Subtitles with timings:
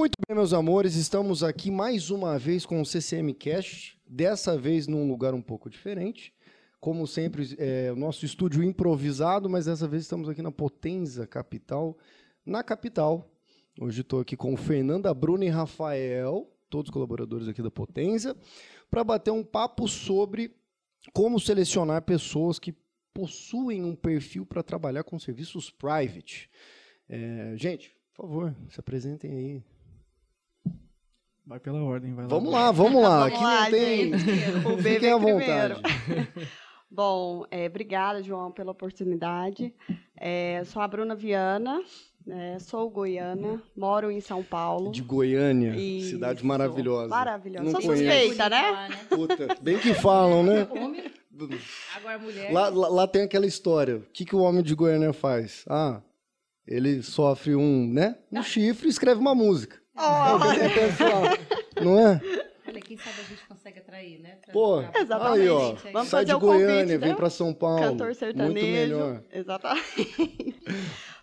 [0.00, 4.86] Muito bem, meus amores, estamos aqui mais uma vez com o CCM Cast, dessa vez
[4.86, 6.32] num lugar um pouco diferente.
[6.80, 11.98] Como sempre, é o nosso estúdio improvisado, mas dessa vez estamos aqui na Potenza Capital,
[12.46, 13.30] na capital.
[13.78, 18.34] Hoje estou aqui com Fernanda, Bruna e Rafael, todos colaboradores aqui da Potenza,
[18.90, 20.56] para bater um papo sobre
[21.12, 22.74] como selecionar pessoas que
[23.12, 26.48] possuem um perfil para trabalhar com serviços private.
[27.06, 29.79] É, gente, por favor, se apresentem aí.
[31.50, 32.28] Vai pela ordem, vai lá.
[32.30, 33.18] Vamos lá, vamos lá.
[33.28, 34.18] Vamos Aqui lá, não tem.
[34.18, 34.30] gente.
[34.70, 35.74] O B Fiquem vem à primeiro.
[35.74, 36.48] vontade.
[36.88, 39.74] Bom, é, obrigada, João, pela oportunidade.
[40.16, 41.82] É, sou a Bruna Viana,
[42.24, 44.92] né, sou goiana, moro em São Paulo.
[44.92, 46.10] De Goiânia, Isso.
[46.10, 47.08] cidade maravilhosa.
[47.08, 47.64] Maravilhosa.
[47.64, 48.04] Não Sou conheço.
[48.04, 48.88] suspeita, né?
[49.08, 50.68] Puta, bem que falam, né?
[50.70, 51.02] Homem,
[51.96, 52.52] agora mulher.
[52.52, 53.96] Lá, lá, lá tem aquela história.
[53.96, 55.64] O que, que o homem de Goiânia faz?
[55.68, 56.00] Ah,
[56.64, 58.16] ele sofre um, né?
[58.30, 59.79] Um chifre e escreve uma música.
[60.00, 61.82] O que acontece lá.
[61.84, 62.20] Não é?
[62.68, 64.36] Olha, quem sabe a gente consegue atrair, né?
[64.44, 65.40] Pra- Pô, pra- Exatamente.
[65.42, 65.74] aí, ó.
[65.92, 67.06] Vamos sai fazer de o convite, Goiânia, né?
[67.06, 67.80] vem pra São Paulo.
[67.80, 68.66] Cantor Muito sertanejo.
[68.66, 69.24] melhor.
[69.32, 70.60] Exatamente.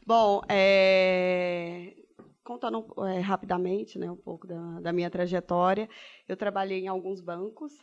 [0.05, 1.93] Bom, é,
[2.43, 5.89] contando é, rapidamente né, um pouco da, da minha trajetória,
[6.27, 7.73] eu trabalhei em alguns bancos,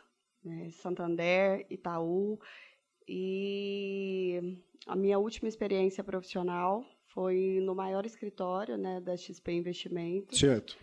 [0.45, 2.39] né, Santander, Itaú,
[3.07, 6.83] e a minha última experiência profissional
[7.15, 10.39] foi no maior escritório né, da XP Investimentos.
[10.39, 10.77] Certo.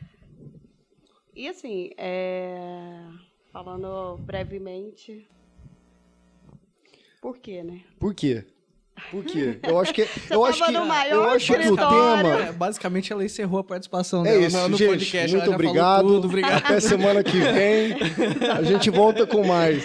[1.36, 3.06] E assim, é,
[3.52, 5.28] falando brevemente,
[7.22, 7.84] por quê, né?
[8.00, 8.46] Por quê?
[9.10, 9.58] Por quê?
[9.64, 13.12] Eu acho que, eu acho que, no maior eu acho que o tema É, basicamente,
[13.12, 14.90] ela encerrou a participação É dela isso, no, gente.
[14.90, 15.36] podcast.
[15.38, 16.08] muito obrigado.
[16.08, 16.58] Tudo, obrigado.
[16.66, 17.96] Até semana que vem.
[18.52, 19.84] A gente volta com mais.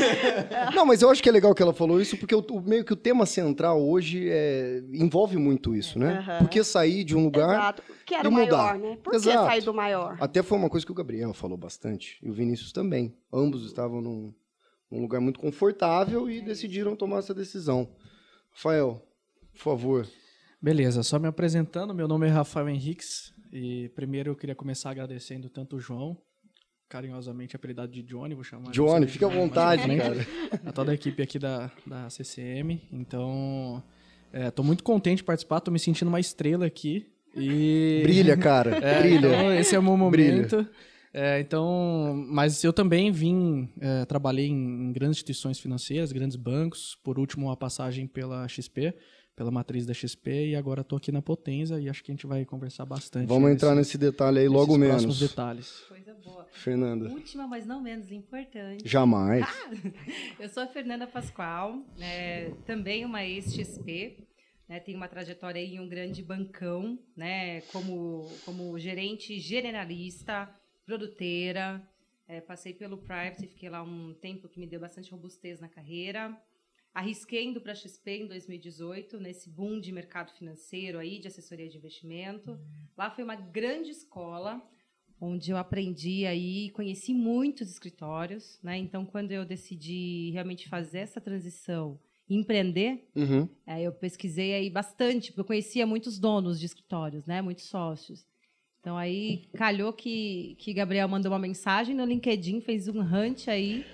[0.74, 2.84] Não, mas eu acho que é legal que ela falou isso, porque o, o- meio
[2.84, 6.18] que o tema central hoje é, envolve muito isso, né?
[6.18, 6.38] Aham.
[6.38, 7.50] Porque sair de um lugar.
[7.58, 7.82] Exato.
[8.04, 8.56] Que era e o mudar.
[8.56, 8.98] maior, né?
[9.02, 9.38] Por Exato.
[9.38, 10.16] que sair do maior?
[10.20, 13.16] Até foi uma coisa que o Gabriel falou bastante, e o Vinícius também.
[13.32, 14.32] Ambos estavam num,
[14.90, 17.88] num lugar muito confortável e decidiram tomar essa decisão.
[18.56, 19.02] Rafael,
[19.52, 20.08] por favor.
[20.62, 25.50] Beleza, só me apresentando, meu nome é Rafael Henriques e primeiro eu queria começar agradecendo
[25.50, 26.16] tanto o João,
[26.88, 30.26] carinhosamente apelidado de Johnny, vou chamar Johnny, fica à vontade, frente, cara.
[30.64, 32.80] a toda a equipe aqui da, da CCM.
[32.90, 33.82] Então,
[34.32, 37.06] estou muito contente de participar, estou me sentindo uma estrela aqui.
[37.36, 38.00] E...
[38.04, 38.78] Brilha, cara.
[38.82, 39.18] É, brilha.
[39.18, 40.48] então, esse é o meu Brilha.
[41.18, 46.94] É, então, mas eu também vim, é, trabalhei em, em grandes instituições financeiras, grandes bancos,
[47.02, 48.94] por último uma passagem pela XP,
[49.34, 52.26] pela matriz da XP, e agora estou aqui na Potenza e acho que a gente
[52.26, 53.28] vai conversar bastante.
[53.28, 55.30] Vamos entrar nesse detalhe aí logo nesses próximos menos.
[55.30, 55.84] detalhes.
[55.88, 56.46] Coisa boa.
[56.52, 57.08] Fernanda.
[57.08, 58.86] Última, mas não menos importante.
[58.86, 59.46] Jamais.
[60.38, 64.18] Eu sou a Fernanda Pascoal, é, também uma ex-XP.
[64.68, 70.52] Né, tenho uma trajetória em um grande bancão, né, como, como gerente generalista,
[70.86, 71.86] produteira.
[72.28, 76.36] É, passei pelo Private, fiquei lá um tempo que me deu bastante robustez na carreira.
[76.94, 81.68] Arrisquei indo para a XP em 2018, nesse boom de mercado financeiro aí, de assessoria
[81.68, 82.58] de investimento.
[82.96, 84.62] Lá foi uma grande escola,
[85.20, 88.76] onde eu aprendi aí, conheci muitos escritórios, né?
[88.78, 93.48] Então, quando eu decidi realmente fazer essa transição, empreender, Uhum.
[93.66, 97.40] é, eu pesquisei aí bastante, porque eu conhecia muitos donos de escritórios, né?
[97.42, 98.26] Muitos sócios.
[98.86, 103.84] Então aí calhou que que Gabriel mandou uma mensagem no LinkedIn, fez um hunt aí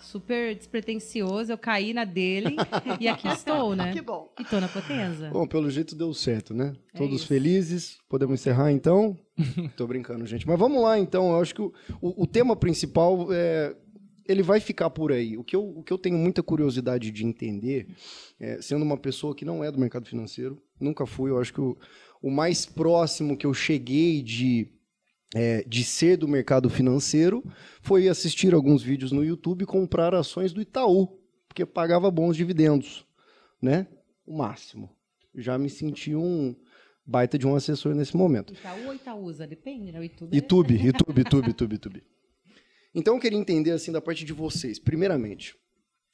[0.00, 2.56] super despretensioso, eu caí na dele
[2.98, 3.92] e aqui estou, né?
[3.92, 4.32] Que bom.
[4.40, 5.28] E tô na Potenza.
[5.28, 6.74] Bom, pelo jeito deu certo, né?
[6.94, 7.26] É Todos isso.
[7.26, 7.98] felizes.
[8.08, 9.18] Podemos encerrar então?
[9.76, 10.46] Tô brincando, gente.
[10.46, 11.28] Mas vamos lá então.
[11.32, 11.70] Eu acho que o,
[12.00, 13.76] o- o tema principal é.
[14.26, 15.36] Ele vai ficar por aí.
[15.38, 17.86] O que eu, o que eu tenho muita curiosidade de entender,
[18.38, 21.60] é, sendo uma pessoa que não é do mercado financeiro, nunca fui, eu acho que
[21.62, 21.78] o,
[22.22, 24.68] o mais próximo que eu cheguei de,
[25.34, 27.44] é, de ser do mercado financeiro
[27.80, 33.06] foi assistir alguns vídeos no YouTube e comprar ações do Itaú, porque pagava bons dividendos,
[33.60, 33.86] né?
[34.26, 34.90] O máximo.
[35.34, 36.54] Já me senti um
[37.06, 38.52] baita de um assessor nesse momento.
[38.52, 39.46] Itaú ou Itaúsa?
[39.46, 39.98] Depende, né?
[39.98, 40.32] O YouTube.
[40.32, 42.02] é- YouTube, YouTube, YouTube, YouTube, YouTube.
[42.94, 44.78] Então eu queria entender assim da parte de vocês.
[44.78, 45.56] Primeiramente,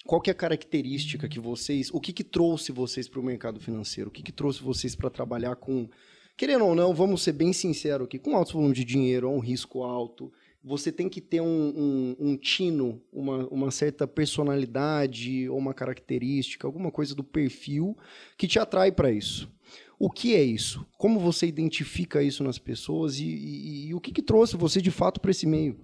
[0.07, 3.59] qual que é a característica que vocês, o que que trouxe vocês para o mercado
[3.59, 4.11] financeiro?
[4.11, 5.89] O que que trouxe vocês para trabalhar com,
[6.37, 9.39] querendo ou não, vamos ser bem sinceros aqui, com alto volume de dinheiro, é um
[9.41, 10.31] risco alto.
[10.63, 16.67] Você tem que ter um, um, um tino, uma, uma certa personalidade ou uma característica,
[16.67, 17.97] alguma coisa do perfil
[18.39, 19.51] que te atrai para isso.
[19.99, 20.85] O que é isso?
[20.99, 24.91] Como você identifica isso nas pessoas e, e- e o que, que trouxe você de
[24.91, 25.79] fato para esse meio?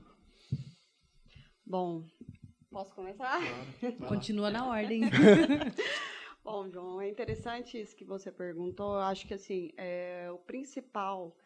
[1.64, 2.04] Bom,
[2.70, 3.40] posso começar?
[4.08, 5.02] Continua na ordem.
[6.42, 8.94] Bom, João, é interessante isso que você perguntou.
[8.94, 11.36] Eu acho que assim, é, o principal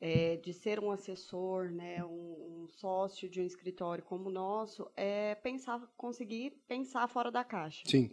[0.00, 4.90] é, de ser um assessor, né, um, um, sócio de um escritório como o nosso,
[4.96, 7.82] é pensar, conseguir pensar fora da caixa.
[7.86, 8.10] Sim.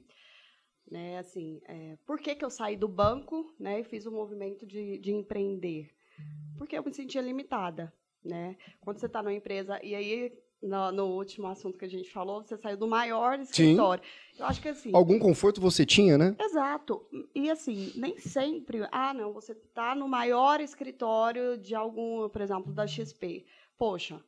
[0.90, 4.66] Né, assim, é, por que, que eu saí do banco né, e fiz o movimento
[4.66, 5.92] de, de empreender?
[6.58, 7.94] Porque eu me sentia limitada.
[8.24, 8.58] Né?
[8.82, 10.34] Quando você está numa empresa, e aí
[10.66, 14.04] no, no, último assunto que a gente falou, você saiu do maior escritório.
[14.04, 14.40] Sim.
[14.40, 14.92] Eu acho que assim.
[14.94, 16.36] Algum conforto você tinha, né?
[16.40, 17.06] Exato.
[17.34, 18.88] E assim, nem sempre.
[18.92, 23.46] Ah, não, você está no maior escritório de algum, por exemplo, da XP.
[23.78, 24.20] Poxa,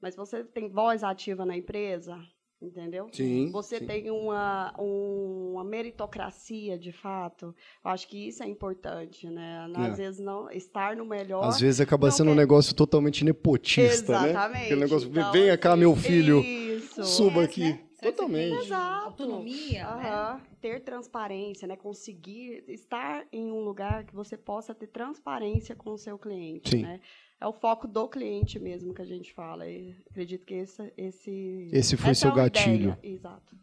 [0.00, 2.18] mas você tem voz ativa na empresa?
[2.62, 3.08] Entendeu?
[3.12, 3.50] Sim.
[3.50, 3.86] Você sim.
[3.86, 7.54] tem uma, uma meritocracia, de fato.
[7.84, 9.66] Eu acho que isso é importante, né?
[9.74, 10.02] Às é.
[10.02, 11.44] vezes não estar no melhor.
[11.44, 12.32] Às vezes acaba sendo quer...
[12.32, 14.52] um negócio totalmente nepotista, Exatamente.
[14.52, 14.64] né?
[14.64, 17.04] Aquele negócio, então, vem cá, meu filho, isso.
[17.04, 17.91] suba é, aqui.
[18.10, 18.66] Totalmente.
[18.66, 19.06] Exato.
[19.06, 19.96] Autonomia, uhum.
[19.96, 20.40] né?
[20.60, 21.76] Ter transparência, né?
[21.76, 26.82] Conseguir estar em um lugar que você possa ter transparência com o seu cliente, Sim.
[26.82, 27.00] né?
[27.42, 29.68] é o foco do cliente mesmo que a gente fala.
[29.68, 32.74] E acredito que esse esse esse foi seu é gatilho.
[32.74, 32.98] Ideia.
[33.02, 33.56] Exato.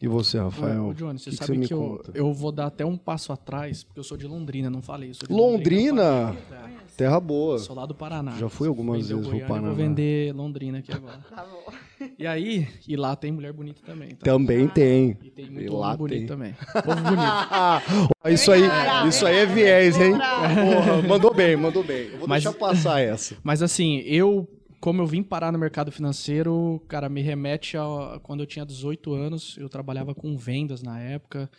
[0.00, 0.86] E você, Rafael?
[0.86, 3.84] Ô, Johnny, você que sabe que, que, eu, eu, vou dar até um passo atrás,
[3.84, 5.10] porque eu sou de Londrina, não falei.
[5.10, 6.28] De Londrina?
[6.28, 7.58] Londrina Terra boa.
[7.58, 8.32] Sou lá do Paraná.
[8.32, 9.68] Já fui algumas vezes pro Paraná.
[9.68, 11.20] Vou vender Londrina aqui agora.
[11.34, 11.72] Tá bom.
[12.18, 14.10] E aí, e lá tem mulher bonita também.
[14.10, 14.16] Tá?
[14.24, 15.16] Também tem.
[15.22, 16.26] E tem muito e lá bonito tem.
[16.26, 16.54] também.
[16.72, 18.34] Povo bonito.
[18.34, 18.62] isso aí,
[19.08, 20.12] isso aí é viés, hein?
[20.12, 22.08] Porra, mandou bem, mandou bem.
[22.12, 23.36] Eu vou Mas- deixar passar essa.
[23.42, 24.46] Mas assim, eu,
[24.80, 29.12] como eu vim parar no mercado financeiro, cara, me remete a quando eu tinha 18
[29.12, 31.50] anos, eu trabalhava com vendas na época,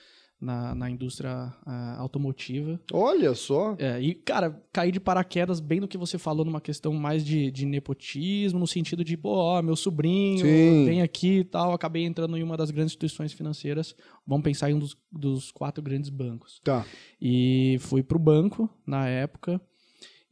[0.41, 2.81] na, na indústria ah, automotiva.
[2.91, 3.75] Olha só.
[3.77, 7.51] É, e, cara, caí de paraquedas bem no que você falou, numa questão mais de,
[7.51, 10.85] de nepotismo, no sentido de, pô, ó, meu sobrinho Sim.
[10.85, 11.73] vem aqui e tal.
[11.73, 13.95] Acabei entrando em uma das grandes instituições financeiras.
[14.25, 16.59] Vamos pensar em um dos, dos quatro grandes bancos.
[16.63, 16.85] Tá.
[17.21, 19.61] E fui pro banco na época.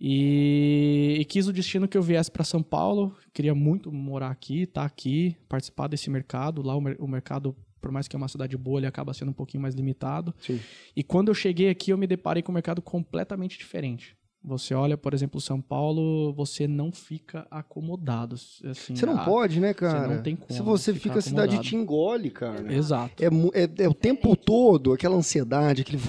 [0.02, 3.16] E, e quis o destino que eu viesse para São Paulo.
[3.34, 6.62] Queria muito morar aqui, estar aqui, participar desse mercado.
[6.62, 9.30] Lá o, mer- o mercado, por mais que é uma cidade boa, ele acaba sendo
[9.32, 10.34] um pouquinho mais limitado.
[10.40, 10.60] Sim.
[10.96, 14.16] E quando eu cheguei aqui, eu me deparei com um mercado completamente diferente.
[14.44, 18.36] Você olha, por exemplo, São Paulo, você não fica acomodado.
[18.36, 20.16] Assim, Você não ah, pode, né, cara?
[20.16, 22.74] não tem como Se você ficar fica, a cidade te engole, cara.
[22.74, 23.28] Exato, É,
[23.64, 26.02] é- é o tempo todo, aquela ansiedade, aquele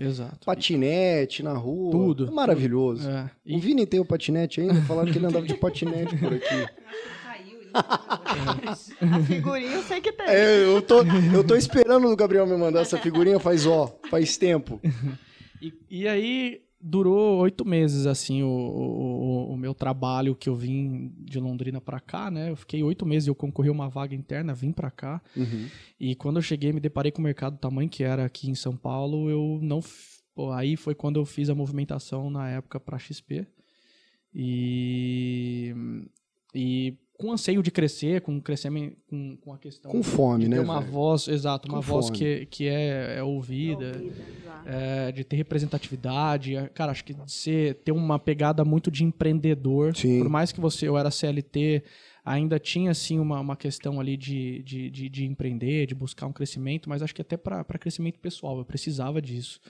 [0.00, 0.46] exato.
[0.46, 1.90] patinete na rua.
[1.90, 3.08] Tudo, É maravilhoso.
[3.10, 4.80] É, O Vini tem o patinete ainda?
[4.82, 6.46] Falaram que ele andava de patinete por aqui.
[7.74, 10.26] A figurinha eu sei que tem.
[10.26, 11.02] É, eu tô,
[11.34, 14.78] eu tô esperando o Gabriel me mandar essa figurinha faz, ó, faz tempo.
[15.60, 21.12] E, e aí durou oito meses, assim, o, o, o meu trabalho que eu vim
[21.18, 22.50] de Londrina pra cá, né?
[22.50, 25.22] Eu fiquei oito meses, eu concorri a uma vaga interna, vim pra cá.
[25.36, 25.68] Uhum.
[25.98, 28.54] E quando eu cheguei, me deparei com o mercado do tamanho que era aqui em
[28.54, 29.80] São Paulo, eu não...
[30.34, 33.46] Pô, aí foi quando eu fiz a movimentação na época pra XP.
[34.34, 35.74] E...
[36.54, 39.92] E com anseio de crescer, com crescimento, com, com a questão...
[39.92, 40.60] Com fome, de ter né?
[40.60, 40.90] uma velho?
[40.90, 42.18] voz, exato, uma Com voz fome.
[42.18, 44.68] que, que é, é ouvida exato.
[44.68, 49.96] é, de ter representatividade, é, cara, acho que ser, ter uma pegada muito de empreendedor.
[49.96, 50.18] Sim.
[50.18, 51.84] Por mais que você, eu era CLT,
[52.24, 56.32] ainda tinha assim uma, uma questão ali de, de, de, de empreender, de buscar um
[56.32, 59.60] crescimento, mas acho que até para crescimento pessoal, eu precisava disso.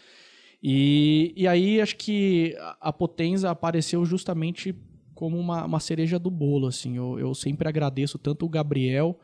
[0.63, 4.75] E, e aí acho que a, a Potenza apareceu justamente
[5.15, 6.97] como uma, uma cereja do bolo, assim.
[6.97, 9.19] Eu, eu sempre agradeço tanto o Gabriel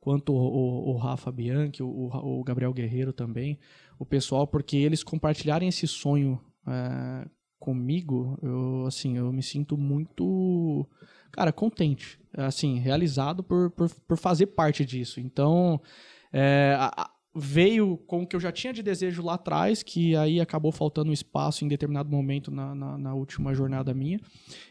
[0.00, 3.58] quanto o, o, o Rafa Bianchi, o, o Gabriel Guerreiro também,
[3.98, 7.26] o pessoal, porque eles compartilharem esse sonho é,
[7.58, 10.86] comigo, eu, assim, eu me sinto muito,
[11.32, 15.20] cara, contente, assim, realizado por, por, por fazer parte disso.
[15.20, 15.80] Então,
[16.30, 16.76] é,
[17.34, 21.12] veio com o que eu já tinha de desejo lá atrás, que aí acabou faltando
[21.12, 24.20] espaço em determinado momento na, na, na última jornada minha.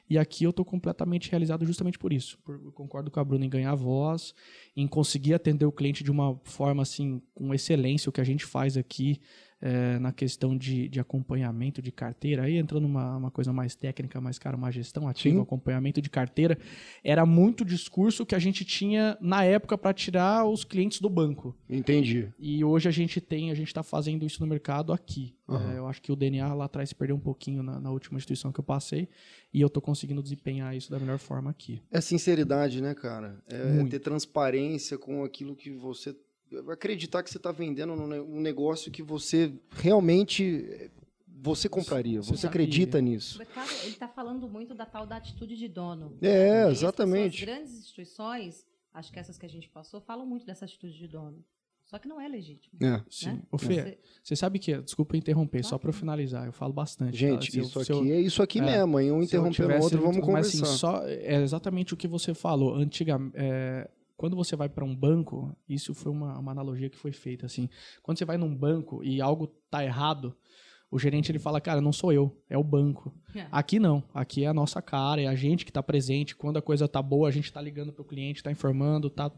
[0.10, 2.38] E aqui eu estou completamente realizado justamente por isso.
[2.40, 4.34] Por- concordo com a Bruna em ganhar voz,
[4.78, 8.46] em conseguir atender o cliente de uma forma assim, com excelência, o que a gente
[8.46, 9.20] faz aqui
[9.66, 12.44] eh, na questão de, de acompanhamento de carteira.
[12.44, 15.42] Aí entrando uma, uma coisa mais técnica, mais cara, uma gestão ativa, Sim.
[15.42, 16.58] acompanhamento de carteira,
[17.02, 21.56] era muito discurso que a gente tinha na época para tirar os clientes do banco.
[21.70, 22.28] Entendi.
[22.38, 25.34] E hoje a gente tem, a gente está fazendo isso no mercado aqui.
[25.48, 25.74] Aham.
[25.74, 28.18] É, eu acho que o DNA lá atrás se perdeu um pouquinho na, na última
[28.18, 29.08] instituição que eu passei
[29.54, 31.82] e eu estou conseguindo desempenhar isso da melhor forma aqui.
[31.92, 33.42] É sinceridade, né, cara?
[33.48, 33.92] É Muito.
[33.92, 36.16] ter transparência com aquilo que você.
[36.72, 40.90] Acreditar que você está vendendo um negócio que você realmente.
[41.46, 42.22] Você compraria.
[42.22, 43.36] Você Você acredita nisso.
[43.36, 46.18] O mercado, ele está falando muito da tal da atitude de dono.
[46.22, 47.40] É, E as exatamente.
[47.42, 51.08] pessoas, grandes instituições, acho que essas que a gente passou, falam muito dessa atitude de
[51.08, 51.44] dono.
[51.86, 52.74] Só que não é legítimo.
[52.82, 53.04] É.
[53.10, 53.34] Sim.
[53.34, 53.42] Né?
[53.52, 57.18] Ô, Fê, Você- você sabe que, desculpa interromper, só para eu finalizar, eu falo bastante.
[57.18, 57.58] Gente, tá?
[57.58, 59.12] Eu- isso se eu- aqui é isso aqui é, mesmo, hein?
[59.12, 62.74] Um interrompendo o outro, vamos mas, assim, só é exatamente o que você falou.
[62.74, 63.36] Antigamente,
[64.16, 67.70] quando você vai para um banco, isso foi uma, uma analogia que foi feita assim.
[68.02, 70.36] Quando você vai num banco e algo tá errado,
[70.90, 73.12] o gerente ele fala, cara, não sou eu, é o banco.
[73.36, 73.48] É.
[73.52, 76.36] Aqui não, aqui é a nossa cara, é a gente que está presente.
[76.36, 79.32] Quando a coisa tá boa, a gente está ligando para o cliente, está informando, tá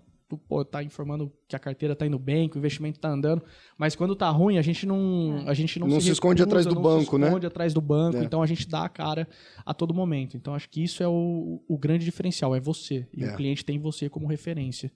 [0.48, 3.44] pô, tá informando que a carteira tá indo bem, que o investimento tá andando,
[3.78, 6.74] mas quando tá ruim, a gente não, a gente não, Não se esconde atrás do
[6.76, 7.28] não banco, se né?
[7.28, 8.24] esconde atrás do banco, É.
[8.24, 9.28] então a gente dá a cara
[9.66, 10.36] a todo momento.
[10.36, 13.08] Então acho que isso é o, o grande diferencial, é você.
[13.14, 13.32] E É.
[13.34, 14.92] o cliente tem você como referência.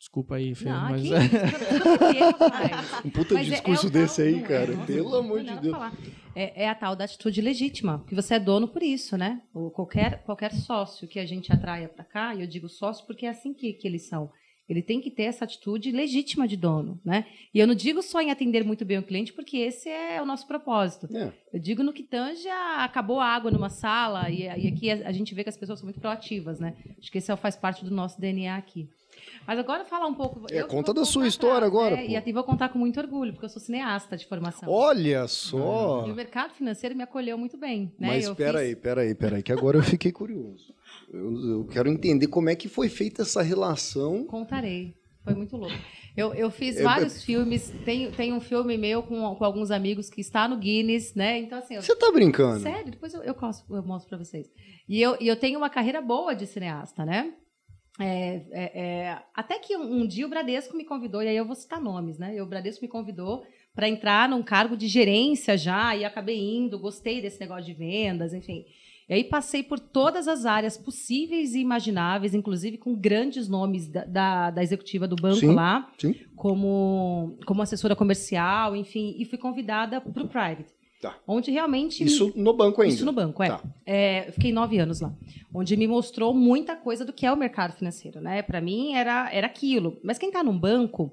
[0.00, 1.02] Desculpa aí, Fê, Não, mas?
[3.04, 4.72] Um puta Mas é- discurso é desse aí, é, cara.
[4.74, 5.76] nossa, Pelo amor de Deus.
[6.34, 9.42] É, é a tal da atitude legítima, que você é dono por isso, né?
[9.52, 13.26] Ou qualquer, qualquer sócio que a gente atraia para cá, e eu digo sócio porque
[13.26, 14.30] é assim que, que eles são.
[14.66, 17.26] Ele tem que ter essa atitude legítima de dono, né?
[17.52, 20.24] E eu não digo só em atender muito bem o cliente, porque esse é o
[20.24, 21.14] nosso propósito.
[21.14, 21.30] É.
[21.52, 25.08] Eu digo no que tange a acabou a água numa sala, e, e aqui a,
[25.08, 26.74] a gente vê que as pessoas são muito proativas, né?
[26.98, 28.88] Acho que esse é, faz parte do nosso DNA aqui.
[29.46, 30.44] Mas agora falar um pouco.
[30.50, 32.06] É, conta da sua história agora, né?
[32.06, 34.68] E até vou contar com muito orgulho, porque eu sou cineasta de formação.
[34.68, 36.04] Olha só.
[36.06, 37.92] E o mercado financeiro me acolheu muito bem.
[37.98, 38.08] Né?
[38.08, 40.72] Mas eu pera fiz- aí, pera aí, pera aí, que agora eu fiquei curioso.
[41.12, 44.24] Eu, eu quero entender como é que foi feita essa relação.
[44.26, 44.94] Contarei.
[45.24, 45.74] Foi muito louco.
[46.16, 47.70] Eu, eu fiz vários filmes.
[47.84, 51.38] Tem, tem um filme meu com, com alguns amigos que está no Guinness, né?
[51.38, 52.60] Então, assim, Você tá brincando?
[52.60, 54.48] Sério, depois eu, eu, cos- eu mostro pra vocês.
[54.88, 57.34] E eu, e eu tenho uma carreira boa de cineasta, né?
[57.98, 61.44] É, é, é, até que um, um dia o Bradesco me convidou, e aí eu
[61.44, 62.36] vou citar nomes, né?
[62.36, 63.44] E o Bradesco me convidou
[63.74, 68.32] para entrar num cargo de gerência já, e acabei indo, gostei desse negócio de vendas,
[68.32, 68.64] enfim.
[69.08, 74.04] E aí passei por todas as áreas possíveis e imagináveis, inclusive com grandes nomes da,
[74.04, 76.14] da, da executiva do banco Sim, lá, sim.
[76.36, 80.79] como, como assessora comercial, enfim, e fui convidada para o Private.
[81.00, 81.16] Tá.
[81.26, 82.94] Onde realmente Isso no banco ainda.
[82.94, 83.48] isso no banco, é.
[83.48, 83.62] Tá.
[83.86, 85.10] É, eu fiquei nove anos lá,
[85.52, 88.42] onde me mostrou muita coisa do que é o mercado financeiro, né?
[88.42, 89.98] Para mim era, era aquilo.
[90.04, 91.10] Mas quem está num banco,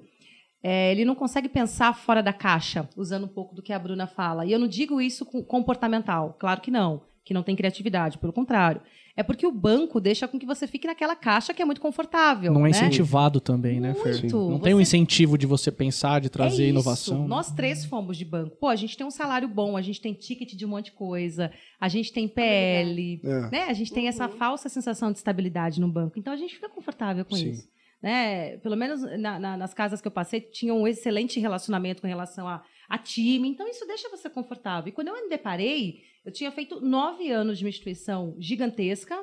[0.62, 4.06] é, ele não consegue pensar fora da caixa, usando um pouco do que a Bruna
[4.06, 4.44] fala.
[4.44, 8.32] E eu não digo isso com comportamental, claro que não, que não tem criatividade, pelo
[8.32, 8.82] contrário.
[9.18, 12.52] É porque o banco deixa com que você fique naquela caixa que é muito confortável.
[12.52, 12.70] não é né?
[12.70, 14.20] incentivado também, né, Fer?
[14.20, 14.48] Muito.
[14.48, 17.22] Não tem um Você- incentivo de você pensar, de trazer é inovação.
[17.22, 17.26] né?
[17.26, 18.56] Nós três fomos de banco.
[18.60, 20.92] Pô, a gente tem um salário bom, a gente tem ticket de um monte de
[20.92, 23.50] coisa, a gente tem PL, É.
[23.50, 23.64] né?
[23.64, 26.16] A gente tem essa falsa sensação de estabilidade no banco.
[26.16, 27.50] Então a gente fica confortável com Sim.
[27.50, 27.68] isso.
[28.00, 28.56] Né?
[28.58, 32.46] Pelo menos na- na- nas casas que eu passei, tinha um excelente relacionamento com relação
[32.46, 33.48] a, a time.
[33.48, 34.88] Então isso deixa você confortável.
[34.88, 39.18] E quando eu me deparei, eu tinha feito nove anos de uma instituição gigantesca.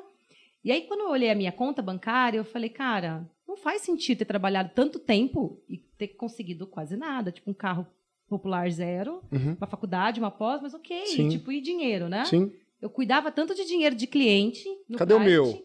[0.64, 4.18] E aí, quando eu olhei a minha conta bancária, eu falei, cara, não faz sentido
[4.18, 7.30] ter trabalhado tanto tempo e ter conseguido quase nada.
[7.30, 7.86] Tipo, um carro
[8.28, 9.56] popular zero, Uhum.
[9.56, 11.06] uma faculdade, uma pós, mas ok.
[11.06, 11.28] Sim.
[11.28, 12.24] Tipo, e dinheiro, né?
[12.24, 12.50] Sim.
[12.82, 14.64] Eu cuidava tanto de dinheiro de cliente.
[14.98, 15.64] Cadê o meu?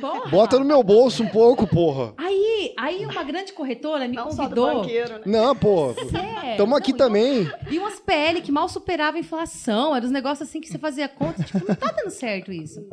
[0.00, 2.14] Porra, Bota no meu bolso um pouco, porra.
[2.16, 4.82] Aí, aí uma grande corretora me Não só do convidou.
[4.82, 5.20] banqueiro, né?
[5.26, 5.94] Não, pô.
[5.94, 6.56] Sério?
[6.56, 7.50] Tamo aqui Não, também.
[7.70, 9.94] E umas PL que mal superavam a inflação.
[9.94, 11.42] Eram uns negócios assim que você fazia conta.
[11.42, 12.84] Tipo, não tá dando certo isso.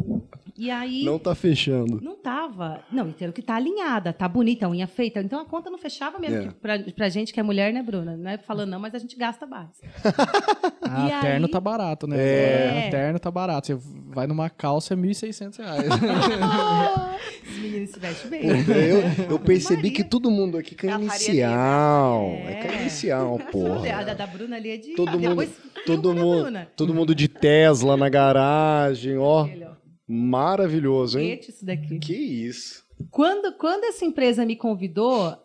[0.64, 1.04] E aí.
[1.04, 2.00] Não tá fechando.
[2.02, 2.80] Não tava.
[2.90, 5.20] Não, e tendo que tá alinhada, tá bonita, a unha feita.
[5.20, 6.38] Então a conta não fechava mesmo.
[6.38, 6.48] É.
[6.48, 8.16] que Pra, pra gente que é mulher, né, Bruna?
[8.16, 9.82] Não é falando não, mas a gente gasta base.
[10.96, 12.16] Ah, E terno aí- tá barato, né?
[12.20, 12.70] É.
[12.70, 13.68] Agora, Terno tá barato.
[13.68, 13.78] Você
[14.10, 15.88] vai numa calça, é 1.600 reais.
[17.50, 18.42] Os meninos se vestem bem.
[18.46, 22.22] Eu, eu percebi que todo mundo aqui quer É a inicial.
[22.46, 22.56] É, É.
[22.56, 24.04] quer inicial, A porra.
[24.06, 24.94] da, da Bruna ali é de.
[24.94, 25.50] Todo mundo, Depois,
[25.86, 29.44] todo da mundo, todo mundo de Tesla na garagem, ó.
[29.44, 29.48] Ó.
[30.08, 31.40] Maravilhoso, hein?
[31.48, 32.00] Isso daqui.
[32.00, 32.84] Que isso.
[33.10, 35.36] Quando, quando essa empresa me convidou,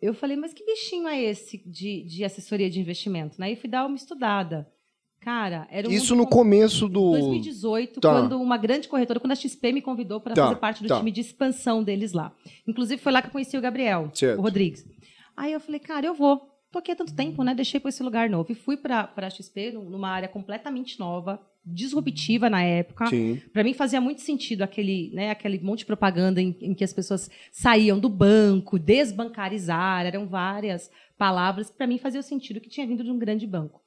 [0.00, 3.38] eu falei, mas que bichinho é esse de, de assessoria de investimento?
[3.40, 3.52] Né?
[3.52, 4.68] E fui dar uma estudada.
[5.20, 7.10] Cara, era um Isso no com- começo do.
[7.10, 8.10] 2018, Tá.
[8.12, 10.98] quando uma grande corretora, quando a XP me convidou para Tá, fazer parte do tá.
[10.98, 12.32] time de expansão deles lá.
[12.66, 14.38] Inclusive, foi lá que eu conheci o Gabriel, Certo.
[14.38, 14.86] o Rodrigues.
[15.36, 16.40] Aí eu falei, cara, eu vou.
[16.70, 17.54] Tô aqui há tanto tempo, né?
[17.54, 18.52] Deixei para esse lugar novo.
[18.52, 23.08] E fui para a XP, num- numa área completamente nova, disruptiva na época.
[23.52, 26.92] Para mim fazia muito sentido aquele, né, aquele monte de propaganda em, em que as
[26.92, 31.70] pessoas saíam do banco, desbancarizar, eram várias palavras.
[31.70, 33.82] Para mim fazia sentido que tinha vindo de um grande banco.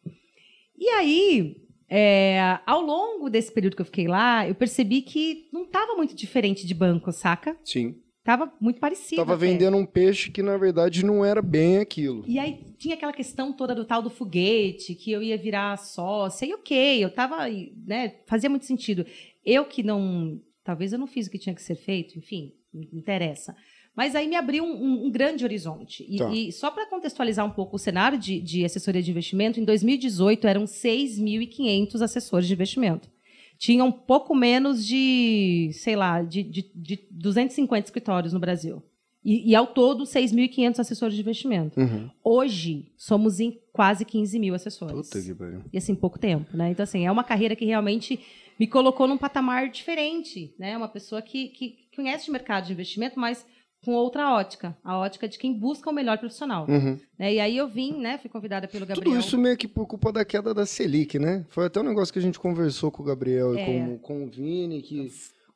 [0.78, 1.58] E aí,
[1.90, 6.16] é, ao longo desse período que eu fiquei lá, eu percebi que não estava muito
[6.16, 7.58] diferente de banco, saca?
[7.64, 7.96] Sim.
[8.24, 9.16] Tava muito parecido.
[9.16, 9.46] Tava até.
[9.48, 12.24] vendendo um peixe que na verdade não era bem aquilo.
[12.28, 16.46] E aí tinha aquela questão toda do tal do foguete, que eu ia virar sócia,
[16.46, 17.48] e ok, eu tava,
[17.86, 19.06] né, fazia muito sentido.
[19.44, 22.84] Eu que não, talvez eu não fiz o que tinha que ser feito, enfim, não
[22.94, 23.56] interessa.
[23.96, 26.06] Mas aí me abriu um, um, um grande horizonte.
[26.08, 26.32] E, Tá.
[26.32, 30.48] e só para contextualizar um pouco o cenário de, de assessoria de investimento, em 2018
[30.48, 33.10] eram 6.500 assessores de investimento.
[33.62, 38.82] Tinham um pouco menos de, sei lá, de, de, de 250 escritórios no Brasil.
[39.24, 41.80] E, e ao todo, 6.500 assessores de investimento.
[41.80, 42.10] Uhum.
[42.24, 45.08] Hoje, somos em quase 15 mil assessores.
[45.08, 45.62] Puta que pariu.
[45.72, 46.72] E assim, pouco tempo, né?
[46.72, 48.20] Então, assim, é uma carreira que realmente
[48.60, 50.76] me colocou num patamar diferente, né?
[50.76, 53.46] Uma pessoa que, que conhece de mercado de investimento, mas
[53.84, 54.78] com outra ótica.
[54.84, 56.66] A ótica de quem busca o melhor profissional.
[56.70, 56.98] Uhum.
[57.18, 57.34] Né?
[57.34, 58.18] E aí eu vim, né?
[58.18, 59.04] Fui convidada pelo Gabriel.
[59.04, 61.46] Tudo isso meio que por culpa da queda da Selic, né?
[61.50, 63.62] Foi até um negócio que a gente conversou com o Gabriel É.
[63.62, 65.12] e com, com o Vini, que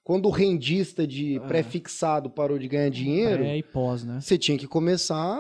[0.06, 4.20] quando o rendista de pré-fixado parou de ganhar dinheiro, Pré e pós, né?
[4.22, 5.36] você tinha que começar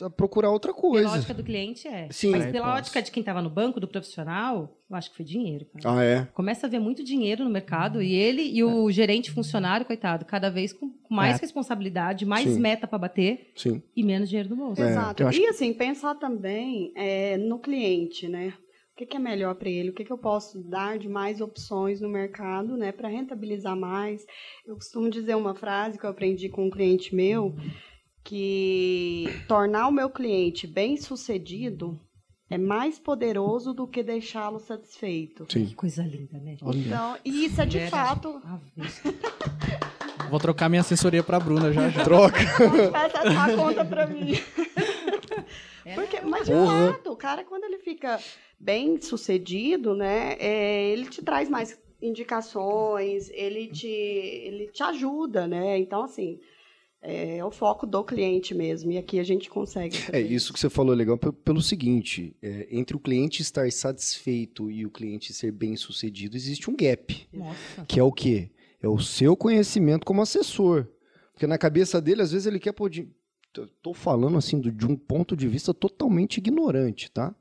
[0.00, 1.10] a procurar outra Pela coisa.
[1.10, 2.08] ótica do cliente, é.
[2.10, 2.30] Sim.
[2.30, 5.24] Mas É, pela ótica de quem estava no banco, do profissional, eu acho que foi
[5.26, 5.66] dinheiro.
[5.82, 5.98] Cara.
[6.00, 6.26] Ah, é?
[6.32, 10.48] Começa a ver muito dinheiro no mercado e ele e o gerente funcionário, coitado, cada
[10.50, 11.40] vez com com mais É.
[11.42, 12.58] responsabilidade, mais Sim.
[12.58, 13.80] meta para bater Sim.
[13.94, 14.82] e menos dinheiro no bolso.
[14.82, 15.22] É, Exato.
[15.22, 18.52] eu acho E assim, pensar também é, no cliente, né?
[18.96, 19.90] O que, que é melhor para ele?
[19.90, 22.92] O que, que eu posso dar de mais opções no mercado, né?
[22.92, 24.24] Para rentabilizar mais.
[24.64, 27.54] Eu costumo dizer uma frase que eu aprendi com um cliente meu,
[28.24, 32.00] que tornar o meu cliente bem sucedido
[32.48, 35.46] é mais poderoso do que deixá-lo satisfeito.
[35.52, 35.66] Sim.
[35.66, 36.56] Que coisa linda, né?
[36.62, 36.78] Olha.
[36.78, 38.40] Então, e isso é de Mulher, fato.
[40.30, 42.02] Vou trocar minha assessoria pra Bruna já já.
[42.02, 42.40] Troca.
[42.90, 44.32] Passar essa conta para mim.
[45.94, 48.18] Porque, mas de fato, o cara, quando ele fica
[48.58, 55.78] bem sucedido, né, é, ele te traz mais indicações, ele te, ele te ajuda, né?
[55.78, 56.38] Então, assim,
[57.00, 58.90] é, o foco do cliente mesmo.
[58.92, 59.96] E aqui a gente consegue.
[60.12, 63.70] É, isso que você falou é legal pe- pelo seguinte: é, entre o cliente estar
[63.72, 67.26] satisfeito e o cliente ser bem sucedido, existe um gap.
[67.32, 67.84] Nossa.
[67.86, 68.50] Que é o quê?
[68.82, 70.86] É o seu conhecimento como assessor.
[71.32, 72.88] Porque na cabeça dele, às vezes, ele quer pôr.
[72.90, 73.08] de-
[73.52, 77.34] Tô- Tô falando assim do- de um ponto de vista totalmente ignorante, tá?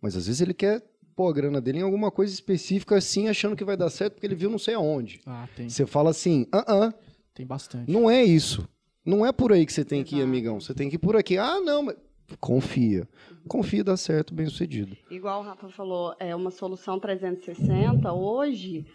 [0.00, 0.82] Mas às vezes ele quer
[1.16, 4.26] pôr a grana dele em alguma coisa específica, assim, achando que vai dar certo, porque
[4.26, 5.20] ele viu não sei aonde.
[5.26, 5.68] Ah, tem.
[5.68, 6.94] Você fala assim, ah, ah,
[7.34, 7.90] Tem bastante.
[7.90, 8.68] não é isso.
[9.04, 10.60] Não é por aí que você tem que ir, amigão.
[10.60, 11.38] Você tem que ir por aqui.
[11.38, 11.96] Ah, não, mas
[12.38, 13.08] confia.
[13.48, 14.96] Confia dá certo, bem sucedido.
[15.10, 18.12] Igual o Rafa falou, é uma solução 360.
[18.12, 18.86] Hoje,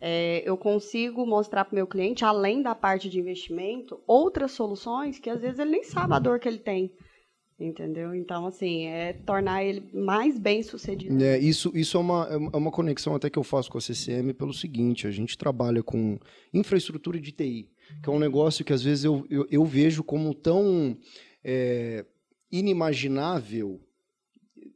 [0.00, 5.18] é, eu consigo mostrar para o meu cliente, além da parte de investimento, outras soluções
[5.18, 6.92] que às vezes ele nem sabe a dor que ele tem.
[7.58, 8.14] Entendeu?
[8.14, 11.24] Então, assim, é tornar ele mais bem sucedido.
[11.24, 14.34] É, isso isso é, uma, é uma conexão até que eu faço com a CCM
[14.34, 16.18] pelo seguinte: a gente trabalha com
[16.52, 17.70] infraestrutura de TI,
[18.02, 20.98] que é um negócio que às vezes eu, eu, eu vejo como tão
[21.42, 22.04] é,
[22.52, 23.80] inimaginável,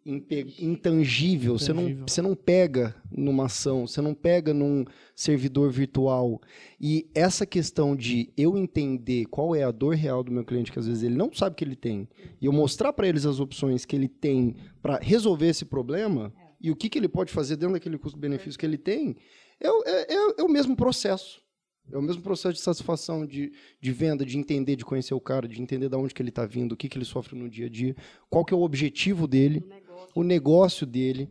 [0.05, 1.59] intangível.
[1.59, 4.85] Você não, você não pega numa ação, você não pega num
[5.15, 6.41] servidor virtual.
[6.81, 10.79] E essa questão de eu entender qual é a dor real do meu cliente, que
[10.79, 12.09] às vezes ele não sabe que ele tem,
[12.41, 16.71] e eu mostrar para eles as opções que ele tem para resolver esse problema e
[16.71, 19.17] o que, que ele pode fazer dentro daquele custo-benefício que ele tem,
[19.61, 21.41] é, o- é- é- é o mesmo processo.
[21.93, 25.49] É o mesmo processo de satisfação, de, de venda, de entender, de conhecer o cara,
[25.49, 27.67] de entender de onde que ele está vindo, o que, que ele sofre no dia
[27.67, 27.97] a dia,
[28.29, 29.65] qual que é o objetivo dele,
[30.15, 31.29] o negócio dele.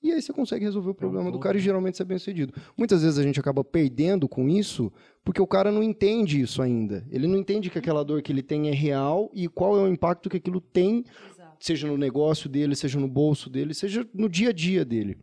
[0.00, 2.52] E aí você consegue resolver o problema do cara e geralmente você é bem sucedido.
[2.76, 4.92] Muitas vezes a gente acaba perdendo com isso
[5.24, 7.04] porque o cara não entende isso ainda.
[7.10, 9.88] Ele não entende que aquela dor que ele tem é real e qual é o
[9.88, 11.56] impacto que aquilo tem, Exato.
[11.58, 15.18] seja no negócio dele, seja no bolso dele, seja no dia a dia dele.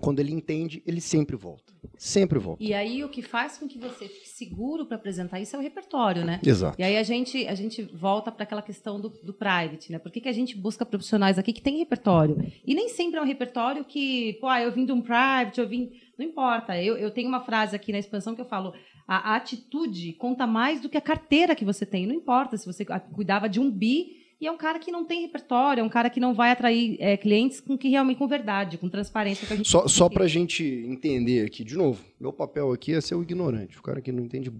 [0.00, 1.72] Quando ele entende, ele sempre volta.
[1.96, 2.62] Sempre volta.
[2.62, 5.62] E aí o que faz com que você fique seguro para apresentar isso é o
[5.62, 6.40] repertório, né?
[6.44, 6.80] Exato.
[6.80, 9.98] E aí a gente, a gente volta para aquela questão do, do private, né?
[9.98, 12.36] Por que, que a gente busca profissionais aqui que têm repertório?
[12.66, 15.68] E nem sempre é um repertório que, pô, ah, eu vim de um private, eu
[15.68, 15.90] vim.
[16.18, 16.80] Não importa.
[16.80, 18.72] Eu, eu tenho uma frase aqui na expansão que eu falo:
[19.06, 22.06] a, a atitude conta mais do que a carteira que você tem.
[22.06, 25.04] Não importa se você ah, cuidava de um bi e é um cara que não
[25.04, 28.28] tem repertório, é um cara que não vai atrair é, clientes com que realmente com
[28.28, 29.46] verdade, com transparência.
[29.46, 30.14] Que a gente Só, só aqui.
[30.14, 34.00] pra gente entender aqui, de novo, meu papel aqui é ser o ignorante, o cara
[34.00, 34.52] que não entende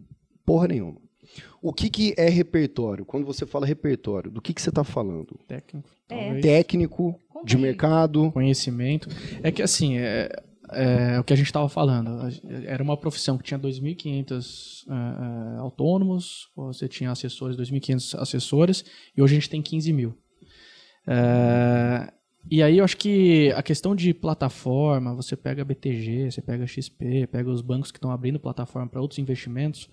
[0.44, 1.02] porra nenhuma.
[1.60, 3.04] O que, que é repertório?
[3.04, 5.38] Quando você fala repertório, do que, que você está falando?
[5.48, 5.88] Técnico.
[6.08, 6.38] É.
[6.38, 8.30] Técnico, de mercado.
[8.32, 9.08] Conhecimento.
[9.42, 10.28] É que assim, é,
[10.70, 12.28] é o que a gente estava falando.
[12.66, 18.84] Era uma profissão que tinha 2.500 é, é, autônomos, você tinha assessores, 2.500 assessores,
[19.16, 20.18] e hoje a gente tem 15 mil.
[21.06, 22.12] É,
[22.50, 27.26] e aí eu acho que a questão de plataforma, você pega BTG, você pega XP,
[27.26, 29.88] pega os bancos que estão abrindo plataforma para outros investimentos,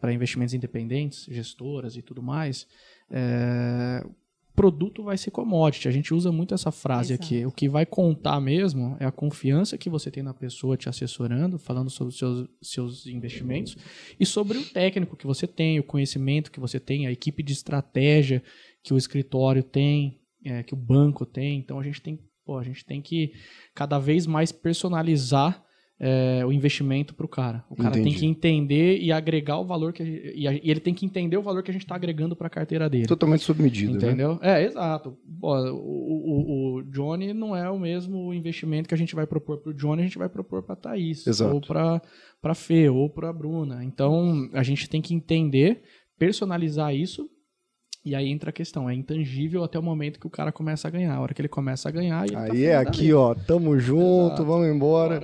[0.00, 2.66] para investimentos independentes, gestoras e tudo mais,
[3.10, 4.04] é,
[4.54, 5.88] produto vai ser commodity.
[5.88, 7.24] A gente usa muito essa frase Exato.
[7.24, 7.46] aqui.
[7.46, 11.58] O que vai contar mesmo é a confiança que você tem na pessoa te assessorando,
[11.58, 13.76] falando sobre os seus, seus investimentos,
[14.18, 17.52] e sobre o técnico que você tem, o conhecimento que você tem, a equipe de
[17.52, 18.42] estratégia
[18.82, 21.58] que o escritório tem, é, que o banco tem.
[21.58, 23.32] Então a gente tem, pô, a gente tem que
[23.74, 25.63] cada vez mais personalizar
[26.00, 27.64] é, o investimento para o cara.
[27.70, 28.10] O cara Entendi.
[28.10, 30.92] tem que entender e agregar o valor que a gente- e, a- e ele tem
[30.92, 33.06] que entender o valor que a gente está agregando para a carteira dele.
[33.06, 33.98] Totalmente sob medida, né?
[33.98, 34.38] Entendeu?
[34.42, 35.16] É, exato.
[35.40, 39.70] O, o, o Johnny não é o mesmo investimento que a gente vai propor para
[39.70, 41.26] o Johnny, a gente vai propor para a Thaís.
[41.26, 41.54] Exato.
[41.54, 42.00] Ou para
[42.42, 43.84] a Fê, ou para a Bruna.
[43.84, 45.82] Então, a gente tem que entender,
[46.18, 47.28] personalizar isso,
[48.04, 48.88] e aí entra a questão.
[48.90, 51.14] É intangível até o momento que o cara começa a ganhar.
[51.14, 53.34] A hora que ele começa a ganhar, ele tá Aí feliz é aqui, ó.
[53.34, 54.44] Tamo junto, Exato.
[54.44, 55.22] vamos embora.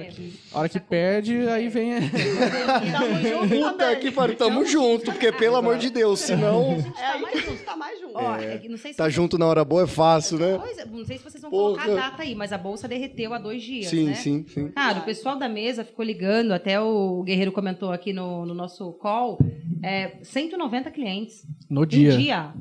[0.52, 1.94] A hora que perde, aí vem...
[1.96, 4.00] a- Tamo junto Puta também.
[4.00, 7.76] que pariu, tamo junto, porque pelo amor de Deus, senão É, aí a gente tá
[7.76, 8.12] mais junto.
[8.14, 10.58] Ó, é que não sei se tá vocês- junto na hora boa é fácil, né?
[10.78, 11.82] É, não sei se vocês vão Porra.
[11.84, 14.14] colocar a data aí, mas a bolsa derreteu há dois dias, Sim, né?
[14.14, 14.68] sim, sim.
[14.68, 18.92] Cara, o pessoal da mesa ficou ligando, até o Guerreiro comentou aqui no, no nosso
[18.94, 19.38] call,
[19.82, 21.44] é, 190 clientes.
[21.68, 22.16] No dia.
[22.16, 22.52] dia.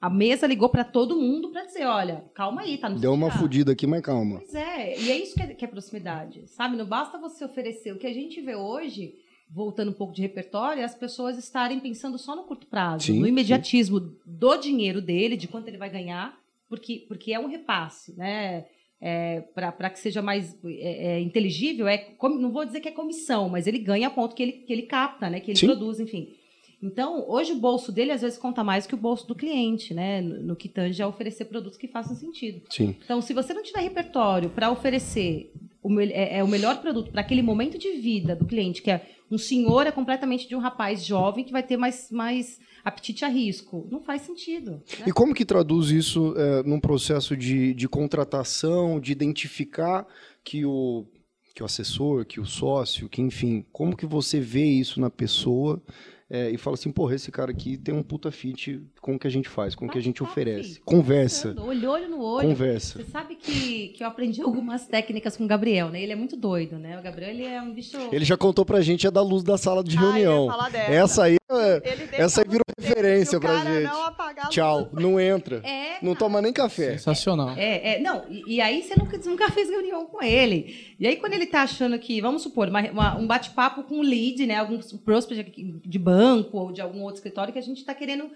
[0.00, 3.30] A mesa ligou pra todo mundo pra dizer, olha, calma aí, tá no Deu uma
[3.30, 4.38] fudida aqui, mas calma.
[4.38, 6.74] Pois é, e é isso que é, que é proximidade, sabe?
[6.74, 7.92] Não basta você oferecer.
[7.92, 9.12] O que a gente vê hoje,
[9.50, 13.20] voltando um pouco de repertório, é as pessoas estarem pensando só no curto prazo, Sim,
[13.20, 16.34] no imediatismo do dinheiro dele, de quanto ele vai ganhar,
[16.66, 18.64] porque, porque é um repasse, né?
[19.02, 23.48] É, para que seja mais é, é, inteligível, é, não vou dizer que é comissão,
[23.50, 25.40] mas ele ganha a ponto que ele, que ele capta, né?
[25.40, 25.66] Que ele Sim.
[25.66, 26.39] produz, enfim.
[26.82, 30.20] Então, hoje o bolso dele às vezes conta mais que o bolso do cliente, né?
[30.22, 32.62] No, que tange a oferecer produtos que façam sentido.
[32.70, 32.96] Sim.
[33.04, 37.20] Então, se você não tiver repertório para oferecer o, é, é o melhor produto para
[37.20, 41.04] aquele momento de vida do cliente, que é um senhor é completamente de um rapaz
[41.04, 44.82] jovem que vai ter mais, mais apetite a risco, não faz sentido.
[44.98, 45.04] né?
[45.06, 50.06] E como que traduz isso é, num processo de, de contratação, de identificar
[50.42, 51.06] que o,
[51.54, 55.80] que o assessor, que o sócio, que enfim, como que você vê isso na pessoa
[56.30, 59.26] é, e fala assim, porra, esse cara aqui tem um puta fit com o que
[59.26, 60.68] a gente faz, com o que a gente oferece.
[60.74, 60.82] filho.
[60.84, 62.48] Conversa, Olho, olho no olho.
[62.48, 62.98] conversa.
[63.02, 66.02] Você sabe que, que eu aprendi algumas técnicas com o Gabriel, né?
[66.02, 66.98] Ele é muito doido, né?
[66.98, 67.96] O Gabriel, ele é um bicho...
[68.12, 70.46] Ele já contou pra gente a da luz da sala de Ah, reunião.
[70.48, 70.92] falar dessa.
[70.92, 73.84] Essa aí, é- essa aí virou referência o pra gente.
[73.84, 74.54] Não apagar a luz.
[74.54, 75.62] Tchau, não entra.
[75.64, 76.92] É, Não toma nem café.
[76.98, 77.50] Sensacional.
[77.56, 80.94] É, é, não, e, e aí você nunca, nunca fez reunião com ele.
[81.00, 84.02] E aí, quando ele tá achando que, vamos supor, uma- uma- um bate-papo com um
[84.02, 84.56] lead, né?
[84.56, 88.30] Algum prospect de banco ou de algum outro escritório que a gente tá querendo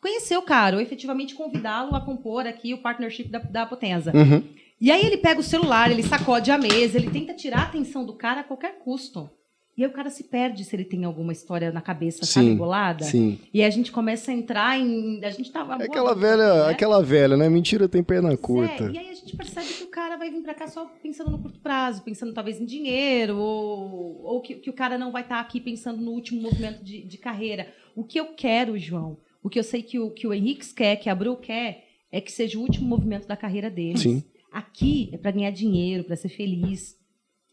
[0.00, 4.12] conhecer o cara, ou efetivamente convidá-lo a compor aqui o partnership da, da Potenza.
[4.14, 4.42] Uhum.
[4.80, 8.04] E aí ele pega o celular, ele sacode a mesa, ele tenta tirar a atenção
[8.04, 9.30] do cara a qualquer custo.
[9.76, 12.56] E aí o cara se perde se ele tem alguma história na cabeça, sabe, Sim,
[12.56, 13.04] bolada.
[13.04, 13.38] Sim.
[13.52, 15.24] E a gente começa a entrar em.
[15.24, 15.74] A gente tava.
[15.80, 17.48] É aquela velha, aquela velha, né?
[17.48, 18.84] Mentira tem perna curta.
[18.84, 21.30] É, e aí a gente percebe que o cara vai vir pra cá só pensando
[21.30, 25.22] no curto prazo, pensando talvez em dinheiro, ou, ou que, que o cara não vai
[25.22, 27.72] estar aqui pensando no último movimento de, de carreira.
[27.96, 30.96] O que eu quero, João, o que eu sei que o, que o Henrique quer,
[30.96, 34.00] que a Bru quer, é que seja o último movimento da carreira deles.
[34.02, 34.22] Sim.
[34.52, 36.96] Aqui é pra ganhar dinheiro, pra ser feliz,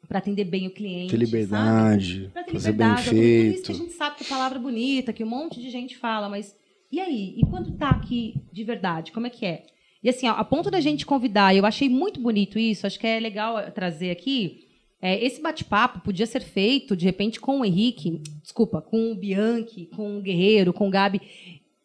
[0.07, 1.11] pra atender bem o cliente.
[1.11, 3.71] Ter liberdade, Pra ter fazer liberdade, bem tudo isso que feito.
[3.71, 6.55] a gente sabe que é palavra bonita, que um monte de gente fala, mas
[6.91, 7.35] e aí?
[7.37, 9.65] E quando tá aqui de verdade, como é que é?
[10.03, 13.05] E assim, ó, a ponto da gente convidar, eu achei muito bonito isso, acho que
[13.07, 14.61] é legal eh, trazer aqui.
[15.01, 19.87] é, esse bate-papo podia ser feito, de repente, com o Henrique, desculpa, com o Bianchi,
[19.95, 21.19] com o Guerreiro, com o Gabi.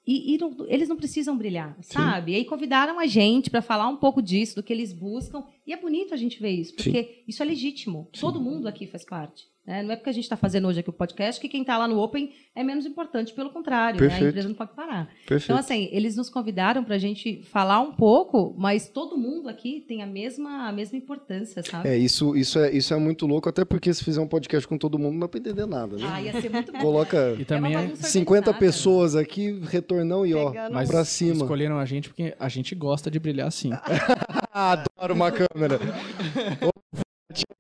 [0.06, 2.32] E, e não- eles não precisam brilhar, sabe?
[2.32, 5.44] E aí convidaram a gente para falar um pouco disso, do que eles buscam.
[5.66, 8.08] E é bonito a gente ver isso, porque isso é legítimo.
[8.20, 9.46] Todo mundo aqui faz parte.
[9.66, 9.82] Né?
[9.82, 11.86] Não é porque a gente está fazendo hoje aqui o podcast que quem está lá
[11.86, 14.00] no Open é menos importante, pelo contrário.
[14.00, 14.14] né?
[14.14, 15.06] A empresa não pode parar.
[15.26, 15.44] Perfeito.
[15.44, 19.84] Então, assim, eles nos convidaram para a gente falar um pouco, mas todo mundo aqui
[19.86, 21.88] tem a mesma, a mesma importância, sabe?
[21.88, 24.76] É, isso, isso, é, isso é muito louco, até porque se fizer um podcast com
[24.76, 26.06] todo mundo, não dá pra entender nada, né?
[26.12, 26.78] Ah, ia ser muito bom.
[26.78, 28.58] Coloca E também é é- uma bagunça 50 organizada.
[28.58, 31.42] pessoas aqui, retornão e ó, Mas pra cima.
[31.42, 33.70] escolheram a gente porque a gente gosta de brilhar assim.
[34.52, 35.78] Adoro uma câmera.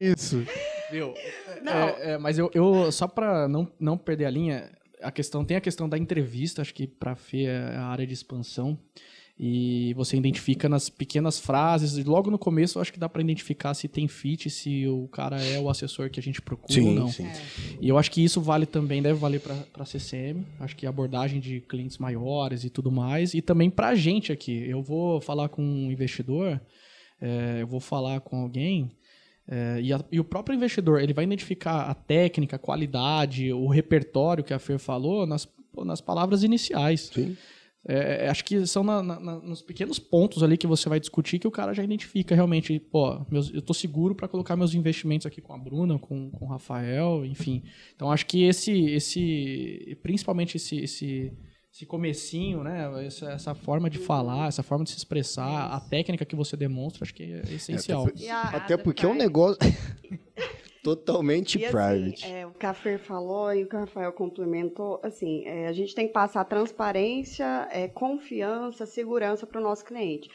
[0.00, 0.44] isso.
[0.90, 1.14] Viu?
[1.62, 1.72] Não.
[1.72, 5.56] É, é, mas eu, eu só pra não, não perder a linha, a questão tem
[5.56, 8.78] a questão da entrevista, acho que pra Fê é a área de expansão.
[9.38, 13.22] E você identifica nas pequenas frases, e logo no começo eu acho que dá pra
[13.22, 16.92] identificar se tem fit, se o cara é o assessor que a gente procura ou
[16.92, 17.08] não.
[17.08, 17.26] sim.
[17.80, 20.44] E eu acho que isso vale também, deve valer para a CCM.
[20.60, 23.34] Acho que a abordagem de clientes maiores e tudo mais.
[23.34, 24.68] E também para a gente aqui.
[24.68, 26.60] Eu vou falar com um investidor,
[27.20, 28.92] é, eu vou falar com alguém.
[29.48, 33.66] É, e, a- e o próprio investidor ele vai identificar a técnica, a qualidade, o
[33.68, 35.48] repertório que a Fer falou nas,
[35.84, 37.10] nas palavras iniciais.
[37.12, 37.36] Sim.
[37.84, 41.40] É, é, acho que são na, na, nos pequenos pontos ali que você vai discutir
[41.40, 45.26] que o cara já identifica realmente, pô, meus, eu tô seguro para colocar meus investimentos
[45.26, 47.64] aqui com a Bruna, com, com o Rafael, enfim.
[47.96, 51.32] Então acho que esse, esse principalmente esse, esse,
[51.72, 56.22] esse comecinho, né, essa, essa forma de falar, essa forma de se expressar, a técnica
[56.22, 58.06] que você demonstra, acho que é essencial.
[58.20, 59.58] É, até, até porque é um negócio...
[60.82, 62.26] Totalmente e, assim, private.
[62.26, 65.72] É, o que a Fer falou e o que o Rafael complementou, assim, é, a
[65.72, 70.28] gente tem que passar transparência, é, confiança, segurança para o nosso cliente.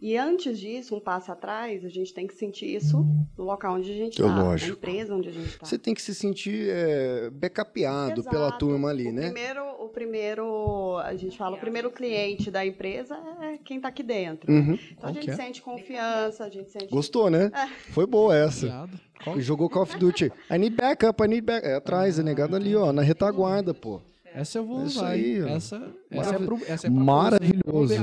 [0.00, 3.06] E antes disso, um passo atrás, a gente tem que sentir isso
[3.38, 5.66] no local onde a gente está, na empresa onde a gente está.
[5.66, 8.30] Você tem que se sentir é, backupeado Exato.
[8.30, 9.30] pela turma ali, o né?
[9.30, 14.02] Primeiro, o primeiro, a gente fala, o primeiro cliente da empresa é quem está aqui
[14.02, 14.52] dentro.
[14.52, 14.76] Uhum.
[14.90, 15.36] Então a gente é?
[15.36, 16.88] sente confiança, a gente sente...
[16.88, 17.52] Gostou, né?
[17.54, 17.68] É.
[17.92, 18.66] Foi boa essa.
[18.66, 19.11] Obrigado.
[19.38, 20.32] Jogou Call of Duty.
[20.50, 21.68] I need backup, I need backup.
[21.70, 24.00] É atrás, é negado ali, ó, na retaguarda, pô.
[24.34, 25.08] Essa eu vou usar.
[25.08, 27.94] Aí, essa, essa, é pro, essa é Maravilhoso.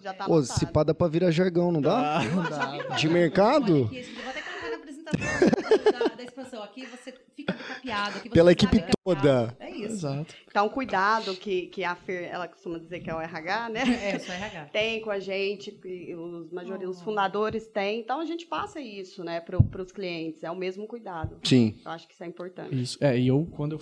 [0.00, 2.22] Já tá Pô, se pá dá pra virar jargão, não dá?
[2.32, 2.94] Não dá.
[2.96, 3.90] De mercado?
[5.92, 6.62] da, da expansão.
[6.62, 7.12] Aqui você
[8.32, 9.56] Pela equipe toda.
[9.58, 10.06] É isso.
[10.06, 10.34] Exato.
[10.46, 13.82] Então, cuidado que, que a Fer, ela costuma dizer que é o RH, né?
[13.98, 14.64] É, eu sou RH.
[14.66, 15.78] Tem com a gente,
[16.16, 16.78] os, major...
[16.82, 16.88] oh.
[16.88, 18.00] os fundadores têm.
[18.00, 20.42] Então, a gente passa isso, né, para os clientes.
[20.44, 21.38] É o mesmo cuidado.
[21.42, 21.74] Sim.
[21.84, 22.80] Eu acho que isso é importante.
[22.80, 22.98] Isso.
[23.00, 23.80] É, e eu, quando eu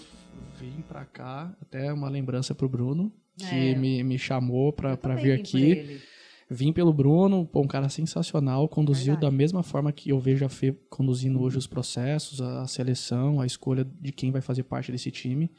[0.58, 3.74] vim para cá, até uma lembrança pro Bruno, que é.
[3.74, 6.00] me, me chamou para vir aqui.
[6.48, 9.26] Vim pelo Bruno, pô, um cara sensacional, conduziu Verdade.
[9.32, 13.46] da mesma forma que eu vejo a Fê conduzindo hoje os processos, a seleção, a
[13.46, 15.50] escolha de quem vai fazer parte desse time.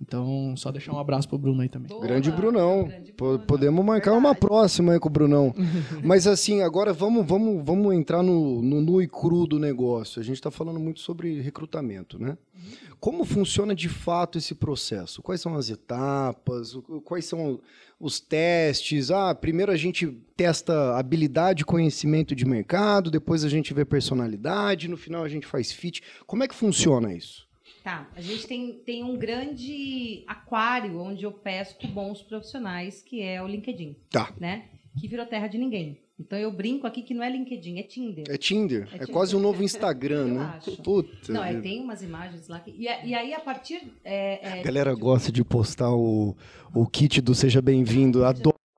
[0.00, 1.88] Então, só deixar um abraço pro Bruno aí também.
[1.88, 2.84] Boa, grande Brunão.
[2.84, 3.38] Grande Bruno.
[3.40, 4.26] Podemos marcar Verdade.
[4.26, 5.54] uma próxima aí com o Brunão.
[6.02, 10.18] Mas assim, agora vamos, vamos, vamos entrar no, no nu e cru do negócio.
[10.18, 12.38] A gente está falando muito sobre recrutamento, né?
[12.54, 12.90] Uhum.
[12.98, 15.22] Como funciona de fato esse processo?
[15.22, 16.74] Quais são as etapas?
[17.04, 17.60] Quais são
[17.98, 19.10] os testes?
[19.10, 24.96] Ah, primeiro a gente testa habilidade, conhecimento de mercado, depois a gente vê personalidade, no
[24.96, 26.02] final a gente faz fit.
[26.26, 27.49] Como é que funciona isso?
[27.82, 33.42] Tá, a gente tem, tem um grande aquário onde eu pesco bons profissionais, que é
[33.42, 33.96] o LinkedIn.
[34.10, 34.32] Tá.
[34.38, 34.66] Né?
[34.98, 35.98] Que virou terra de ninguém.
[36.20, 38.24] Então eu brinco aqui que não é LinkedIn, é Tinder.
[38.28, 38.86] É Tinder.
[38.92, 40.52] É, é quase um novo Instagram, né?
[40.56, 40.76] Acho.
[40.82, 41.32] Puta.
[41.32, 42.60] Não, é, tem umas imagens lá.
[42.60, 43.90] Que, e, e aí, a partir.
[44.04, 46.36] É, é, a galera gosta de postar o,
[46.74, 48.22] o kit do Seja Bem-vindo.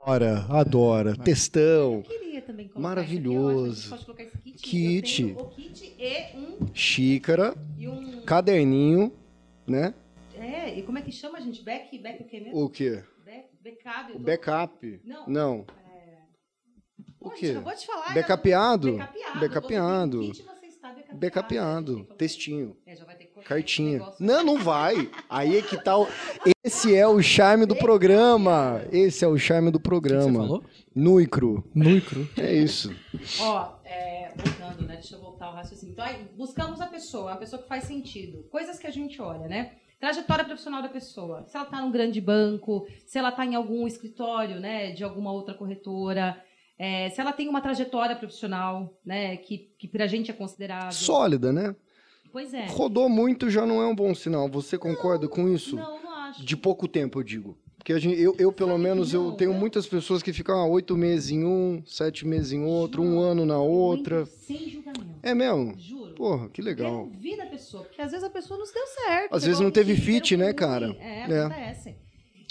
[0.04, 1.16] Adora, adora.
[1.16, 1.94] Textão.
[1.94, 3.94] Eu queria também colocar Maravilhoso.
[3.94, 4.60] Aqui, colocar esse kit.
[4.60, 5.22] Kit.
[5.38, 6.74] o kit e um.
[6.74, 7.54] Xícara.
[7.78, 8.22] E um.
[8.22, 9.12] Caderninho,
[9.64, 9.94] né?
[10.34, 11.62] É, e como é que chama, gente?
[11.62, 12.64] Back, back o quê mesmo?
[12.64, 13.04] O quê?
[13.24, 14.12] Back, backup.
[14.12, 14.18] Tô...
[14.18, 15.00] Backup.
[15.04, 15.26] Não.
[15.28, 15.66] Não.
[17.20, 17.50] O quê?
[17.50, 18.12] Acabou de falar.
[18.12, 18.92] Becapeado.
[19.38, 19.38] Becapeado.
[19.38, 20.32] Becapeado.
[21.14, 22.04] Becapeado.
[22.18, 22.76] Textinho.
[22.84, 22.96] É,
[23.44, 24.00] Cartinha.
[24.18, 25.10] Não, não vai.
[25.28, 26.06] Aí é que tal.
[26.06, 28.82] Tá esse é o charme do programa.
[28.92, 30.22] Esse é o charme do programa.
[30.22, 30.64] O que você falou?
[30.94, 31.64] Nuicro.
[31.74, 32.28] Nuicro.
[32.36, 32.94] É isso.
[33.40, 34.94] Ó, é, voltando, né?
[34.94, 35.92] Deixa eu voltar ao raciocínio.
[35.92, 38.44] Então, aí, buscamos a pessoa, a pessoa que faz sentido.
[38.50, 39.72] Coisas que a gente olha, né?
[39.98, 41.44] Trajetória profissional da pessoa.
[41.46, 45.30] Se ela está num grande banco, se ela está em algum escritório, né, de alguma
[45.30, 46.42] outra corretora,
[46.76, 50.90] é, se ela tem uma trajetória profissional, né, que, que pra gente é considerável.
[50.90, 51.76] Sólida, né?
[52.32, 52.66] Pois é.
[52.66, 54.48] Rodou muito já não é um bom sinal.
[54.48, 55.76] Você concorda não, com isso?
[55.76, 56.44] Não, não acho.
[56.44, 57.58] De pouco tempo, eu digo.
[57.76, 59.58] Porque gente, eu, eu, pelo Sabe, menos, não, eu tenho eu...
[59.58, 63.44] muitas pessoas que ficam ah, oito meses em um, sete meses em outro, um ano
[63.44, 64.24] na outra.
[64.24, 65.18] Sem julgamento.
[65.20, 65.74] É mesmo?
[65.76, 66.14] Juro.
[66.14, 66.90] Porra, que legal.
[66.90, 69.34] Quero ouvir da pessoa, porque às vezes a pessoa não se deu certo.
[69.34, 70.96] Às vezes não teve fit, né, cara?
[71.00, 71.40] É, é.
[71.40, 71.96] acontece.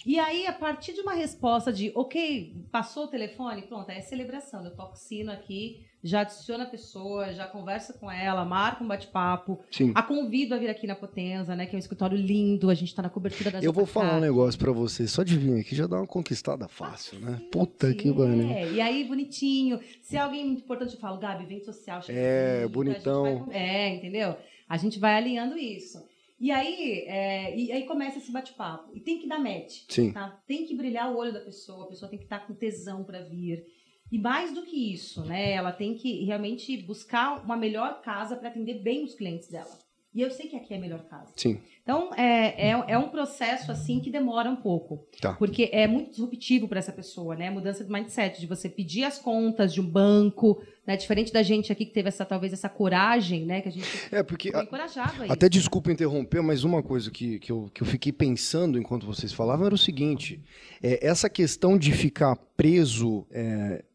[0.06, 4.66] E aí, a partir de uma resposta de, ok, passou o telefone, pronto, é celebração.
[4.66, 9.60] Eu toco sino aqui, já adiciona a pessoa, já conversa com ela, marca um bate-papo.
[9.94, 11.66] A convido a vir aqui na Potenza, né?
[11.66, 14.22] Que é um escritório lindo, a gente está na cobertura da Eu vou falar um
[14.22, 17.42] negócio para você, só de vir aqui já dá uma conquistada fácil, né?
[17.52, 18.50] Puta que pariu.
[18.50, 19.80] É, e aí, bonitinho.
[20.02, 22.02] Se é alguém muito importante, eu falo, Gabi, vem social.
[22.10, 23.46] É, bonitão.
[23.46, 23.56] Vai...
[23.56, 24.36] É, entendeu?
[24.68, 26.04] A gente vai alinhando isso.
[26.40, 28.90] E aí, é, e aí começa esse bate-papo.
[28.96, 29.84] E tem que dar match.
[29.88, 30.12] Sim.
[30.12, 30.42] Tá?
[30.48, 33.22] Tem que brilhar o olho da pessoa, a pessoa tem que estar com tesão para
[33.22, 33.64] vir.
[34.12, 35.54] E mais do que isso, né?
[35.54, 39.72] Ela tem que realmente buscar uma melhor casa para atender bem os clientes dela.
[40.14, 41.32] E eu sei que aqui é a melhor casa.
[41.38, 41.58] Sim.
[41.82, 45.08] Então, é, é, é um processo, assim, que demora um pouco.
[45.22, 45.34] Tá.
[45.34, 47.50] Porque é muito disruptivo para essa pessoa, né?
[47.50, 50.98] Mudança de mindset, de você pedir as contas de um banco, né?
[50.98, 53.62] Diferente da gente aqui que teve essa, talvez, essa coragem, né?
[53.62, 57.40] Que a gente é, porque foi encorajado a, Até desculpa interromper, mas uma coisa que,
[57.40, 60.42] que, eu, que eu fiquei pensando enquanto vocês falavam era o seguinte.
[60.84, 63.26] É, essa questão de ficar preso...
[63.32, 63.86] É,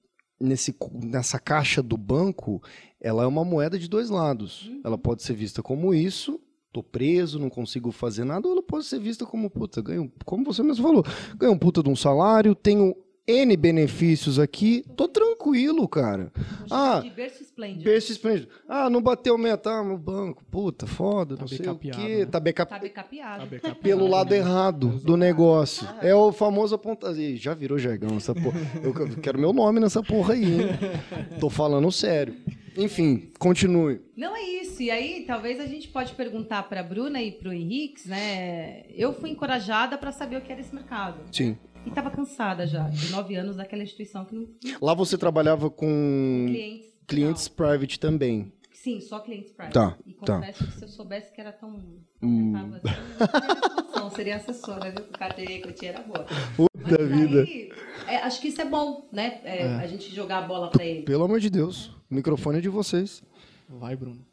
[0.41, 2.63] nesse, nessa caixa do banco,
[3.01, 4.69] ela é uma moeda de dois lados.
[4.69, 4.81] Uhum.
[4.85, 6.41] Ela pode ser vista como isso,
[6.73, 10.45] tô preso, não consigo fazer nada, ou ela pode ser vista como, puta, ganho, como
[10.45, 11.05] você mesmo falou,
[11.37, 12.95] ganho um puta de um salário, tenho
[13.29, 16.33] N benefícios aqui, tô tranquilo, cara.
[16.71, 17.83] Ah, berço esplêndido.
[17.83, 18.49] berço esplêndido.
[18.69, 22.19] Ah, não bateu meta, ah, meu banco, puta, foda, Tá não sei o quê.
[22.19, 22.27] né?
[22.27, 23.47] Tá backup Tá becapeado.
[23.51, 25.89] Backup pelo lado errado do negócio.
[26.01, 27.17] É o famoso apontar.
[27.19, 28.61] Ih, Já virou jargão essa porra.
[28.83, 30.69] Eu quero meu nome nessa porra aí, hein?
[31.41, 32.37] Tô falando sério.
[32.77, 34.01] Enfim, continue.
[34.17, 34.83] Não é isso.
[34.83, 38.85] E aí, talvez a gente pode perguntar para a Bruna e para o Henrique, né?
[38.95, 41.19] Eu fui encorajada para saber o que era esse mercado.
[41.33, 41.57] Sim.
[41.87, 44.47] E estava cansada já, de nove anos daquela instituição que não
[44.83, 46.87] Lá você trabalhava com clientes.
[47.07, 48.53] clientes private também.
[48.73, 49.73] Sim, só clientes private.
[49.75, 50.37] Tá, E tá.
[50.41, 51.83] confesso que se eu soubesse que era tão.
[52.23, 52.53] Hum.
[52.57, 55.05] Assim, eu não seria assessora, viu?
[55.13, 56.27] A carteirinha que eu tinha era boa.
[56.57, 57.41] Puta Mas vida.
[57.43, 57.73] aí,
[58.07, 59.41] é, acho que isso é bom, né?
[59.45, 61.03] É, A gente jogar a bola para ele.
[61.03, 61.87] Pelo amor de Deus.
[62.11, 63.23] O microfone é de vocês.
[63.69, 64.25] Vai, Bruno.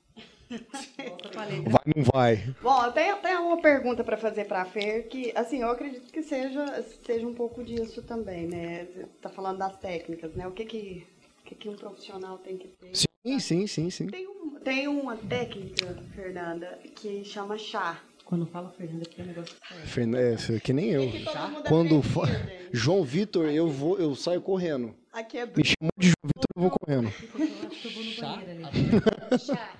[1.65, 2.55] Vai, não vai.
[2.61, 6.11] Bom, eu tenho até uma pergunta para fazer para a Fer, que, assim, eu acredito
[6.11, 8.85] que seja, seja um pouco disso também, né?
[8.85, 10.47] Você tá falando das técnicas, né?
[10.47, 11.05] O que que,
[11.41, 12.91] o que, que um profissional tem que ter?
[12.95, 14.07] Sim, sim, sim, sim.
[14.07, 18.01] Tem, um, tem uma técnica, Fernanda, que chama chá.
[18.25, 19.85] Quando fala Fernanda, que é um negócio sério.
[19.87, 21.09] Fernan- É, que nem eu.
[21.11, 21.25] Que
[21.67, 22.69] Quando fa- gente.
[22.71, 24.95] João Vitor, eu vou, eu saio correndo.
[25.11, 27.13] Aqui é Me chamou de João Vitor, eu vou correndo.
[27.37, 28.63] Eu acho que eu vou no banheiro ali.
[29.39, 29.72] chá.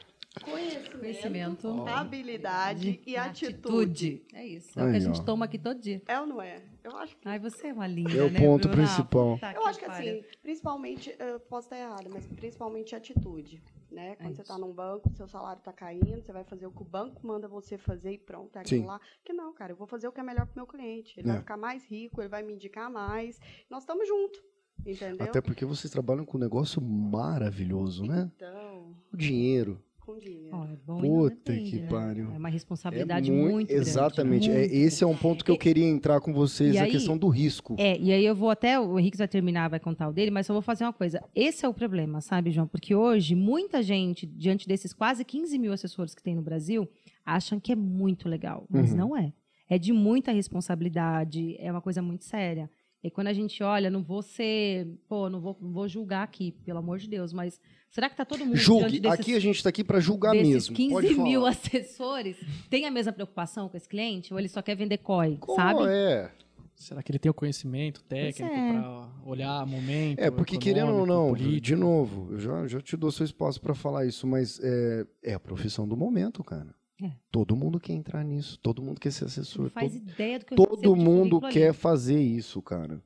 [1.04, 4.26] Conhecimento, habilidade e atitude.
[4.34, 4.80] É isso.
[4.80, 5.24] É o que a gente ó.
[5.24, 6.02] toma aqui todo dia.
[6.08, 6.62] É ou não é?
[6.84, 8.84] Eu acho que Ai, você é uma linda, É o né, ponto Bruna?
[8.84, 9.34] principal.
[9.36, 14.16] Puta Eu acho que assim, principalmente, eu posso estar errada, mas principalmente atitude, né?
[14.18, 16.82] Quando É você está num banco, seu salário está caindo, você vai fazer o que
[16.82, 18.76] o banco manda você fazer e pronto, é Sim.
[18.78, 19.00] aquilo lá.
[19.24, 21.18] Que não, cara, eu vou fazer o que é melhor pro meu cliente.
[21.20, 21.32] Ele É.
[21.34, 23.40] vai ficar mais rico, ele vai me indicar mais.
[23.70, 24.42] Nós estamos juntos,
[24.86, 25.26] entendeu?
[25.26, 28.30] Até porque vocês trabalham com um negócio maravilhoso, né?
[28.36, 29.82] Então, O dinheiro.
[30.06, 30.14] Com.
[30.52, 31.88] Ó, é bom Puta depende, que né?
[31.88, 32.32] pariu.
[32.34, 33.82] É uma responsabilidade mui- muito, grande.
[33.90, 34.50] Exatamente.
[34.52, 36.92] É, Muito esse é um ponto que eu queria entrar com vocês, E a aí-
[36.92, 37.76] questão do risco.
[37.80, 40.46] É, e aí eu vou até, o Henrique vai terminar, vai contar o dele, mas
[40.46, 41.24] só vou fazer uma coisa.
[41.34, 42.68] Esse é o problema, sabe, João?
[42.68, 46.88] Porque hoje, muita gente, diante desses quase 15 mil assessores que tem no Brasil,
[47.26, 48.98] acham que é muito legal, mas Uhum.
[48.98, 49.32] não é.
[49.70, 52.70] É de muita responsabilidade, é uma coisa muito séria.
[53.04, 56.54] E quando a gente olha, não vou ser, pô, não vou, não vou julgar aqui,
[56.64, 58.98] pelo amor de Deus, mas será que tá todo mundo Julgue.
[58.98, 60.76] desses, Aqui a gente está aqui para julgar desses mesmo.
[60.76, 61.24] 15 Pode falar.
[61.28, 62.38] mil assessores,
[62.70, 65.84] tem a mesma preocupação com esse cliente ou ele só quer vender COI, Como sabe?
[65.88, 66.32] é?
[66.76, 68.72] Será que ele tem o conhecimento técnico é.
[68.74, 70.20] para olhar momento?
[70.20, 71.62] É, porque querendo ou não, político?
[71.62, 75.34] de novo, eu já, já te dou seu espaço para falar isso, mas é, é
[75.34, 76.74] a profissão do momento, cara.
[77.02, 77.12] É.
[77.32, 79.64] Todo mundo quer entrar nisso, todo mundo quer ser assessor.
[79.64, 83.04] Não faz todo ideia do que eu todo mundo quer fazer isso, cara.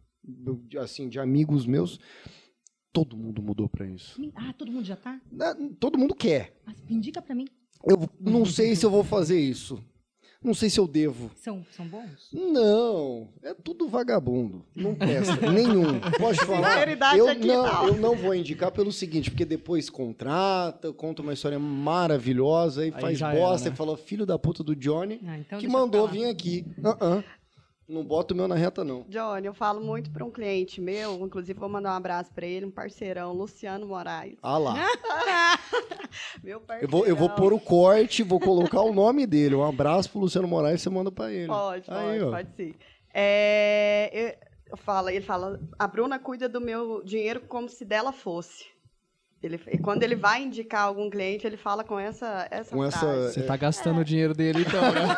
[0.82, 2.00] Assim, de amigos meus,
[2.92, 4.20] todo mundo mudou para isso.
[4.36, 5.22] Ah, todo mundo já tá?
[5.80, 6.60] Todo mundo quer.
[6.66, 7.48] Mas indica pra mim.
[7.84, 9.82] Eu não sei se eu vou fazer isso.
[10.44, 11.32] Não sei se eu devo.
[11.36, 12.30] São, são bons?
[12.32, 14.64] Não, é tudo vagabundo.
[14.76, 15.36] Não presta.
[15.52, 16.00] Nenhum.
[16.20, 16.88] Pode falar.
[17.18, 17.88] Eu não, não.
[17.88, 23.02] eu não vou indicar pelo seguinte, porque depois contrata, conta uma história maravilhosa e Aí
[23.02, 23.74] faz bosta era, né?
[23.74, 26.66] e fala, filho da puta do Johnny, Ah, então que mandou vir aqui.
[26.84, 27.24] Ah, ah.
[27.88, 29.06] Não bota o meu na reta, não.
[29.08, 32.66] Johnny, eu falo muito para um cliente meu, inclusive vou mandar um abraço para ele,
[32.66, 34.38] um parceirão, Luciano Moraes.
[34.44, 34.74] Ah lá.
[36.44, 36.92] Meu Eu parceirão.
[36.92, 39.56] vou, eu vou pôr o corte, vou colocar o nome dele.
[39.56, 41.48] Um abraço pro Luciano Moraes, você manda pra ele.
[41.48, 42.32] Pode, Aí, pode, ó.
[42.32, 42.74] pode sim.
[43.14, 48.12] É, eu- eu falo, ele fala, a Bruna cuida do meu dinheiro como se dela
[48.12, 48.66] fosse.
[49.42, 53.32] Ele, e quando ele vai indicar algum cliente, ele fala com essa, essa Com essa-.
[53.32, 55.16] Você tá gastando o dinheiro dele, então, né?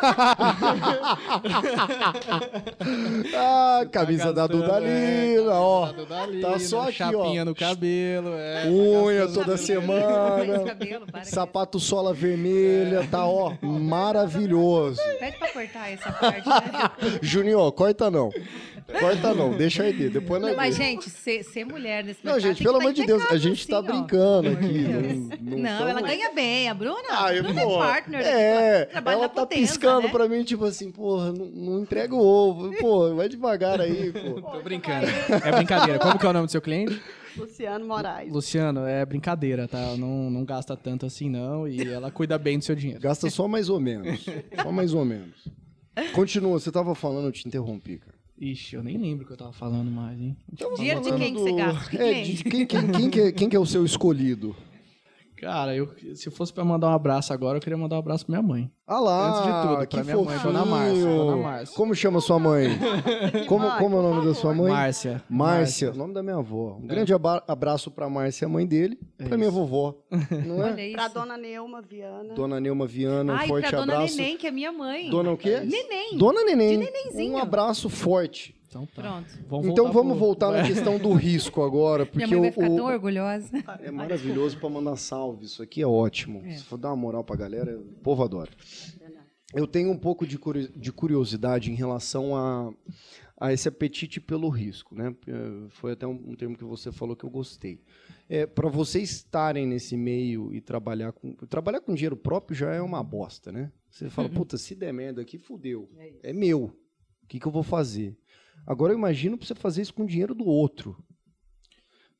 [3.34, 5.86] Ah, camisa da gastando, Dudalina, ó.
[5.86, 7.10] Tá Dudalina, Tá só aqui, ó.
[7.10, 8.66] Chapinha no cabelo, é.
[8.68, 10.64] Unha tá toda semana.
[10.66, 15.00] Cabelo, Sapato sola vermelha, tá ó, maravilhoso.
[15.18, 17.18] Pede pra cortar essa parte, né?
[17.22, 18.30] Juninho, ó, corta não.
[18.98, 22.62] Corta não, deixa aí, depois nós Não, mas, gente, ser, ser mulher nesse Não, gente,
[22.62, 23.92] pelo que amor tá de Deus, a gente tá sim, ó.
[23.92, 24.78] brincando aqui.
[24.84, 25.40] Deus.
[25.40, 26.68] Não, Não, ela ganha bem.
[26.68, 28.20] A Bruna, Ah, a eu, Bruna pô, é partner.
[28.26, 30.12] É, trabalha ela tá Potenza, piscando né?
[30.12, 32.72] pra mim, tipo assim, porra, não, não entrega o ovo.
[32.78, 34.40] Pô, vai devagar aí, pô.
[34.42, 35.06] Tô brincando.
[35.44, 35.98] É brincadeira.
[35.98, 37.00] Como que é o nome do seu cliente?
[37.36, 38.32] Luciano Moraes.
[38.32, 39.94] Luciano, é brincadeira, tá?
[39.96, 41.66] Não, não gasta tanto assim, não.
[41.68, 43.00] E ela cuida bem do seu dinheiro.
[43.00, 44.24] Gasta só mais ou menos.
[44.62, 45.48] Só mais ou menos.
[46.12, 48.09] Continua, você tava falando, eu te interrompi, cara.
[48.40, 50.34] Ixi, eu nem lembro o que eu tava falando mais, hein?
[50.76, 51.90] Dinheiro de quem que você gasta?
[51.90, 52.34] De É, quem?
[52.34, 54.56] de quem, quem, quem, que é, quem que é o seu escolhido?
[55.40, 58.38] Cara, eu, se fosse pra mandar um abraço agora, eu queria mandar um abraço pra
[58.38, 58.70] minha mãe.
[58.86, 60.52] Ah lá, Antes de tudo, que pra minha mãe, fofinho.
[60.52, 61.76] Dona Márcia, Dona Márcia.
[61.76, 62.68] Como chama sua mãe?
[63.48, 64.72] Como, mãe, como é o nome da sua mãe?
[64.72, 65.22] Márcia.
[65.30, 66.76] Márcia, o nome da minha avó.
[66.82, 69.94] Um grande aba- abraço pra Márcia, mãe dele, É pra minha vovó.
[70.46, 70.72] Não é?
[70.72, 70.96] Olha isso.
[70.96, 72.34] Pra dona Neuma Viana.
[72.34, 74.16] Dona Neuma Viana, um Ai, forte pra dona abraço.
[74.16, 75.08] Neném, que é minha mãe.
[75.10, 75.60] Dona o quê?
[75.60, 76.18] Neném.
[76.18, 76.78] Dona Neném.
[76.78, 77.34] De nenenzinho.
[77.34, 78.54] Um abraço forte.
[78.70, 79.02] Então tá.
[79.02, 79.28] Pronto.
[79.48, 82.52] Vamos então vamos pro- voltar na questão do risco agora, porque Minha mãe vai o-
[82.52, 83.50] ficar o- tão orgulhosa.
[83.80, 85.44] é maravilhoso para mandar salve.
[85.44, 86.40] Isso aqui é ótimo.
[86.46, 86.52] É.
[86.56, 88.50] Se for dar uma moral pra galera, o povo adora.
[89.52, 92.72] Eu tenho um pouco de curi- de curiosidade em relação a,
[93.36, 95.12] a esse apetite pelo risco, né?
[95.26, 97.80] Eh, Foi até um, um termo que você falou que eu gostei.
[98.28, 102.80] É, para vocês estarem nesse meio e trabalhar com trabalhar com dinheiro próprio já é
[102.80, 103.72] uma bosta, né?
[103.90, 105.90] Você fala, puta, se der merda aqui, fudeu.
[106.22, 106.66] É meu.
[107.24, 108.16] O que, que eu vou fazer?
[108.66, 110.96] Agora eu imagino você fazer isso com o dinheiro do outro.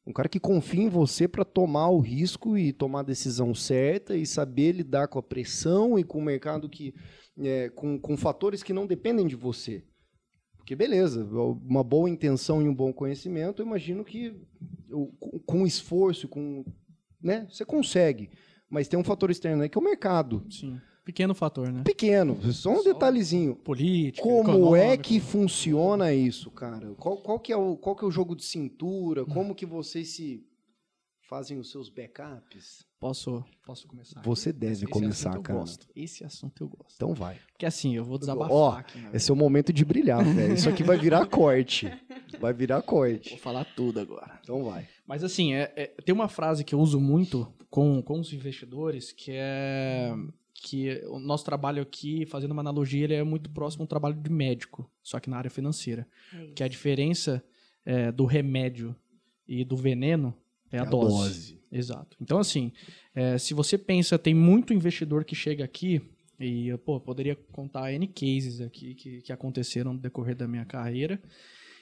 [0.06, 4.16] Um cara que confia em você para tomar o risco e tomar a decisão certa
[4.16, 6.94] e saber lidar com a pressão e com o mercado que.
[7.38, 9.84] é, com, com fatores que não dependem de você.
[10.56, 14.34] Porque, beleza, uma boa intenção e um bom conhecimento, eu imagino que
[15.46, 16.64] com esforço, com.
[17.22, 18.30] Né, você consegue.
[18.68, 20.46] Mas tem um fator externo aí que é o mercado.
[20.50, 20.80] Sim.
[21.04, 21.82] Pequeno fator, né?
[21.84, 23.56] Pequeno, só um Só- detalhezinho.
[23.56, 24.22] Política.
[24.22, 26.94] Como é que funciona isso, cara?
[26.98, 29.24] Qual, qual que é o, qual que é o jogo de cintura?
[29.24, 30.44] Como que vocês se
[31.28, 32.84] fazem os seus backups?
[33.00, 34.20] Posso, posso começar?
[34.22, 35.58] Você deve Esse começar, assunto eu cara.
[35.58, 35.86] gosto.
[35.96, 36.94] Esse assunto eu gosto.
[36.96, 37.38] Então vai.
[37.52, 38.98] Porque assim, eu vou desabafar Ó, aqui.
[38.98, 39.10] né?
[39.14, 40.52] Esse é o momento de brilhar, velho.
[40.52, 41.90] Isso aqui vai virar corte.
[42.38, 43.38] Vai virar Vou corte.
[43.38, 44.38] falar tudo agora.
[44.42, 44.86] Então vai.
[45.06, 49.12] Mas assim, é- é- tem uma frase que eu uso muito com, com os investidores,
[49.12, 50.12] que é
[50.62, 54.30] que o nosso trabalho aqui, fazendo uma analogia, ele é muito próximo ao trabalho de
[54.30, 56.06] médico, só que na área financeira.
[56.34, 56.46] É.
[56.54, 57.42] Que a diferença
[57.84, 58.94] é, do remédio
[59.48, 60.34] e do veneno
[60.70, 61.58] é a, dose.
[61.72, 62.14] Exato.
[62.20, 62.72] Então, assim,
[63.14, 66.02] é, se você pensa, tem muito investidor que chega aqui,
[66.38, 70.66] e eu, pô, poderia contar N cases aqui que, que aconteceram no decorrer da minha
[70.66, 71.20] carreira,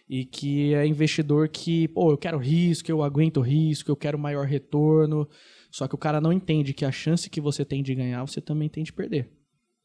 [0.09, 4.47] e que é investidor que, pô, eu quero risco, eu aguento risco, eu quero maior
[4.47, 5.29] retorno,
[5.79, 8.41] só que o cara não entende que a chance que você tem de ganhar, você
[8.41, 9.31] também tem de perder,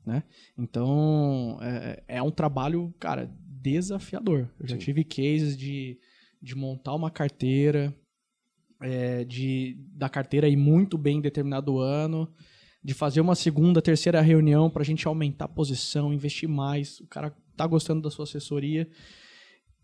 [0.03, 0.23] né?
[0.57, 3.31] Então, é, é um trabalho, cara,
[3.61, 4.49] desafiador.
[4.59, 4.81] Eu já Sim.
[4.81, 5.99] tive cases de,
[6.41, 7.95] de montar uma carteira,
[8.81, 12.27] é, de da carteira ir muito bem em determinado ano,
[12.83, 16.99] de fazer uma segunda, terceira reunião para a gente aumentar a posição, investir mais.
[17.01, 18.89] O cara tá gostando da sua assessoria.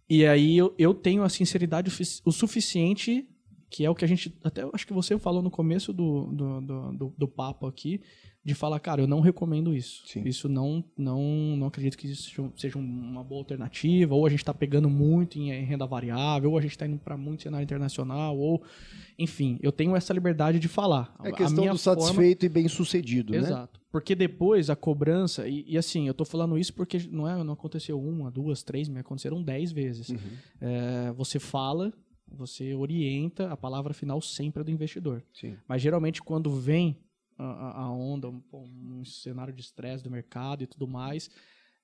[0.09, 1.91] E aí eu, eu tenho a sinceridade
[2.25, 3.29] o suficiente,
[3.69, 4.33] que é o que a gente.
[4.43, 8.01] Até acho que você falou no começo do, do, do, do- do papo aqui,
[8.43, 10.03] de falar, cara, eu não recomendo isso.
[10.07, 10.23] Sim.
[10.25, 11.21] Isso não, não,
[11.57, 15.37] não acredito que isso seja um- uma boa alternativa, ou a gente está pegando muito
[15.37, 18.63] em, em renda variável, ou a gente está indo para muito cenário internacional, ou.
[19.17, 21.13] Enfim, eu tenho essa liberdade de falar.
[21.23, 23.39] É A questão minha do forma- satisfeito e bem sucedido, né?
[23.39, 23.79] Exato.
[23.91, 27.53] Porque depois a cobrança, e, e assim, eu tô falando isso porque não, é, não
[27.53, 30.09] aconteceu uma, duas, três, me aconteceram dez vezes.
[30.09, 30.17] Uhum.
[30.61, 31.91] É, você fala,
[32.31, 35.23] você orienta, a palavra final sempre é do investidor.
[35.33, 35.57] Sim.
[35.67, 36.97] Mas geralmente quando vem
[37.37, 41.29] a, a- a onda, um, um cenário de estresse do mercado e tudo mais,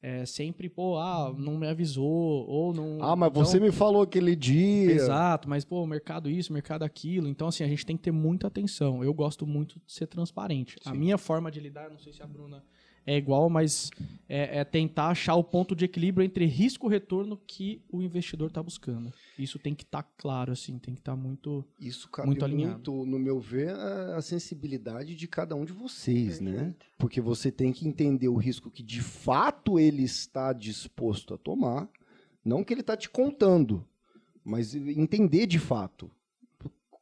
[0.01, 2.99] é sempre, pô, ah, não me avisou, ou não.
[3.01, 4.91] Ah, mas então- você me falou aquele dia.
[4.91, 7.27] Exato, mas pô, mercado isso, mercado aquilo.
[7.27, 9.03] Então, assim, a gente tem que ter muita atenção.
[9.03, 10.75] Eu gosto muito de ser transparente.
[10.85, 10.97] A Sim.
[10.97, 12.63] minha forma de lidar, não sei se a Bruna
[13.05, 13.91] é igual, mas
[14.27, 18.47] é, é tentar achar o ponto de equilíbrio entre risco e retorno que o investidor
[18.47, 19.13] está buscando.
[19.37, 21.63] Isso tem que estar claro, assim, tem que estar muito.
[21.79, 23.05] Isso cabe Muito muito, alinhado.
[23.05, 26.73] no meu ver, a, a sensibilidade de cada um de vocês, né?
[26.97, 31.87] Porque você tem que entender o risco que de fato ele está disposto a tomar,
[32.43, 33.85] não que ele está te contando,
[34.43, 36.09] mas entender de fato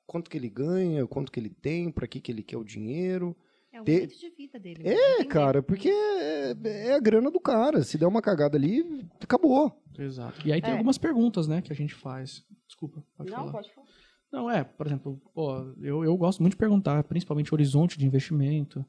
[0.05, 3.35] quanto que ele ganha, quanto que ele tem, para que que ele quer o dinheiro.
[3.73, 4.83] É o Ter- jeito de vida dele.
[4.87, 7.83] É, cara, porque é, é a grana do cara.
[7.83, 9.75] Se der uma cagada ali, acabou.
[9.97, 10.47] Exato.
[10.47, 10.73] E aí tem É.
[10.73, 12.45] algumas perguntas, né, que a gente faz.
[12.67, 13.51] Desculpa, pode Não, falar.
[13.51, 13.87] pode falar.
[14.31, 18.85] Não, é, por exemplo, pô, eu, eu gosto muito de perguntar, principalmente horizonte de investimento.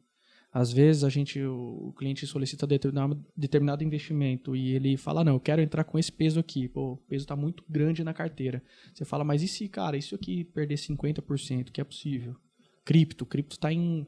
[0.52, 5.32] Às vezes a gente, o, o cliente solicita determinado, determinado investimento e ele fala, não,
[5.34, 6.68] eu quero entrar com esse peso aqui.
[6.68, 8.62] Pô, o peso está muito grande na carteira.
[8.94, 12.36] Você fala, mas e se, cara, isso aqui perder 50%, que é possível?
[12.84, 14.06] Cripto, cripto está em,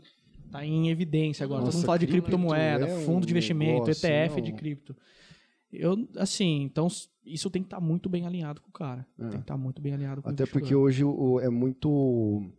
[0.50, 1.60] tá em evidência agora.
[1.60, 4.50] Todo Nossa, mundo fala de cripto criptomoeda, é um fundo de investimento, negócio, ETF de
[4.50, 4.58] não.
[4.58, 4.96] cripto.
[5.72, 6.86] Eu, assim, então
[7.24, 9.06] isso tem que estar muito bem alinhado com o cara.
[9.18, 9.22] É.
[9.22, 10.60] Tem que estar muito bem alinhado com o Até investidor.
[10.62, 12.50] porque hoje o- é muito.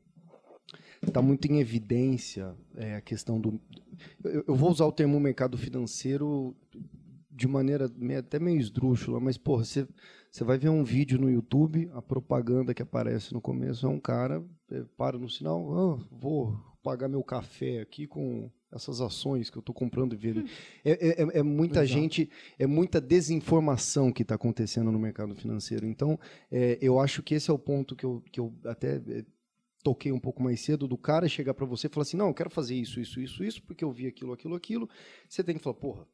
[1.02, 3.60] Está muito em evidência é, a questão do.
[4.24, 6.56] Eu, eu vou usar o termo mercado financeiro
[7.32, 9.88] de maneira meio- até meio esdrúxula, mas, porra, você
[10.30, 14.00] você vai ver um vídeo no YouTube, a propaganda que aparece no começo é um
[14.00, 19.58] cara, é, para no sinal, "Ah, vou pagar meu café aqui com essas ações que
[19.58, 20.46] eu estou comprando e vendo.
[20.86, 22.00] É, é- é- é muita Exato.
[22.00, 25.86] gente, é muita desinformação que está acontecendo no mercado financeiro.
[25.86, 26.18] Então,
[26.50, 29.26] é, eu acho que esse é o ponto que eu, que eu até é,
[29.84, 32.34] toquei um pouco mais cedo, do cara chegar para você e falar assim, não, eu
[32.34, 34.90] quero fazer isso, isso, isso, isso, porque eu vi aquilo, aquilo, aquilo.
[35.28, 36.08] Você tem que falar, porra,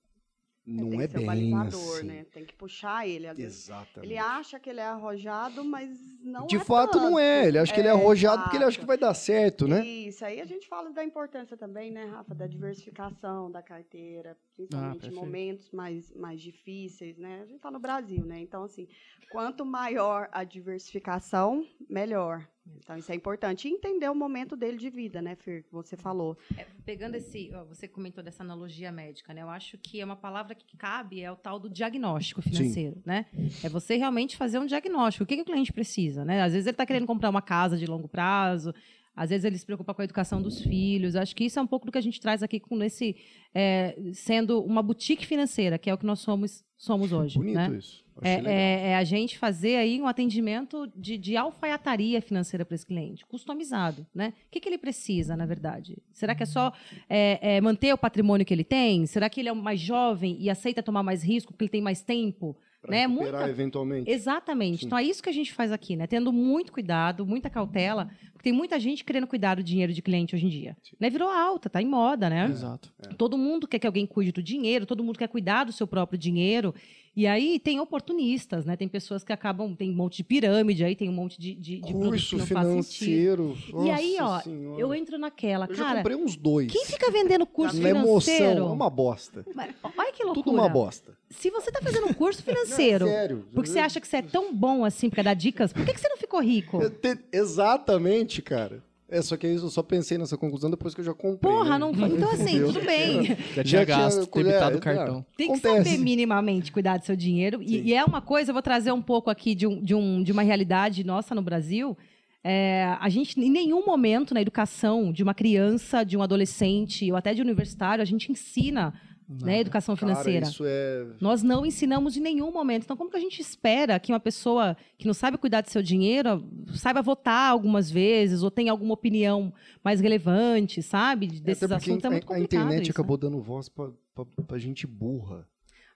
[0.66, 2.08] Não tem é o bem balizador, assim.
[2.08, 2.26] né?
[2.32, 3.28] Tem que puxar ele.
[3.28, 3.66] Às vezes.
[3.66, 4.10] Exatamente.
[4.10, 5.90] Ele acha que ele é arrojado, mas
[6.24, 7.36] não De é fato não é.
[7.40, 7.48] tanto.
[7.50, 8.80] Ele acha que ele é É, arrojado porque ele acha exato.
[8.82, 9.86] que vai dar certo, né?
[9.86, 14.96] Isso, aí a gente fala da importância também, né, Rafa, da diversificação da carteira, principalmente
[14.96, 15.16] em perfeito.
[15.16, 17.42] momentos mais, mais difíceis, né?
[17.42, 18.40] A gente está no Brasil, né?
[18.40, 18.88] Então, assim,
[19.32, 22.48] quanto maior a diversificação, melhor.
[22.78, 23.68] Então, isso é importante.
[23.68, 26.38] E entender o momento dele de vida, né, Fer, que você falou.
[26.58, 29.42] É, pegando esse, ó, você comentou dessa analogia médica, né?
[29.42, 33.26] Eu acho que é uma palavra que cabe é o tal do diagnóstico financeiro, né?
[33.64, 35.24] É você realmente fazer um diagnóstico.
[35.24, 36.42] O que, que o cliente precisa, né?
[36.42, 38.74] Às vezes ele está querendo comprar uma casa de longo prazo.
[39.16, 41.16] Às vezes ele se preocupa com a educação dos filhos.
[41.16, 43.16] Acho que isso é um pouco do que a gente traz aqui com esse
[43.54, 47.38] é, sendo uma boutique financeira, que é o que nós somos, somos hoje.
[47.38, 47.78] Bonito né?
[47.78, 48.04] isso.
[48.22, 52.86] É, é- é a gente fazer aí um atendimento de, de alfaiataria financeira para esse
[52.86, 54.34] cliente, customizado, né?
[54.48, 55.98] O que, que ele precisa, na verdade?
[56.12, 56.72] Será que é só
[57.10, 59.06] é, é, manter o patrimônio que ele tem?
[59.08, 62.02] Será que ele é mais jovem e aceita tomar mais risco porque ele tem mais
[62.04, 62.56] tempo?
[62.84, 63.08] Pra né?
[63.08, 64.12] Muita- eventualmente.
[64.12, 64.82] Exatamente.
[64.82, 64.86] Sim.
[64.88, 66.06] Então é isso que a gente faz aqui, né?
[66.06, 70.36] Tendo muito cuidado, muita cautela, porque tem muita gente querendo cuidar do dinheiro de cliente
[70.36, 70.76] hoje em dia.
[71.00, 71.10] Né?
[71.10, 72.46] Virou alta, tá em moda, né?
[72.46, 72.92] Exato.
[73.18, 76.20] Todo mundo quer que alguém cuide do dinheiro, todo mundo quer cuidar do seu próprio
[76.20, 76.76] dinheiro.
[77.16, 78.76] E aí tem oportunistas, né?
[78.76, 81.80] Tem pessoas que acabam, tem um monte de pirâmide, aí tem um monte de, de,
[81.80, 83.54] de Curso não faz sentido.
[83.56, 83.58] financeiro.
[83.86, 84.82] E aí, ó, Senhora.
[84.82, 85.98] eu entro naquela, Eu cara.
[85.98, 86.72] comprei uns dois.
[86.72, 88.60] Quem fica vendendo curso Na emoção, financeiro?
[88.62, 89.46] é uma bosta.
[89.54, 90.44] Mas, Olha que loucura.
[90.44, 91.16] Tudo uma bosta.
[91.30, 93.46] Se você tá fazendo um curso financeiro, Não, é sério.
[93.54, 96.00] porque você acha que você é tão bom assim pra dar dicas, por que, que
[96.00, 96.80] você não ficou rico?
[96.90, 98.84] Te- Exatamente, cara.
[99.14, 101.54] É, só que eu só pensei nessa conclusão depois que eu já comprei.
[101.54, 101.78] Porra, né?
[101.78, 102.10] não foi.
[102.10, 103.38] Então, assim, tudo bem.
[103.54, 105.26] Já tinha gasto, colher- debitado é, o cartão.
[105.38, 105.92] Tem que Acontece.
[105.92, 107.62] saber minimamente cuidar do seu dinheiro.
[107.62, 110.24] E, e é uma coisa, eu vou trazer um pouco aqui de, um, de, um,
[110.24, 111.96] de uma realidade nossa no Brasil.
[112.44, 117.16] É, a gente, em nenhum momento na educação de uma criança, de um adolescente ou
[117.16, 118.94] até de universitário, a gente ensina
[119.28, 120.48] né, educação Cara, financeira.
[120.48, 121.06] isso é...
[121.20, 122.84] Nós não ensinamos em nenhum momento.
[122.84, 125.82] Então, como que a gente espera que uma pessoa que não sabe cuidar do seu
[125.82, 126.44] dinheiro
[126.76, 129.54] saiba votar algumas vezes ou tenha alguma opinião
[129.84, 131.28] mais relevante, sabe?
[131.28, 132.94] Desses Até porque assuntos é muito a, a complicado internet isso, né?
[132.94, 135.48] acabou dando voz pra gente burra.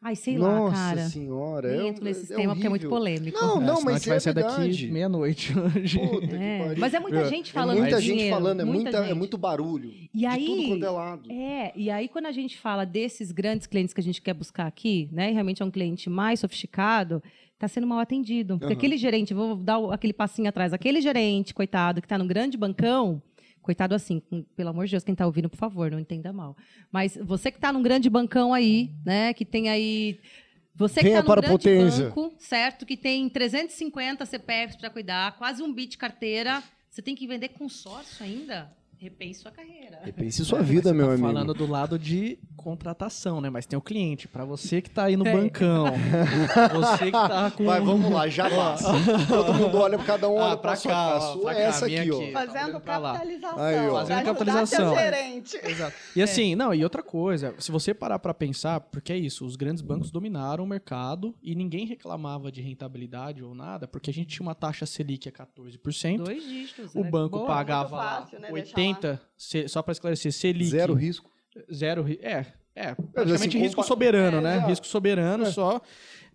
[0.01, 1.09] Ai, sei Nossa lá, cara.
[1.09, 1.71] senhora.
[1.75, 2.97] Nem é, entro nesse é tema porque é muito horrível.
[2.97, 3.39] polêmico.
[3.41, 5.99] Não, É, não, mas vai é sair daqui meia-noite hoje.
[5.99, 6.77] Puta que É, pariu.
[6.79, 9.07] mas é muita gente É falando muita de gente dinheiro, falando, é, muita muita, é
[9.07, 9.17] gente.
[9.17, 9.91] muito barulho.
[10.13, 11.31] E de aí- tudo quanto é lado.
[11.31, 14.67] É, e aí quando a gente fala desses grandes clientes que a gente quer buscar
[14.67, 17.21] aqui, né, e realmente é um cliente mais sofisticado,
[17.55, 18.53] está sendo mal atendido.
[18.59, 18.77] Porque Aham.
[18.77, 23.19] aquele gerente, vou dar aquele passinho atrás, aquele gerente, coitado, que está num grande bancão,
[23.67, 24.21] coitado assim,
[24.55, 26.55] pelo amor de Deus, quem está ouvindo, por favor, não entenda mal.
[26.89, 30.21] Mas você que está num grande bancão aí, né, que tem aí...
[30.73, 32.05] Você que está num grande potência.
[32.05, 37.27] banco, certo, que tem 350 CPFs para cuidar, quase um bit carteira, você tem que
[37.27, 38.71] vender consórcio ainda?
[38.99, 39.99] Repense sua carreira.
[40.03, 41.27] Repense sua é, vida, tá meu tá amigo.
[41.27, 43.47] Falando do lado de contratação, né?
[43.47, 44.27] Mas tem o cliente.
[44.27, 45.31] Para você que tá aí no é.
[45.31, 45.85] bancão,
[46.73, 47.65] você que tá com.
[47.65, 48.91] Vai, vamos lá, já passa.
[49.27, 51.19] Todo mundo olha, cada um olha ah, pra, cá.
[51.21, 52.31] Sua é essa aqui, ó.
[52.31, 53.59] Fazendo tá capitalização.
[53.59, 53.93] Aí, ó.
[53.93, 54.95] Fazendo capitalização.
[54.95, 55.59] Gerente.
[55.63, 55.95] Exato.
[56.15, 56.55] E assim, é.
[56.55, 60.09] não, e outra coisa, se você parar para pensar, porque é isso, os grandes bancos
[60.09, 64.55] dominaram o mercado e ninguém reclamava de rentabilidade ou nada, porque a gente tinha uma
[64.55, 66.17] taxa Selic a 14%.
[66.17, 66.95] Dois dígitos.
[66.95, 67.11] O né?
[67.11, 68.49] banco Boa, pagava fácil, né?
[68.51, 70.69] 80 isenta, se, só para esclarecer, Selic.
[70.69, 71.29] Zero risco.
[71.73, 72.23] Zero risco.
[72.23, 72.95] É, é.
[72.95, 74.57] Praticamente assim, risco soberano, é, né?
[74.57, 74.67] É.
[74.67, 75.51] Risco soberano é.
[75.51, 75.81] só.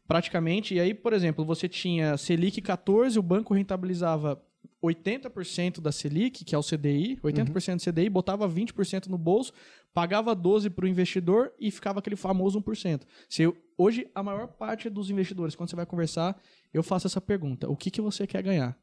[0.06, 0.74] Praticamente.
[0.74, 4.42] E aí, por exemplo, você tinha Selic 14, o banco rentabilizava
[4.82, 7.76] 80% da Selic, que é o CDI, 80% uhum.
[7.76, 9.52] do CDI, botava 20% no bolso,
[9.94, 13.02] pagava 12% para o investidor e ficava aquele famoso 1%.
[13.28, 16.36] Se hoje, a maior parte dos investidores, quando você vai conversar,
[16.74, 18.76] eu faço essa pergunta: o que, que você quer ganhar?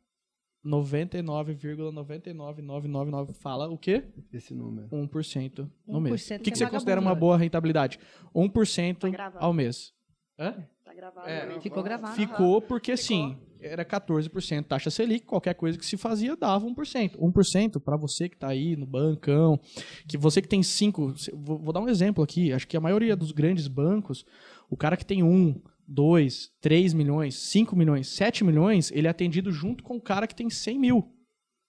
[0.65, 4.03] 99,99999 fala o quê?
[4.33, 4.89] Esse número.
[4.89, 6.25] 1% no 1% mês.
[6.25, 7.97] O que, que que você é considera uma boa rentabilidade?
[8.35, 9.93] 1% Tá ao mês.
[10.37, 10.67] Hã?
[10.83, 11.29] Tá gravado.
[11.29, 11.61] É?
[11.61, 12.15] Ficou gravado.
[12.15, 17.17] Ficou porque, sim, era 14% taxa Selic, qualquer coisa que se fazia dava 1%.
[17.17, 19.59] 1% para você que está aí no bancão,
[20.07, 21.13] que você que tem 5...
[21.33, 22.53] Vou, vou dar um exemplo aqui.
[22.53, 24.25] Acho que a maioria dos grandes bancos,
[24.69, 29.51] o cara que tem 1, 2, 3 milhões, 5 milhões, 7 milhões, ele é atendido
[29.51, 31.11] junto com o cara que tem 100 mil,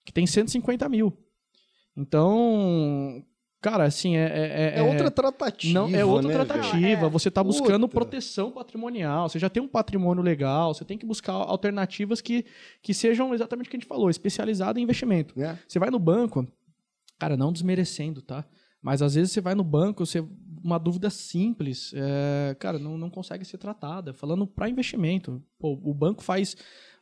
[0.05, 1.11] que tem 150 mil.
[1.97, 3.23] Então,
[3.61, 4.73] cara, assim, é...
[4.75, 5.73] é- É, outra tratativa.
[5.73, 6.77] não, é outra né, tratativa.
[6.79, 7.05] velho?
[7.05, 7.09] É.
[7.09, 7.99] Você está buscando Outra.
[7.99, 9.27] proteção patrimonial.
[9.27, 10.73] Você já tem um patrimônio legal.
[10.73, 12.45] Você tem que buscar alternativas que,
[12.81, 15.37] que sejam exatamente o que a gente falou, especializado em investimento.
[15.37, 15.57] Né?
[15.67, 16.47] Você vai no banco,
[17.19, 18.45] cara, não desmerecendo, tá?
[18.81, 20.23] Mas às vezes você vai no banco, você
[20.63, 24.13] uma dúvida simples, é, cara, não, não consegue ser tratada.
[24.13, 26.55] Falando para investimento, pô, o banco faz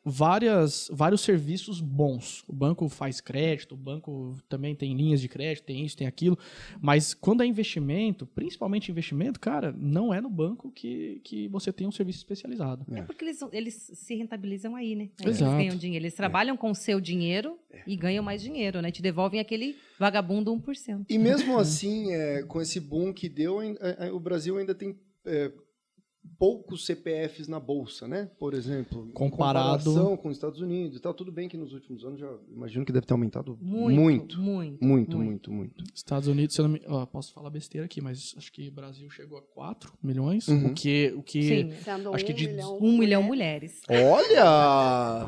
[0.09, 2.43] várias, vários serviços bons.
[2.47, 6.37] O banco faz crédito, o banco também tem linhas de crédito, tem isso, tem aquilo.
[6.81, 11.87] Mas quando é investimento, principalmente investimento, cara, não é no banco que, que você tem
[11.87, 12.85] um serviço especializado.
[12.93, 15.09] É porque eles, eles se rentabilizam aí, né?
[15.21, 15.51] Aí Exato.
[15.51, 16.05] Eles ganham dinheiro.
[16.05, 18.91] Eles trabalham com o seu dinheiro e ganham mais dinheiro, né?
[18.91, 21.05] Te devolvem aquele vagabundo 1%.
[21.09, 23.75] E mesmo assim, é, com esse boom que deu, é,
[24.07, 25.51] é, o Brasil ainda tem é,
[26.37, 28.29] poucos CPFs na bolsa, né?
[28.39, 31.13] Por exemplo, em Comparado- com os Estados Unidos e tal.
[31.13, 34.83] Tudo bem que nos últimos anos já imagino que deve ter aumentado Muito, muito, muito,
[34.85, 35.83] muito, muito, muito.
[35.93, 38.71] Estados Unidos, se eu não me, ó, posso falar besteira aqui, mas acho que o
[38.71, 40.67] Brasil chegou a 4 milhões, Uhum.
[40.67, 41.73] o que o que Sim.
[42.13, 43.81] Acho que de milhão, Um milhão mulheres.
[43.89, 45.25] Olha,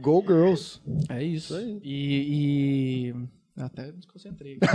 [0.00, 0.80] go girls.
[1.08, 1.54] é isso.
[1.54, 1.80] Isso aí.
[1.82, 3.14] E, e
[3.56, 4.58] até desconcentrei.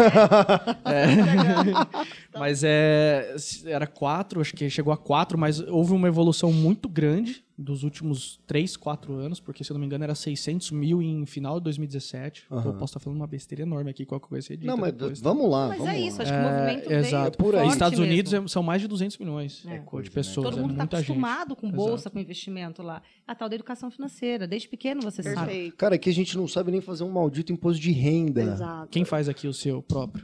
[0.86, 2.38] É.
[2.38, 7.44] mas é era 4, acho que chegou a 4, mas houve uma evolução muito grande
[7.60, 11.26] dos últimos 3, 4 anos, porque se eu não me engano era 600 mil em
[11.26, 12.46] final de 2017.
[12.52, 12.66] Aham.
[12.70, 15.20] Eu posso estar falando uma besteira enorme aqui, qualquer coisa você edita Não, mas depois.
[15.20, 16.00] vamos lá, Mas vamos é lá.
[16.08, 17.38] isso, acho que o movimento É, veio exato.
[17.40, 17.68] por aí.
[17.70, 18.14] Estados mesmo.
[18.14, 19.70] Unidos é- são mais de 200 milhões É.
[19.70, 20.14] pô, de Coisa, né?
[20.14, 20.46] pessoas.
[20.50, 20.94] Todo é mundo está gente.
[21.12, 22.12] acostumado com bolsa, Exato.
[22.14, 23.02] com investimento lá.
[23.28, 24.48] A tal da educação financeira.
[24.48, 25.36] Desde pequeno você sabe.
[25.36, 25.78] Perfeito.
[25.78, 28.44] Cara, aqui a gente não sabe nem fazer um maldito imposto de renda.
[28.44, 28.90] Exato.
[28.92, 30.24] Quem faz aqui o seu próprio?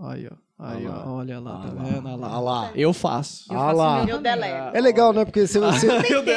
[0.00, 0.36] Aí, ó.
[0.64, 1.04] Aí, Ah.
[1.06, 1.82] Olha lá, Ah tá lá.
[1.82, 2.06] vendo?
[2.08, 2.28] Olha lá.
[2.28, 2.70] Ah lá.
[2.74, 3.52] Eu faço.
[3.52, 4.04] Eu Ah faço lá.
[4.08, 4.20] Eu.
[4.74, 5.24] É legal, né?
[5.24, 5.88] Porque você, você,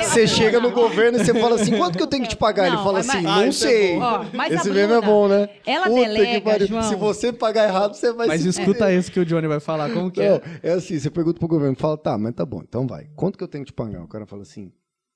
[0.04, 2.68] você chega no governo e você fala assim, quanto que eu tenho que te pagar?
[2.68, 3.98] Ele Não, fala mas- assim, Ah, não é sei.
[4.00, 5.50] Ó, Esse meme é bom, né?
[5.66, 6.66] Ela Puta que delega.
[6.66, 6.82] João.
[6.84, 9.92] Se você pagar errado, você vai Mas se escuta isso que o Johnny vai falar.
[9.92, 10.42] Como que Não, é?
[10.64, 13.06] é assim, você pergunta pro governo, fala, tá, mas tá bom, então vai.
[13.16, 14.04] Quanto que eu tenho que te pagar?
[14.04, 14.72] O cara fala assim,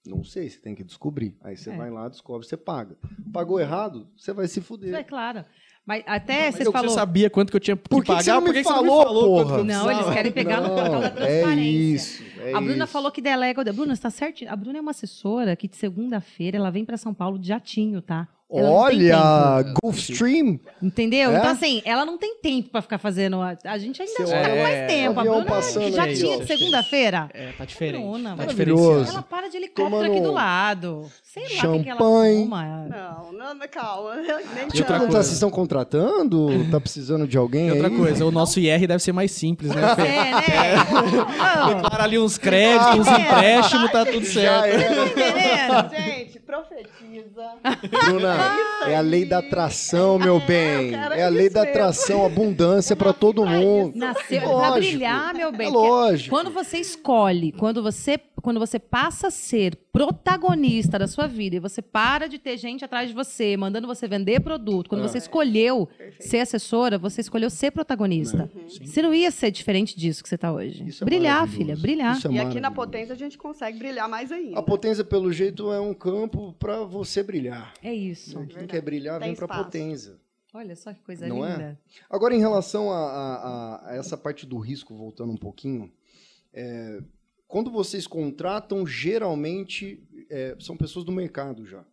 [0.05, 1.35] não sei, você tem que descobrir.
[1.43, 1.75] Aí você É.
[1.75, 2.95] vai lá, descobre, você paga.
[3.33, 4.93] Pagou errado, você vai se fuder.
[4.93, 5.43] É claro.
[5.89, 6.89] Mas até Mas você eu, falou.
[6.89, 8.23] você sabia quanto que eu tinha que Por que que pagar?
[8.23, 10.61] você não me por que que falou, você não me falou Não, eles querem pegar
[10.61, 11.63] no portal da é transparência.
[11.95, 12.23] isso.
[12.41, 12.93] é a Bruna isso.
[12.93, 13.73] falou que delega.
[13.73, 14.45] Bruna, está certo?
[14.47, 18.03] A Bruna é uma assessora que de segunda-feira ela vem para São Paulo de jatinho,
[18.03, 18.27] tá?
[18.51, 20.59] Ela Olha, Gulfstream.
[20.81, 21.29] entendeu?
[21.31, 21.37] É?
[21.37, 23.39] Então, assim, ela não tem tempo pra ficar fazendo.
[23.39, 25.19] A, a gente ainda Você fica olha, mais é, tempo.
[25.19, 27.29] A avião Bruna passando já tinha segunda-feira.
[27.31, 28.01] É, tá diferente.
[28.01, 29.07] Bruna, tá diferenciado.
[29.07, 31.11] Ela para de helicóptero Tomando aqui do lado.
[31.23, 32.43] Sei lá o que, que ela champanhe.
[32.43, 32.63] toma.
[32.89, 34.15] Não, não, não, calma.
[34.17, 36.47] Nem E Deixa eu outra perguntar, vocês estão contratando?
[36.71, 37.95] Tá precisando de alguém E outra aí?
[37.97, 39.95] coisa, o nosso IR deve ser mais simples, né?
[39.95, 40.01] Fê?
[40.09, 41.75] É, né?
[41.75, 43.21] Declara ali uns créditos, uns É.
[43.21, 44.65] empréstimos, tá tudo Já certo.
[44.65, 44.87] é.
[44.95, 45.89] tá entendendo?
[45.95, 46.18] Gente,
[46.61, 47.51] profetiza.
[48.05, 48.35] Bruna,
[48.87, 50.91] é a lei da atração, meu bem.
[50.91, 51.75] cara, É a é lei da mesmo.
[51.75, 53.93] atração, abundância pra todo mundo.
[53.97, 54.77] Nasceu pra Lógico.
[54.79, 55.67] brilhar, meu bem.
[55.67, 56.29] É lógico.
[56.35, 61.59] Quando você escolhe, quando você, quando você passa a ser protagonista da sua vida e
[61.59, 65.07] você para de ter gente atrás de você, mandando você vender produto, quando É.
[65.07, 65.87] você escolheu
[66.19, 68.49] ser assessora, você escolheu ser protagonista.
[68.83, 70.83] Você não ia ser diferente disso que você está hoje.
[70.87, 71.57] Isso é brilhar, maravilhoso.
[71.59, 72.17] filha, brilhar.
[72.17, 74.57] Isso é E aqui na potência a gente consegue brilhar mais ainda.
[74.57, 77.71] A potência, pelo jeito, é um campo pra você brilhar.
[77.83, 78.43] É isso.
[78.47, 79.63] Quem quer brilhar, Tem vem pra espaço.
[79.63, 80.13] potência.
[80.51, 81.51] Olha só que coisa Não é?
[81.51, 81.79] linda.
[82.09, 85.91] Agora, em relação a, a- a- a essa parte do risco, voltando um pouquinho,
[86.51, 86.99] é,
[87.49, 91.83] quando vocês contratam, geralmente é, são pessoas do mercado já.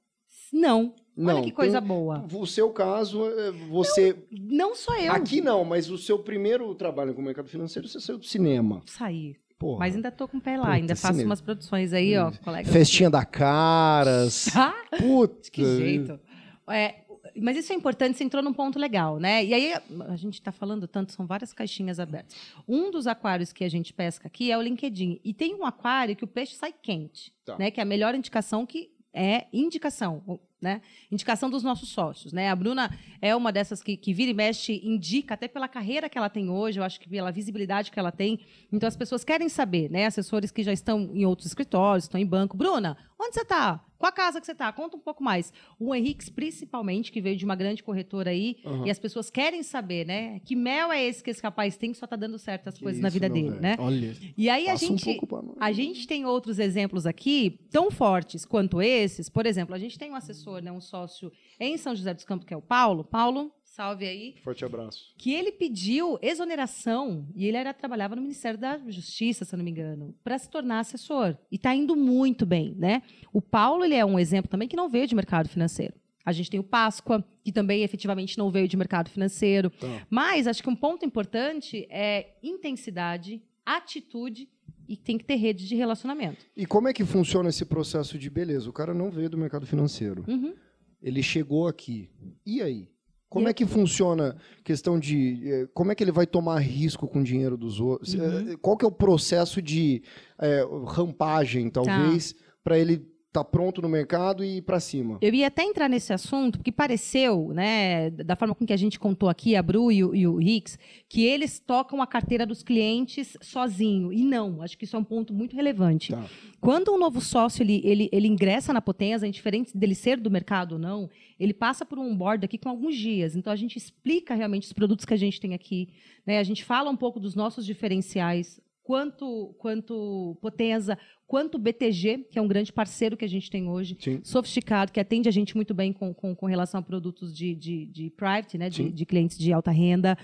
[0.53, 0.95] Não.
[1.17, 2.25] Não, Olha que coisa tem- boa.
[2.33, 4.15] O seu caso, é, você.
[4.31, 5.11] Não sou eu.
[5.13, 8.83] Aqui não, mas o seu primeiro trabalho com o mercado financeiro, você saiu do cinema.
[8.87, 9.35] Saí.
[9.59, 9.79] Porra.
[9.79, 10.65] Mas ainda tô com o pé lá.
[10.67, 11.31] Puta, ainda faço cinema.
[11.31, 12.69] umas produções aí, ó, colega.
[12.71, 14.49] Festinha da Caras.
[15.01, 15.51] Puta.
[15.51, 16.21] Que jeito.
[16.69, 16.97] É,
[17.41, 19.45] mas isso é importante, você entrou num ponto legal, né?
[19.45, 19.73] E aí,
[20.09, 22.37] a gente está falando tanto, são várias caixinhas abertas.
[22.67, 25.21] Um dos aquários que a gente pesca aqui é o LinkedIn.
[25.25, 27.57] E tem um aquário que o peixe sai quente, Tá.
[27.59, 27.71] né?
[27.71, 30.83] Que é a melhor indicação que é indicação, né?
[31.11, 32.51] Indicação dos nossos sócios, né?
[32.51, 32.91] A Bruna
[33.23, 36.51] é uma dessas que, que vira e mexe, indica até pela carreira que ela tem
[36.51, 38.41] hoje, eu acho que pela visibilidade que ela tem.
[38.71, 40.05] Então as pessoas querem saber, né?
[40.05, 42.57] Assessores que já estão em outros escritórios, estão em banco.
[42.59, 43.83] Bruna, onde você está?
[43.99, 44.71] Qual a casa que você está?
[44.73, 45.51] Conta um pouco mais.
[45.81, 48.87] O Henrique, principalmente, que veio de uma grande corretora aí, Aham.
[48.87, 50.39] e as pessoas querem saber, né?
[50.45, 52.83] Que mel é esse que esse rapaz tem que só está dando certo as Que
[52.83, 53.63] coisas na isso, vida meu dele, velho.
[53.63, 53.77] né?
[53.79, 54.15] Olha.
[54.37, 55.21] E aí a Passa um gente.
[55.33, 55.45] nós.
[55.59, 59.31] A gente tem outros exemplos aqui tão fortes quanto esses.
[59.31, 62.47] Por exemplo, a gente tem um assessor, né, um sócio em São José dos Campos,
[62.47, 63.03] que é o Paulo.
[63.03, 64.35] Paulo, salve aí.
[64.43, 65.13] Forte abraço.
[65.19, 69.65] Que ele pediu exoneração, e ele era, trabalhava no Ministério da Justiça, se eu não
[69.65, 71.37] me engano, para se tornar assessor.
[71.53, 73.03] E está indo muito bem, né?
[73.33, 75.95] O Paulo ele é um exemplo também que não veio de mercado financeiro.
[76.25, 79.71] A gente tem o Páscoa, que também efetivamente não veio de mercado financeiro.
[79.71, 80.07] Tá.
[80.09, 84.49] Mas acho que um ponto importante é intensidade, atitude
[84.89, 86.47] e tem que ter rede de relacionamento.
[86.57, 88.71] E como é que funciona esse processo de beleza?
[88.71, 90.25] O cara não veio do mercado financeiro.
[90.27, 90.55] Uhum.
[91.01, 92.11] Ele chegou aqui.
[92.45, 92.89] E aí?
[93.29, 95.41] Como é que funciona a questão de.
[95.45, 98.15] eh, Como é que ele vai tomar risco com o dinheiro dos outros?
[98.15, 98.53] Uhum.
[98.53, 100.03] Eh, Qual que é o processo de
[100.41, 102.39] eh, rampagem, talvez, Tá.
[102.63, 105.19] para ele tá pronto no mercado e ir para cima.
[105.21, 108.99] Eu ia até entrar nesse assunto, porque pareceu, né, da forma com que a gente
[108.99, 112.63] contou aqui, a Bru e o, e o Hicks, que eles tocam a carteira dos
[112.63, 114.13] clientes sozinho.
[114.13, 116.13] E não, acho que isso é um ponto muito relevante.
[116.13, 116.25] Tá.
[116.61, 120.73] Quando um novo sócio ele, ele, ele ingressa na Potenza, indiferente dele ser do mercado
[120.73, 123.37] ou não, ele passa por um board aqui com alguns dias.
[123.37, 125.89] Então a gente explica realmente os produtos que a gente tem aqui,
[126.27, 126.39] né?
[126.39, 132.43] A gente fala um pouco dos nossos diferenciais, quanto quanto Potenza, quanto BTG, que é
[132.43, 134.21] um grande parceiro que a gente tem hoje, Sim.
[134.23, 137.87] sofisticado, que atende a gente muito bem com, com, com relação a produtos de, de,
[137.87, 140.17] de private, né, de, de clientes de alta renda.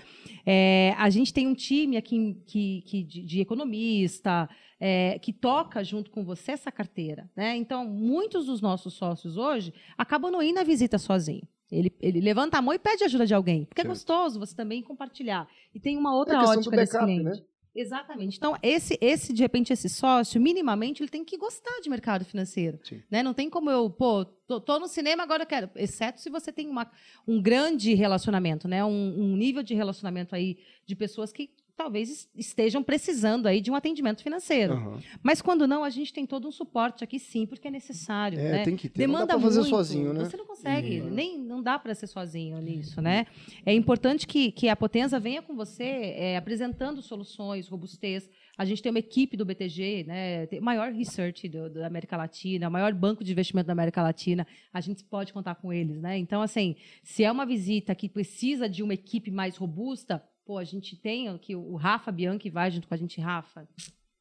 [0.45, 4.49] É, a gente tem um time aqui que, que de, de economista,
[4.79, 7.29] é, que toca junto com você essa carteira.
[7.35, 7.57] Né?
[7.57, 11.45] Então, muitos dos nossos sócios hoje acabam não indo na visita sozinho.
[11.69, 13.65] Ele, ele levanta a mão e pede ajuda de alguém.
[13.65, 13.87] Porque Certo.
[13.87, 15.47] é gostoso você também compartilhar.
[15.75, 17.41] E tem uma outra É questão do ótica desse backup, cliente.
[17.41, 17.45] né?
[17.75, 18.37] Exatamente.
[18.37, 22.79] Então, esse, esse, de repente, esse sócio, minimamente, ele tem que gostar de mercado financeiro.
[22.83, 23.01] Sim.
[23.09, 23.23] Né?
[23.23, 25.69] Não tem como eu, pô, tô, tô no cinema, agora eu quero.
[25.75, 26.89] Exceto se você tem uma,
[27.27, 28.85] um grande relacionamento, né?
[28.85, 31.49] Um, um nível de relacionamento aí de pessoas que
[31.83, 34.73] talvez es- estejam precisando aí de um atendimento financeiro.
[34.73, 34.99] Aham.
[35.21, 38.39] Mas quando não, a gente tem todo um suporte aqui, sim, porque é necessário.
[38.39, 38.63] É, né?
[38.63, 39.01] tem que ter.
[39.01, 39.69] não Demanda dá pra fazer muito.
[39.69, 40.25] sozinho, né?
[40.25, 41.09] Você não consegue, Uhum.
[41.09, 43.25] nem não dá para ser sozinho nisso, né?
[43.65, 48.29] É importante que, que a Potenza venha com você é, apresentando soluções, robustez.
[48.57, 50.45] A gente tem uma equipe do BTG, né?
[50.45, 54.01] Tem o maior research do, da América Latina, o maior banco de investimento da América
[54.01, 54.45] Latina.
[54.71, 56.17] A gente pode contar com eles, né?
[56.17, 60.63] Então, assim, se é uma visita que precisa de uma equipe mais robusta, pô, a
[60.63, 63.67] gente tem aqui o Rafa Bianchi vai junto com a gente, Rafa,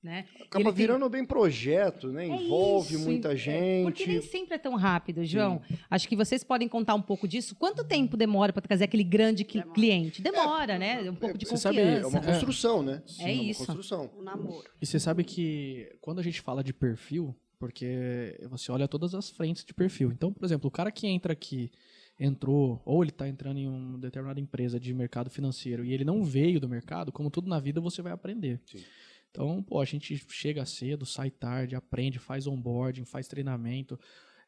[0.03, 0.27] né?
[0.41, 2.25] Acaba Ele tem- virando bem projeto, né?
[2.25, 3.85] é Envolve isso, muita é, gente.
[3.85, 5.63] Porque nem sempre é tão rápido, João.
[5.89, 7.55] Acho que vocês podem contar um pouco disso.
[7.55, 9.71] Quanto tempo demora para trazer aquele grande Demora.
[9.73, 10.21] cliente?
[10.21, 11.09] Demora, né?
[11.09, 11.69] Um pouco de Você confiança.
[12.03, 13.03] sabe, é uma construção, né?
[13.21, 13.65] É uma isso.
[13.67, 14.11] construção.
[14.19, 14.65] Um namoro.
[14.81, 19.31] E você sabe que quando a gente fala de perfil, porque você olha todas as
[19.31, 20.11] frentes de perfil.
[20.11, 21.71] Então, por exemplo, o cara que entra aqui,
[22.19, 26.23] entrou, ou ele está entrando em uma determinada empresa de mercado financeiro e ele não
[26.23, 28.61] veio do mercado, como tudo na vida, você vai aprender.
[28.67, 28.83] Sim.
[29.31, 33.99] Então, pô, a gente chega cedo, sai tarde, aprende, faz onboarding, faz treinamento.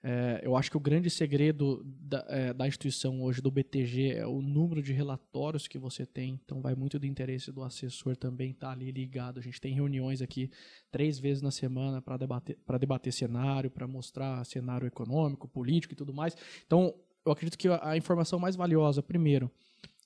[0.06, 4.26] É, eu acho que o grande segredo da, é, da instituição hoje, do BTG, é
[4.26, 6.38] o número de relatórios que você tem.
[6.44, 9.38] Então, vai muito do interesse do assessor também estar ali ligado.
[9.38, 10.50] A gente tem reuniões aqui
[10.92, 15.96] três vezes na semana para debater, pra debater cenário, para mostrar cenário econômico, político e
[15.96, 16.36] tudo mais.
[16.66, 16.94] Então,
[17.25, 19.51] eu acredito que a, a informação mais valiosa, primeiro,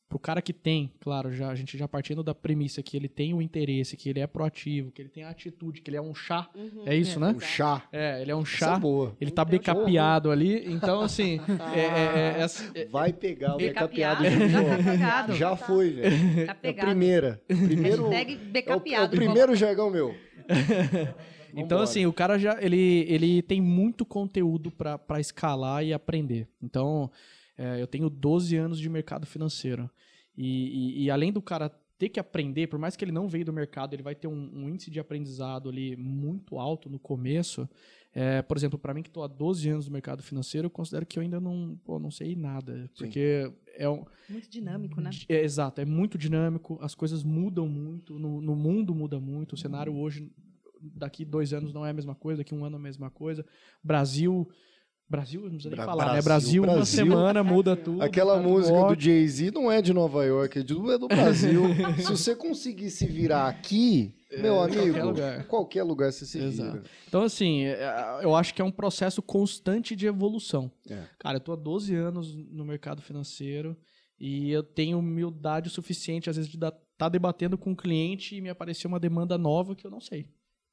[0.08, 3.08] para o cara que tem, claro, já, a gente já partindo da premissa que ele
[3.08, 6.00] tem o interesse, que ele é proativo, que ele tem a atitude, que ele é
[6.00, 6.48] um chá.
[6.54, 6.84] Uhum.
[6.86, 7.34] É isso, né?
[7.36, 7.82] O chá.
[7.92, 8.76] É, ele é um Essa chá.
[8.76, 9.14] é boa.
[9.20, 11.38] Ele tá um becapeado ali, então assim,
[11.76, 14.22] é, é- é- é- Vai pegar o Becapeado.
[14.22, 14.90] becapeado de Tá novo.
[14.90, 15.32] pegado.
[15.34, 16.16] Já foi, velho.
[16.36, 16.86] Tá É a pegado.
[16.88, 17.42] primeira.
[17.46, 19.14] Primeiro, Hashtag é o, é o becapeado.
[19.16, 20.14] primeiro jargão meu.
[21.54, 26.48] então assim, o cara já ele, ele tem muito conteúdo para escalar e aprender.
[26.62, 27.10] Então,
[27.56, 29.90] é, eu tenho 12 anos de mercado financeiro.
[30.36, 31.68] E, e- e além do cara
[31.98, 34.50] ter que aprender, por mais que ele não veio do mercado, ele vai ter um,
[34.54, 37.68] um índice de aprendizado ali muito alto no começo.
[38.14, 41.04] É, por exemplo, para mim que estou há 12 anos no mercado financeiro, eu considero
[41.04, 42.88] que eu ainda não, pô, não sei nada.
[42.96, 45.10] Porque é um, Muito dinâmico, né?
[45.28, 49.58] É, exato, é muito dinâmico, as coisas mudam muito, no, no mundo muda muito, o
[49.58, 50.30] cenário hoje,
[50.80, 53.44] daqui dois anos não é a mesma coisa, daqui um ano é a mesma coisa.
[53.82, 54.48] Brasil,
[55.08, 56.22] Brasil, não precisa nem Bra- falar, né?
[56.22, 58.02] Brasil, Brasil, uma semana muda tudo.
[58.02, 61.62] Aquela tá música do Jay-Z não é de Nova York, é do, é do Brasil.
[61.96, 65.46] se você conseguir se virar aqui, meu em amigo, qualquer lugar.
[65.46, 66.72] qualquer lugar você se Exato.
[66.72, 66.84] vira.
[67.08, 70.70] Então, assim, é, eu acho que é um processo constante de evolução.
[70.88, 71.04] É.
[71.18, 73.74] Cara, eu tô há 12 anos no mercado financeiro
[74.20, 78.42] e eu tenho humildade suficiente, às vezes, de estar tá debatendo com um cliente e
[78.42, 80.28] me aparecer uma demanda nova que eu não sei.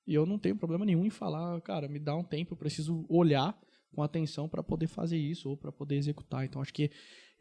[0.06, 3.06] E eu não tenho problema nenhum em falar, cara, me dá um tempo, eu preciso
[3.10, 3.58] olhar
[3.94, 6.46] com atenção para poder fazer isso ou para poder executar.
[6.46, 6.92] Então, acho que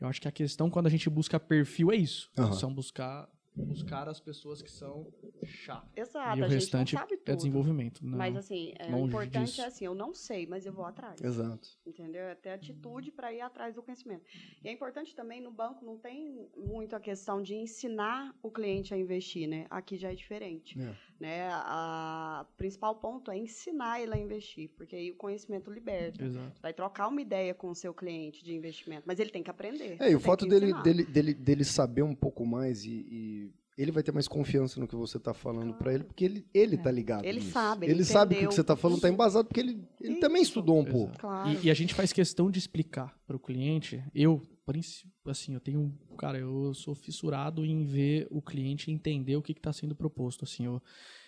[0.01, 2.31] eu acho que a questão quando a gente busca perfil é isso.
[2.39, 2.53] Aham.
[2.53, 5.13] São buscar buscar as pessoas que são
[5.45, 5.85] chá.
[5.97, 8.05] Exato, e o a gente restante não sabe é desenvolvimento.
[8.05, 8.19] Não.
[8.19, 9.61] Mas assim, é, o importante disso.
[9.63, 11.21] é assim, eu não sei, mas eu vou atrás.
[11.23, 11.69] Exato.
[11.87, 12.23] Entendeu?
[12.25, 14.25] É ter atitude para ir atrás do conhecimento.
[14.63, 18.93] E é importante também, no banco não tem muito a questão de ensinar o cliente
[18.93, 19.67] a investir, né?
[19.71, 20.81] Aqui já é diferente.
[20.81, 20.95] É.
[21.21, 21.49] Né?
[21.53, 26.25] A- O principal ponto é ensinar ele a investir, porque aí o conhecimento liberta.
[26.25, 26.61] Exato.
[26.61, 29.97] Vai trocar uma ideia com o seu cliente de investimento, mas ele tem que aprender.
[30.01, 33.44] É, e o fato dele, dele, dele, dele saber um pouco mais e, e
[33.77, 36.79] ele vai ter mais confiança no que você está falando para ele, porque ele, ele
[36.79, 37.25] tá ligado.
[37.25, 37.53] Ele nisso.
[37.53, 40.17] sabe, ele Ele sabe que o que você está falando está embasado, porque ele, ele
[40.17, 40.93] também estudou um Exato.
[40.97, 41.19] pouco.
[41.19, 41.51] Claro.
[41.51, 44.03] E, e a gente faz questão de explicar para o cliente.
[44.15, 44.41] Eu,
[45.27, 49.73] assim, eu tenho, cara, eu sou fissurado em ver o cliente entender o que está
[49.73, 50.45] sendo proposto.
[50.45, 50.81] Assim, eu,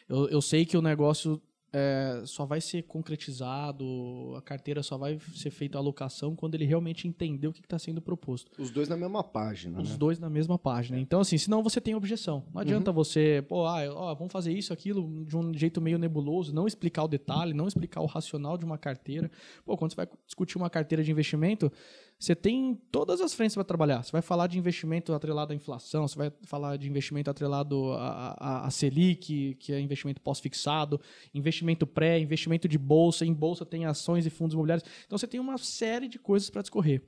[0.08, 1.42] eu, eu sei que o negócio
[1.72, 6.64] é, só vai ser concretizado, a carteira só vai ser feita a alocação quando ele
[6.64, 8.50] realmente entender o que está sendo proposto.
[8.58, 9.96] Os dois na mesma página, Os né?
[9.96, 10.98] dois na mesma página.
[10.98, 12.44] Então, assim, senão você tem objeção.
[12.52, 16.54] Não adianta você, pô, ah, ó, vamos fazer isso, aquilo, de um jeito meio nebuloso,
[16.54, 19.30] não explicar o detalhe, não explicar o racional de uma carteira.
[19.64, 21.70] Pô, quando você vai discutir uma carteira de investimento,
[22.18, 24.02] você tem todas as frentes para trabalhar.
[24.02, 28.36] Você vai falar de investimento atrelado à inflação, você vai falar de investimento atrelado à,
[28.38, 31.00] à, à Selic, que é investimento pós-fixado,
[31.34, 33.26] investimento pré, investimento de bolsa.
[33.26, 34.88] Em bolsa tem ações e fundos imobiliários.
[35.04, 37.02] Então você tem uma série de coisas para discorrer.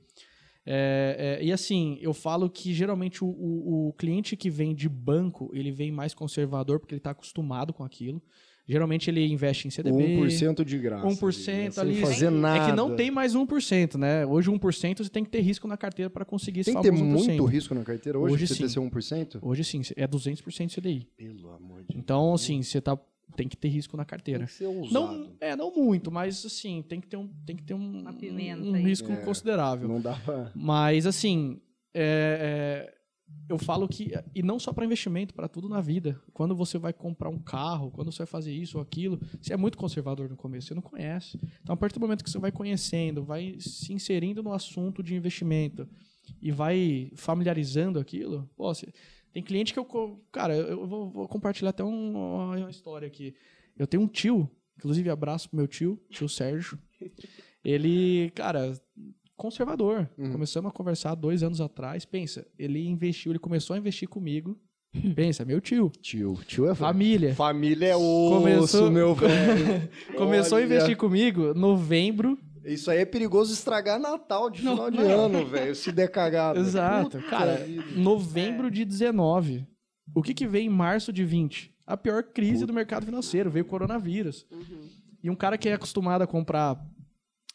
[0.63, 4.87] É, é, e assim, eu falo que geralmente o, o, o cliente que vem de
[4.87, 8.21] banco, ele vem mais conservador porque ele está acostumado com aquilo.
[8.71, 9.97] Geralmente ele investe em CDB.
[9.97, 11.07] 1% de graça.
[11.07, 11.69] 1% né?
[11.81, 11.95] ali.
[11.95, 12.63] Sem fazer nada.
[12.63, 14.23] É que não tem mais 1%, né?
[14.27, 16.95] Hoje 1% você tem que ter risco na carteira para conseguir esse Tem que ter
[16.95, 17.27] famoso 1%.
[17.29, 18.73] muito risco na carteira hoje, Hoje pra você ter sim.
[18.73, 19.39] seu 1%?
[19.41, 21.07] Hoje sim, é 200% CDI.
[21.17, 21.99] Pelo amor de Deus.
[21.99, 22.95] Então, assim, você tá,
[23.35, 24.45] tem que ter risco na Tem carteira.
[24.45, 24.93] que ser ousado.
[24.93, 28.73] Não, é, não muito, mas assim, tem que ter um, tem que ter um, um
[28.75, 28.83] aí.
[28.83, 29.15] risco É.
[29.15, 29.87] considerável.
[29.87, 30.51] Não dá pra...
[30.53, 31.59] Mas, assim,
[31.91, 32.98] é, é,
[33.47, 36.21] eu falo que, e não só para investimento, para tudo na vida.
[36.33, 39.57] Quando você vai comprar um carro, quando você vai fazer isso ou aquilo, você é
[39.57, 41.39] muito conservador no começo, você não conhece.
[41.61, 45.15] Então, a partir do momento que você vai conhecendo, vai se inserindo no assunto de
[45.15, 45.87] investimento
[46.41, 48.93] e vai familiarizando aquilo, pô, você-
[49.33, 50.23] tem cliente que eu.
[50.31, 53.33] Cara, eu vou, vou compartilhar até um- uma história aqui.
[53.77, 56.77] Eu tenho um tio, inclusive abraço pro meu tio, tio Sérgio.
[57.63, 58.79] Ele, cara,
[59.39, 60.07] conservador.
[60.17, 60.31] Uhum.
[60.31, 62.05] Começamos a conversar dois anos atrás.
[62.05, 64.57] Pensa, ele investiu, ele começou a investir comigo.
[65.15, 67.33] Pensa, meu tio, Tio, tio é família.
[67.35, 69.89] Família é osso, Começou- meu velho.
[70.17, 72.37] Começou a investir comigo novembro.
[72.65, 75.25] Isso aí é perigoso estragar Natal de Não, final de não.
[75.25, 75.73] ano, velho.
[75.73, 76.59] Se der cagada.
[76.59, 77.17] Exato.
[77.17, 77.83] Puta Cara, vida.
[77.95, 79.65] novembro de 19.
[80.13, 81.73] O que, que veio em março de 20?
[81.87, 83.49] A pior crise do mercado financeiro.
[83.49, 84.45] Veio o coronavírus.
[85.23, 86.79] E um cara que é acostumado a comprar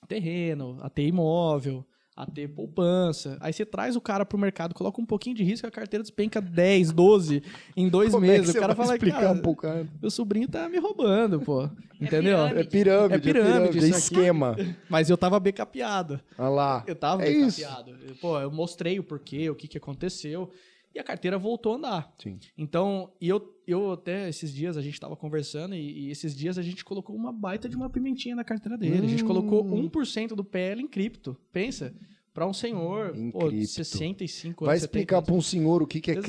[0.04, 1.84] terreno, a ter imóvel,
[2.16, 3.36] a ter poupança.
[3.40, 6.40] Aí você traz o cara pro mercado, coloca um pouquinho de risco, a carteira despenca
[6.40, 7.42] 10, 12
[7.76, 8.52] em dois Como é que meses.
[8.52, 9.88] você o cara vai fala, explicar cara, pro cara?
[10.00, 11.68] meu sobrinho tá me roubando, pô.
[12.00, 12.36] Entendeu?
[12.38, 12.60] pirâmide.
[12.60, 13.98] É pirâmide, É pirâmide, é isso aqui.
[13.98, 14.56] esquema.
[14.88, 16.20] Mas eu tava backupeado.
[16.38, 16.84] Olha lá.
[16.86, 17.62] Eu tava É isso.
[17.62, 20.50] Eu, Pô, eu mostrei o porquê, o que, que aconteceu.
[20.94, 22.14] E a carteira voltou a andar.
[22.22, 22.38] Sim.
[22.56, 26.56] Então, e eu, eu até esses dias a gente tava conversando e, e esses dias
[26.56, 29.04] a gente colocou uma baita de uma pimentinha na carteira dele.
[29.04, 29.26] A gente Hum.
[29.26, 31.36] colocou 1% do PL em cripto.
[31.52, 31.92] Pensa,
[32.32, 33.72] para um senhor Em pô, de cripto.
[33.74, 34.82] 65 Vai anos.
[34.82, 36.24] 70 explicar pra um senhor o que, que é exato,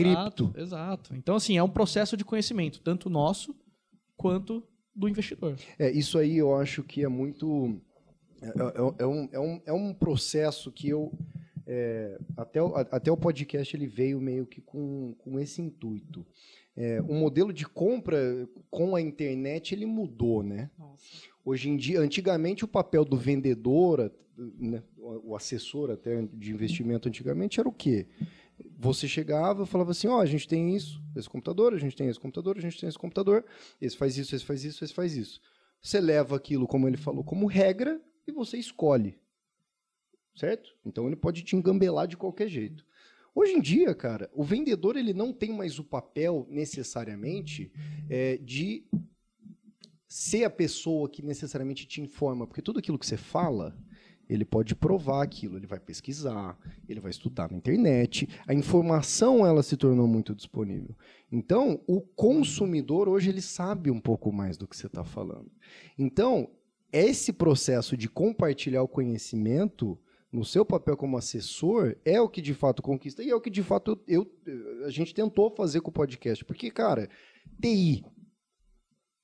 [0.49, 0.59] cripto.
[0.59, 1.15] Exato.
[1.15, 3.55] Então, assim, é um processo de conhecimento, tanto nosso
[4.17, 4.63] quanto
[4.95, 5.57] do investidor.
[5.77, 7.79] É, isso aí eu acho que é muito.
[8.41, 11.11] É, é- é um, é, um, é um processo que eu.
[11.67, 16.25] É, até, o, até o podcast ele veio meio que com, com esse intuito.
[16.77, 20.69] É, o modelo de compra com a internet ele mudou, né?
[21.43, 27.59] Hoje em dia, antigamente o papel do vendedor, né, o assessor até de investimento antigamente
[27.59, 28.07] era o quê?
[28.77, 32.07] Você chegava e falava assim, ó, a gente tem isso, esse computador, a gente tem
[32.07, 33.45] esse computador, a gente tem esse computador,
[33.81, 35.39] esse faz isso, esse faz isso, esse faz isso.
[35.81, 39.17] Você leva aquilo, como ele falou, como regra e você escolhe.
[40.35, 40.75] Certo?
[40.85, 42.85] Então ele pode te engambelar de qualquer jeito.
[43.33, 47.71] Hoje em dia, cara, o vendedor ele não tem mais o papel necessariamente
[48.09, 48.85] é, de
[50.07, 53.77] ser a pessoa que necessariamente te informa, porque tudo aquilo que você fala,
[54.29, 56.57] ele pode provar aquilo, ele vai pesquisar,
[56.87, 58.27] ele vai estudar na internet.
[58.47, 60.95] A informação ela se tornou muito disponível.
[61.31, 65.51] Então, o consumidor hoje ele sabe um pouco mais do que você está falando.
[65.97, 66.49] Então,
[66.91, 69.99] esse processo de compartilhar o conhecimento
[70.35, 73.49] no seu papel como assessor é o que de fato conquista e é o que
[73.49, 77.09] de fato eu, eu- a gente tentou fazer com o podcast, porque cara,
[77.61, 78.03] TI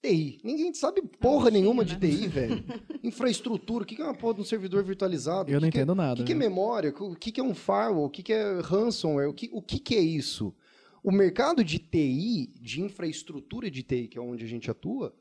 [0.04, 0.40] TI.
[0.44, 1.90] Ninguém sabe porra bichinho, nenhuma né?
[1.90, 2.64] de TI, velho.
[3.04, 5.52] Infraestrutura, o que que é uma porra de um servidor virtualizado?
[5.52, 6.16] Eu O não que que é- entendo o nada.
[6.16, 6.92] que, que é memória?
[7.00, 8.06] O que, que é um firewall?
[8.06, 9.30] O que, que é ransomware?
[9.30, 10.56] O que, o que, que é isso?
[11.04, 15.16] O mercado de TI, de infraestrutura de TI, que é onde a gente atua,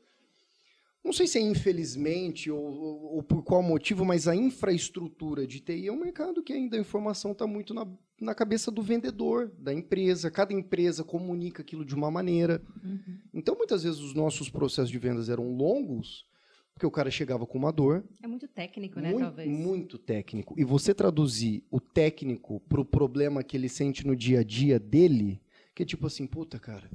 [1.03, 5.59] não sei se é infelizmente ou, ou- ou por qual motivo, mas a infraestrutura de
[5.59, 7.87] TI é um mercado que ainda a informação está muito na,
[8.19, 10.29] na cabeça do vendedor, da empresa.
[10.31, 12.61] Cada empresa comunica aquilo de uma maneira.
[13.33, 16.25] Então, muitas vezes, os nossos processos de vendas eram longos,
[16.73, 19.49] porque o cara chegava com uma dor, É muito técnico, né, muito, talvez.
[19.49, 20.53] muito técnico.
[20.57, 25.41] E você traduzir o técnico pro problema que ele sente no dia a dia dele,
[25.75, 26.89] que é tipo assim, puta, cara,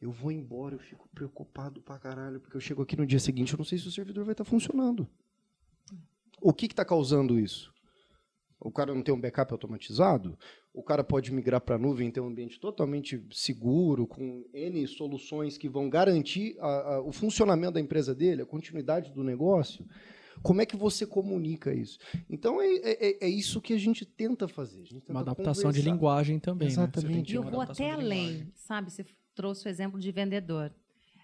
[0.00, 3.52] eu vou embora, eu fico preocupado pra caralho, porque eu chego aqui no dia seguinte,
[3.52, 5.08] eu não sei se o servidor vai estar funcionando.
[6.40, 7.72] O que que tá causando isso?
[8.60, 10.38] O cara não tem um backup automatizado?
[10.72, 15.56] O cara pode migrar para a nuvem, ter um ambiente totalmente seguro, com N soluções
[15.56, 16.66] que vão garantir a,
[16.96, 19.86] a, o funcionamento da empresa dele, a continuidade do negócio.
[20.42, 21.98] Como é que você comunica isso?
[22.28, 24.84] Então é, é, é isso que a gente tenta fazer.
[24.84, 25.90] Gente tenta Uma adaptação de conversar.
[25.90, 26.68] linguagem também.
[26.68, 26.96] Exatamente.
[26.96, 27.00] Né?
[27.00, 28.52] Você tem que E ter eu vou até de além, linguagem.
[28.54, 28.90] sabe?
[28.92, 30.72] Você trouxe o exemplo de vendedor.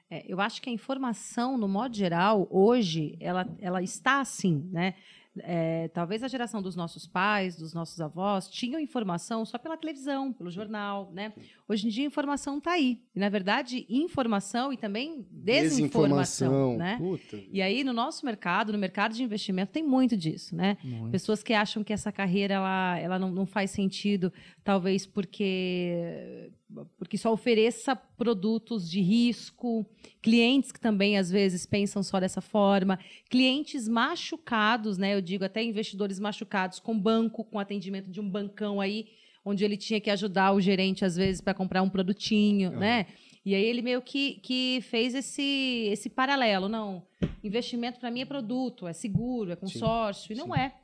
[0.09, 4.95] É, eu acho que a informação, no modo geral, hoje, ela, ela está assim, né?
[5.39, 10.31] É, talvez a geração dos nossos pais, dos nossos avós, tinham informação só pela televisão,
[10.31, 11.33] pelo jornal, né?
[11.67, 13.01] Hoje em dia a informação está aí.
[13.15, 16.99] E, na verdade, informação e também desinformação, né?
[16.99, 17.43] Puta.
[17.51, 20.77] E aí, no nosso mercado, no mercado de investimento, tem muito disso, né?
[20.85, 21.11] Muito.
[21.11, 24.31] Pessoas que acham que essa carreira ela, ela não, não faz sentido,
[24.63, 26.51] talvez porque,
[26.99, 29.85] porque só ofereça produtos de risco,
[30.21, 32.99] clientes que também às vezes pensam só dessa forma,
[33.29, 35.15] clientes machucados, né?
[35.15, 39.07] Eu digo até investidores machucados com banco, com atendimento de um bancão aí,
[39.45, 43.07] onde ele tinha que ajudar o gerente às vezes para comprar um produtinho, né?
[43.45, 46.69] E aí ele meio que, que fez esse, esse paralelo.
[46.69, 47.05] Não,
[47.43, 50.33] investimento para mim é produto, é seguro, é consórcio.
[50.33, 50.77] e não é.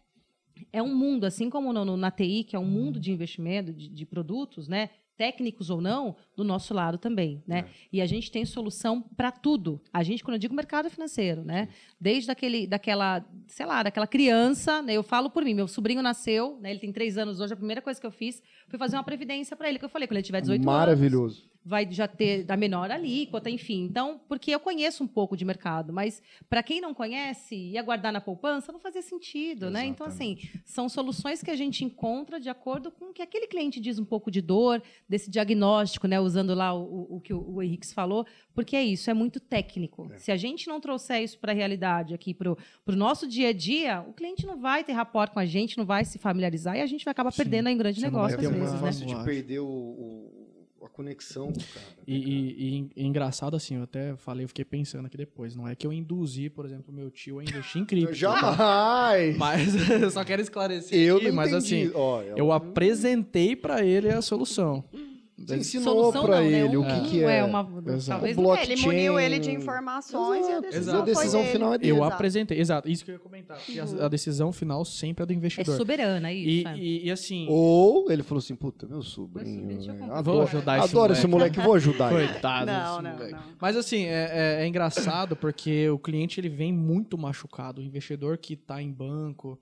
[0.72, 3.72] É um mundo, assim como no, no- na TI, que é um mundo de investimento,
[3.72, 4.90] de, de produtos, né?
[5.18, 7.64] Técnicos ou não, do nosso lado também, né?
[7.92, 9.82] E a gente tem solução para tudo.
[9.92, 11.68] A gente, quando eu digo mercado financeiro, né?
[12.00, 14.94] Desde aquele, daquela, sei lá, daquela criança, né?
[14.94, 16.70] Eu falo por mim, meu sobrinho nasceu, né?
[16.70, 19.56] Ele tem três anos hoje, a primeira coisa que eu fiz foi fazer uma previdência
[19.56, 21.50] para ele, que eu falei, quando ele tiver 18 anos Maravilhoso.
[21.68, 23.84] Vai já ter da menor alíquota, enfim.
[23.84, 28.12] Então, porque eu conheço um pouco de mercado, mas para quem não conhece, ia guardar
[28.12, 29.84] na poupança não fazia sentido, né?
[29.84, 33.78] Então, assim, são soluções que a gente encontra de acordo com o que aquele cliente
[33.80, 36.18] diz um pouco de dor, desse diagnóstico, né?
[36.18, 40.10] Usando lá o, o- que o, o Henrique falou, porque é isso, é muito técnico.
[40.16, 42.56] Se a gente não trouxer isso para a realidade aqui, para o
[42.96, 46.04] nosso dia a dia, o cliente não vai ter rapport com a gente, não vai
[46.04, 48.36] se familiarizar e a gente vai acabar perdendo aí um grande Você não vai negócio
[48.36, 48.86] É às ter uma- vezes, né?
[48.86, 50.37] fácil de perder o, o-
[50.84, 51.86] a conexão com o cara.
[52.06, 55.54] E, e- e engraçado assim, eu até falei, eu fiquei pensando aqui depois.
[55.56, 58.14] Não é que eu induzi, por exemplo, meu tio a investir em cripto.
[58.14, 59.36] Jamais!
[59.36, 61.84] Mas eu só quero esclarecer Eu aqui, não mas entendi.
[61.86, 64.84] assim, Ó, eu apresentei pra ele a solução.
[65.46, 66.44] Você ensinou não, né?
[66.46, 67.44] ele o Um- que, que um é.
[67.44, 68.08] uma, Exato.
[68.08, 68.72] talvez O blockchain.
[68.72, 70.62] Ele muniu ele de informações e a Exato.
[70.62, 71.02] decisão, Exato.
[71.02, 71.52] A decisão foi dele.
[71.52, 71.92] final é dele.
[71.92, 72.12] Eu Exato.
[72.14, 73.56] apresentei, exato, isso que eu ia comentar.
[73.56, 75.76] porque a- a, decisão final sempre é do é investidor.
[75.76, 76.68] soberana E, isso.
[76.68, 76.76] é.
[76.76, 79.78] e, e assim, Ou ele falou assim, puta, meu sobrinho.
[79.96, 81.56] Vou Adoro, ajudar esse adoro esse moleque.
[81.58, 82.28] moleque, vou ajudar ele.
[82.32, 82.66] Coitado.
[82.66, 83.32] Não, desse não, moleque.
[83.32, 83.42] não.
[83.60, 87.80] Mas assim, é, é- é engraçado porque o cliente ele vem muito machucado.
[87.80, 89.58] O investidor que está em banco,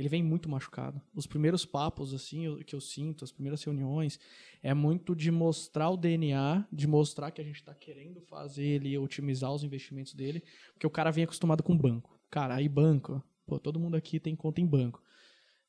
[0.00, 1.00] ele vem muito machucado.
[1.14, 4.18] Os primeiros papos, assim, que eu sinto, as primeiras reuniões,
[4.62, 8.96] é muito de mostrar o DNA, de mostrar que a gente está querendo fazer ele
[8.96, 10.42] otimizar os investimentos dele,
[10.72, 12.18] porque o cara vem acostumado com banco.
[12.30, 15.02] Cara, aí banco, pô, todo mundo aqui tem conta em banco.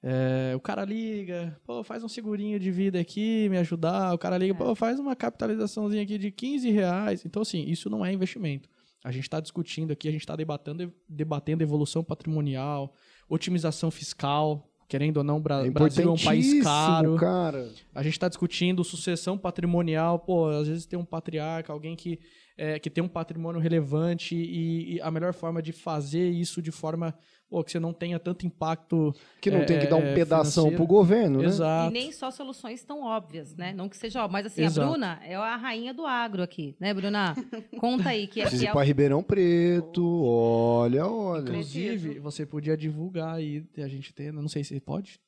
[0.01, 4.13] É, o cara liga, pô, faz um segurinho de vida aqui, me ajudar.
[4.13, 7.25] O cara liga, pô, faz uma capitalizaçãozinha aqui de 15 reais.
[7.25, 8.69] Então, assim, isso não é investimento.
[9.03, 12.95] A gente está discutindo aqui, a gente está debatendo, debatendo evolução patrimonial,
[13.33, 14.67] otimização fiscal.
[14.87, 17.15] Querendo ou não, o Bra É Brasil é um país caro.
[17.15, 17.69] cara.
[17.95, 20.19] A gente está discutindo sucessão patrimonial.
[20.19, 22.19] Pô, às vezes tem um patriarca, alguém que,
[22.57, 26.71] é, que tem um patrimônio relevante e, e a melhor forma de fazer isso de
[26.71, 27.15] forma
[27.51, 29.13] pô, que você não tenha tanto impacto.
[29.41, 30.77] Que não é, tem que dar um é, pedação financeiro.
[30.77, 31.49] pro governo, né?
[31.87, 33.73] E nem só soluções tão óbvias, né?
[33.73, 34.31] Não que seja óbvio.
[34.31, 34.87] Mas assim, Exato.
[34.87, 37.35] a Bruna é a rainha do agro aqui, né, Bruna?
[37.77, 41.41] Conta aí que é, Precisa ir é pra Ribeirão Preto, olha, olha.
[41.41, 45.19] Inclusive, você podia divulgar aí, a gente tem, não sei se pode.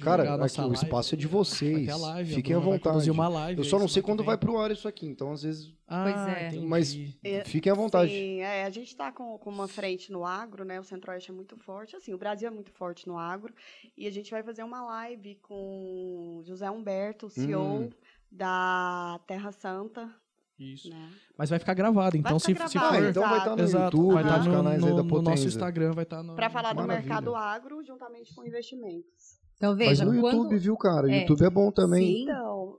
[0.00, 1.86] Cara, aqui, o espaço é de Vai vocês.
[1.86, 3.10] ter a live, Fiquem à vontade.
[3.10, 4.26] live Eu aí só não sei quando vem.
[4.26, 6.46] vai pro ar isso aqui, então às vezes Ah, Pois é.
[6.48, 6.66] entendi.
[6.66, 8.10] Mas- É, fiquem à vontade.
[8.12, 10.78] Sim, é, a gente está com, com uma frente no agro, né?
[10.80, 11.96] O Centro-Oeste é muito forte.
[11.96, 13.52] Assim, o Brasil é muito forte no agro.
[13.96, 17.90] E a gente vai fazer uma live com José Humberto, o CEO Hum.
[18.30, 20.08] da Terra Santa.
[20.58, 20.88] Isso.
[20.90, 21.10] Né?
[21.36, 23.08] Mas vai ficar gravado, então se, ficar se gravado, Ah, for...
[23.10, 25.46] então vai estar no Exato, YouTube, vai estar nos no, canais aí no- no nosso.
[25.48, 26.36] Instagram, vai estar no...
[26.36, 27.00] Para falar do Maravilha.
[27.08, 29.41] mercado agro, juntamente com investimentos.
[29.62, 30.38] Então, Mas veja, no quando...
[30.38, 31.06] YouTube, viu, cara?
[31.06, 31.20] O É.
[31.20, 32.02] YouTube é bom também.
[32.02, 32.22] Sim.
[32.24, 32.78] Então,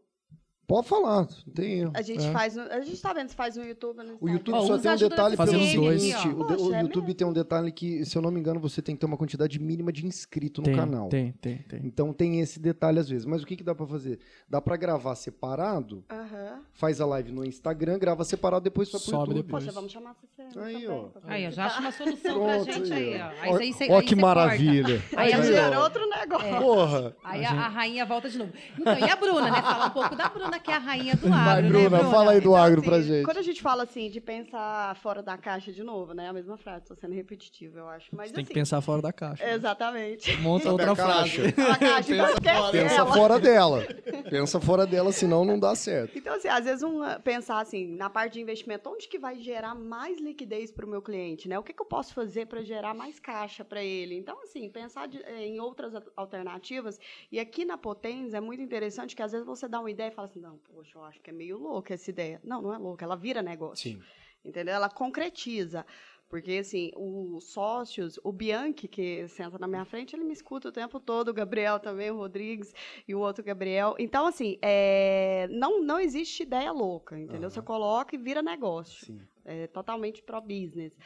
[0.66, 1.92] Pode falar, não tem erro.
[1.94, 2.32] a gente É.
[2.32, 2.56] faz.
[2.56, 4.30] No, a gente tá vendo se faz no YouTube ou no O.
[4.30, 7.34] YouTube Ó, só tem um detalhe pelo seguinte: o, Poxa, o é YouTube tem um
[7.34, 10.06] detalhe que, se eu não me engano, você tem que ter uma quantidade mínima de
[10.06, 11.10] inscrito no tem, canal.
[11.10, 11.82] Tem, tem, tem.
[11.84, 13.26] Então tem esse detalhe às vezes.
[13.26, 14.20] Mas o que, que dá pra fazer?
[14.50, 16.24] Dá pra gravar separado Aham.
[16.24, 16.60] Aham.
[16.74, 19.44] faz a live no Instagram, grava separado, depois vai pro Sobe YouTube.
[19.46, 19.64] depois.
[19.66, 21.08] Poxa, vamos chamar a Cecília Aí, ó.
[21.26, 23.26] Aí, ó, já acha uma solução pra gente aí, aí, ó.
[23.26, 23.58] ó.
[23.58, 25.00] Aí, Ó aí que maravilha.
[25.10, 25.22] corta.
[25.22, 25.84] Aí, ó.
[25.84, 26.58] outro negócio.
[26.62, 27.16] Porra!
[27.24, 28.54] Aí a, a rainha volta de novo.
[28.80, 29.62] Então, e a Bruna, né?
[29.62, 32.12] Fala um pouco da Bruna, que é a rainha do agro, Vai, né, Bruna, Bruna?
[32.12, 33.26] fala aí do Então, agro assim, pra gente.
[33.26, 36.30] Quando a gente fala assim de pensar fora da caixa de novo, né?
[36.30, 38.08] A mesma frase, tô sendo repetitivo, eu acho.
[38.16, 39.44] Mas Você tem que assim, pensar fora da caixa.
[39.50, 40.36] Exatamente.
[40.38, 41.42] Monta outra a caixa?
[41.52, 41.72] frase.
[41.72, 43.14] A caixa, então Pensa ela.
[43.14, 43.88] fora dela.
[44.30, 46.18] Pensa fora dela, senão não dá certo.
[46.18, 49.76] Então, assim, às vezes um, pensar assim, na parte de investimento, onde que vai gerar
[49.76, 51.58] mais liquidez para o meu cliente, né?
[51.60, 54.16] O que, que eu posso fazer para gerar mais caixa para ele?
[54.16, 57.00] Então, assim, pensar de- eh, em outras al- alternativas.
[57.32, 60.12] E aqui na Potens é muito interessante que às vezes você dá uma ideia e
[60.12, 62.42] fala assim, não, poxa, eu acho que é meio louca essa ideia.
[62.44, 63.92] Não, não é louca, ela vira negócio.
[63.92, 64.02] Sim.
[64.44, 64.76] Entendeu?
[64.76, 65.86] Ela concretiza.
[66.28, 70.72] Porque, assim, os sócios, o Bianchi, que senta na minha frente, ele me escuta o
[70.72, 72.74] tempo todo, o Gabriel também, o Rodrigues
[73.08, 73.96] e o outro Gabriel.
[74.00, 77.52] Então, assim, é, não, não existe ideia louca, entendeu?
[77.52, 79.06] Você coloca e vira negócio.
[79.06, 79.22] Sim.
[79.46, 80.98] É totalmente pro-business.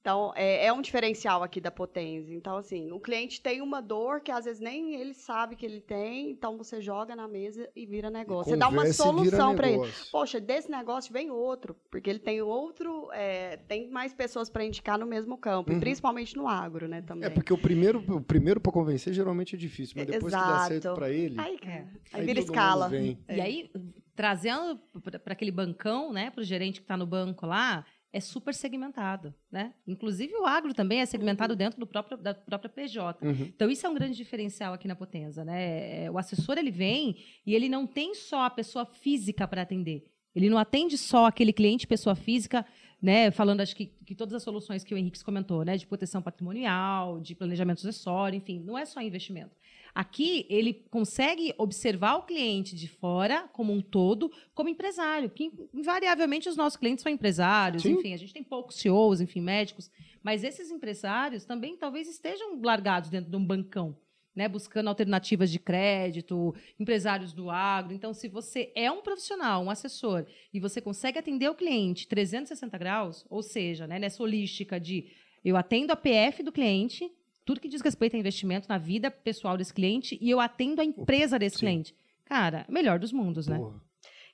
[0.00, 2.32] Então, é, é um diferencial aqui da Potência.
[2.32, 5.80] Então, assim, o cliente tem uma dor que às vezes nem ele sabe que ele
[5.80, 8.50] tem, então você joga na mesa e vira negócio.
[8.50, 9.82] Você dá uma e solução para ele.
[10.10, 14.98] Poxa, desse negócio vem outro, porque ele tem outro, é, tem mais pessoas para indicar
[14.98, 15.76] no mesmo campo, Uhum.
[15.76, 17.26] e principalmente no agro, né, também.
[17.26, 20.46] É porque o primeiro, o primeiro para convencer geralmente é difícil, mas depois que dá
[20.46, 20.68] Exato.
[20.68, 22.90] certo para ele, Aí, cara, aí, aí vira escala.
[22.94, 23.70] E aí,
[24.14, 24.80] trazendo
[25.22, 29.34] para aquele bancão, né, para o gerente que está no banco lá, é super segmentado,
[29.50, 29.74] né?
[29.86, 33.24] Inclusive o agro também é segmentado dentro do próprio, da própria PJ.
[33.24, 33.32] Uhum.
[33.54, 36.04] Então isso é um grande diferencial aqui na Potenza, né?
[36.04, 40.06] É, O assessor ele vem e ele não tem só a pessoa física para atender.
[40.34, 42.64] Ele não atende só aquele cliente pessoa física,
[43.00, 43.30] né?
[43.30, 45.76] Falando acho que, que todas as soluções que o Henrique comentou, né?
[45.76, 49.54] De proteção patrimonial, de planejamento sucessório, enfim, não é só investimento.
[49.98, 56.48] Aqui ele consegue observar o cliente de fora como um todo, como empresário, porque invariavelmente
[56.48, 57.94] os nossos clientes são empresários, Sim.
[57.94, 59.90] enfim, a gente tem poucos CEOs, enfim, médicos,
[60.22, 63.96] mas esses empresários também talvez estejam largados dentro de um bancão,
[64.36, 67.92] né, buscando alternativas de crédito, empresários do agro.
[67.92, 72.78] Então, se você é um profissional, um assessor, e você consegue atender o cliente 360
[72.78, 75.10] graus, ou seja, né, nessa holística de
[75.44, 77.10] eu atendo a PF do cliente,
[77.48, 80.84] tudo que diz respeito a investimento na vida pessoal desse cliente, e eu atendo a
[80.84, 81.60] empresa desse Sim.
[81.60, 81.94] cliente.
[82.26, 83.56] Cara, melhor dos mundos, né?
[83.56, 83.80] Porra.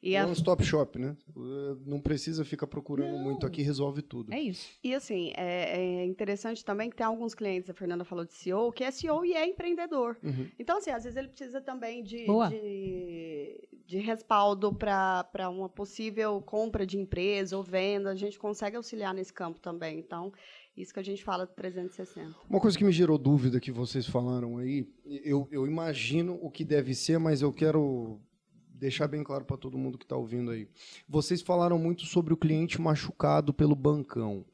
[0.02, 1.16] E, É a- um stop shop, né?
[1.86, 4.34] Não precisa ficar procurando muito aqui, resolve tudo.
[4.34, 4.68] É isso.
[4.82, 8.72] e, assim, é, é interessante também que tem alguns clientes, a Fernanda falou de CEO,
[8.72, 10.18] que é CEO e é empreendedor.
[10.22, 10.48] Uhum.
[10.58, 16.84] Então, assim, às vezes ele precisa também de, de, de respaldo para uma possível compra
[16.84, 18.10] de empresa ou venda.
[18.10, 20.00] A gente consegue auxiliar nesse campo também.
[20.00, 20.32] Então,
[20.76, 22.34] isso que a gente fala do 360.
[22.48, 26.64] Uma coisa que me gerou dúvida que vocês falaram aí, eu, eu imagino o que
[26.64, 28.18] deve ser, mas eu quero
[28.68, 30.68] deixar bem claro para todo mundo que está ouvindo aí.
[31.08, 34.44] Vocês falaram muito sobre o cliente machucado pelo bancão.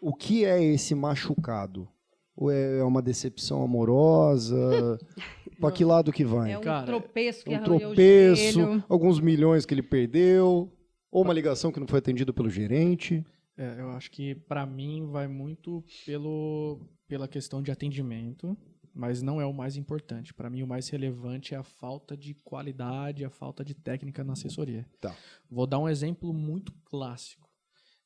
[0.00, 1.88] O que é esse machucado?
[2.36, 4.98] Ou é uma decepção amorosa?
[5.58, 6.52] Para que lado que vai?
[6.52, 8.84] É um Cara, tropeço que um arranhou o tropeço, joelho.
[8.88, 10.70] alguns milhões que ele perdeu,
[11.10, 13.24] ou uma ligação que não foi atendida pelo gerente.
[13.56, 18.56] É, eu acho que pra mim vai muito pelo, pela questão de atendimento,
[18.94, 20.34] mas não é o mais importante.
[20.34, 24.34] Pra mim o mais relevante é a falta de qualidade, a falta de técnica na
[24.34, 24.86] assessoria.
[25.00, 25.14] Tá.
[25.50, 27.48] Vou dar um exemplo muito clássico.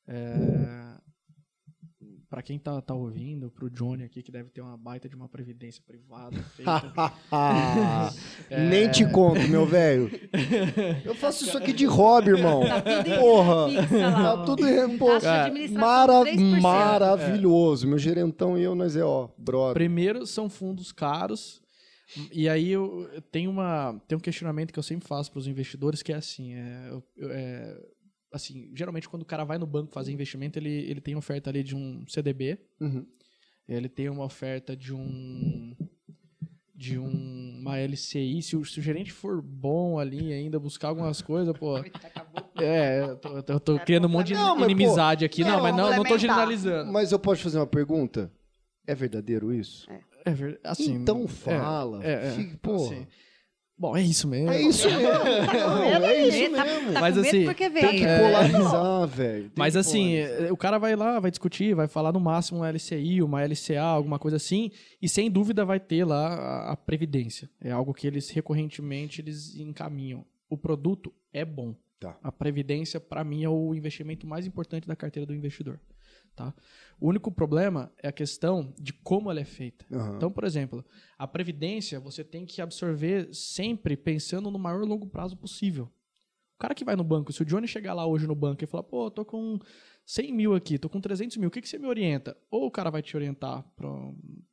[0.07, 0.97] É,
[2.31, 5.27] para quem tá, tá ouvindo, pro Johnny aqui que deve ter uma baita de uma
[5.27, 6.93] previdência privada feita.
[8.69, 10.09] Nem te conto, meu velho.
[11.03, 12.61] Eu faço isso aqui de hobby, irmão.
[12.65, 13.55] Tá tudo Porra.
[13.99, 16.61] lá, Tá tudo em- pô, administração Mara 3%.
[16.61, 17.85] maravilhoso.
[17.87, 19.73] Meu gerentão e eu, nós é, ó, brother.
[19.73, 21.61] Primeiro, são fundos caros.
[22.31, 25.47] E aí eu eu tenho, uma, tenho um questionamento que eu sempre faço para os
[25.47, 27.77] investidores, que é assim, é, é,
[28.31, 31.63] assim, geralmente quando o cara vai no banco fazer investimento, ele, ele tem oferta ali
[31.63, 33.05] de um CDB, Uhum.
[33.67, 35.75] ele tem uma oferta de um
[36.73, 41.21] de um, uma LCI, se o, se o gerente for bom ali ainda, buscar algumas
[41.21, 41.77] coisas, pô...
[42.55, 44.71] É, eu tô, eu tô- eu tô É criando um monte de Não, mas, pô,
[44.71, 45.43] inimizade aqui.
[45.43, 46.91] Não, é, mas não, não tô generalizando.
[46.91, 48.31] Mas eu posso fazer uma pergunta?
[48.87, 49.87] É verdadeiro isso?
[50.25, 50.61] É verdade.
[50.63, 52.03] Assim, então é, fala.
[52.03, 52.95] É, é, Fique- porra.
[52.95, 53.07] assim.
[53.81, 54.51] Bom, é isso mesmo.
[54.51, 55.01] É isso mesmo.
[55.09, 56.93] Não, é isso Tá, mesmo.
[56.93, 59.51] tá Mas com medo assim, porque Tem que polarizar, velho.
[59.55, 63.23] Mas assim, eh, o cara vai lá, vai discutir, vai falar no máximo uma LCI,
[63.23, 64.69] uma LCA, alguma coisa assim,
[65.01, 67.49] e sem dúvida vai ter lá a, a previdência.
[67.59, 70.23] É algo que eles recorrentemente eles encaminham.
[70.47, 71.73] O produto é bom.
[71.99, 72.15] Tá.
[72.21, 75.79] A previdência para mim é o investimento mais importante da carteira do investidor,
[76.41, 76.53] tá?
[76.99, 79.85] O único problema é a questão de como ela é feita.
[79.91, 80.15] Aham.
[80.15, 80.85] Então, por exemplo,
[81.17, 85.85] a previdência você tem que absorver sempre pensando no maior longo prazo possível.
[86.55, 88.67] O cara que vai no banco, se o Johnny chegar lá hoje no banco e
[88.67, 89.57] falar, pô, tô com
[90.05, 92.37] 100 mil aqui, tô com 300 mil, o que, que você me orienta?
[92.51, 93.89] Ou o cara vai te orientar pra...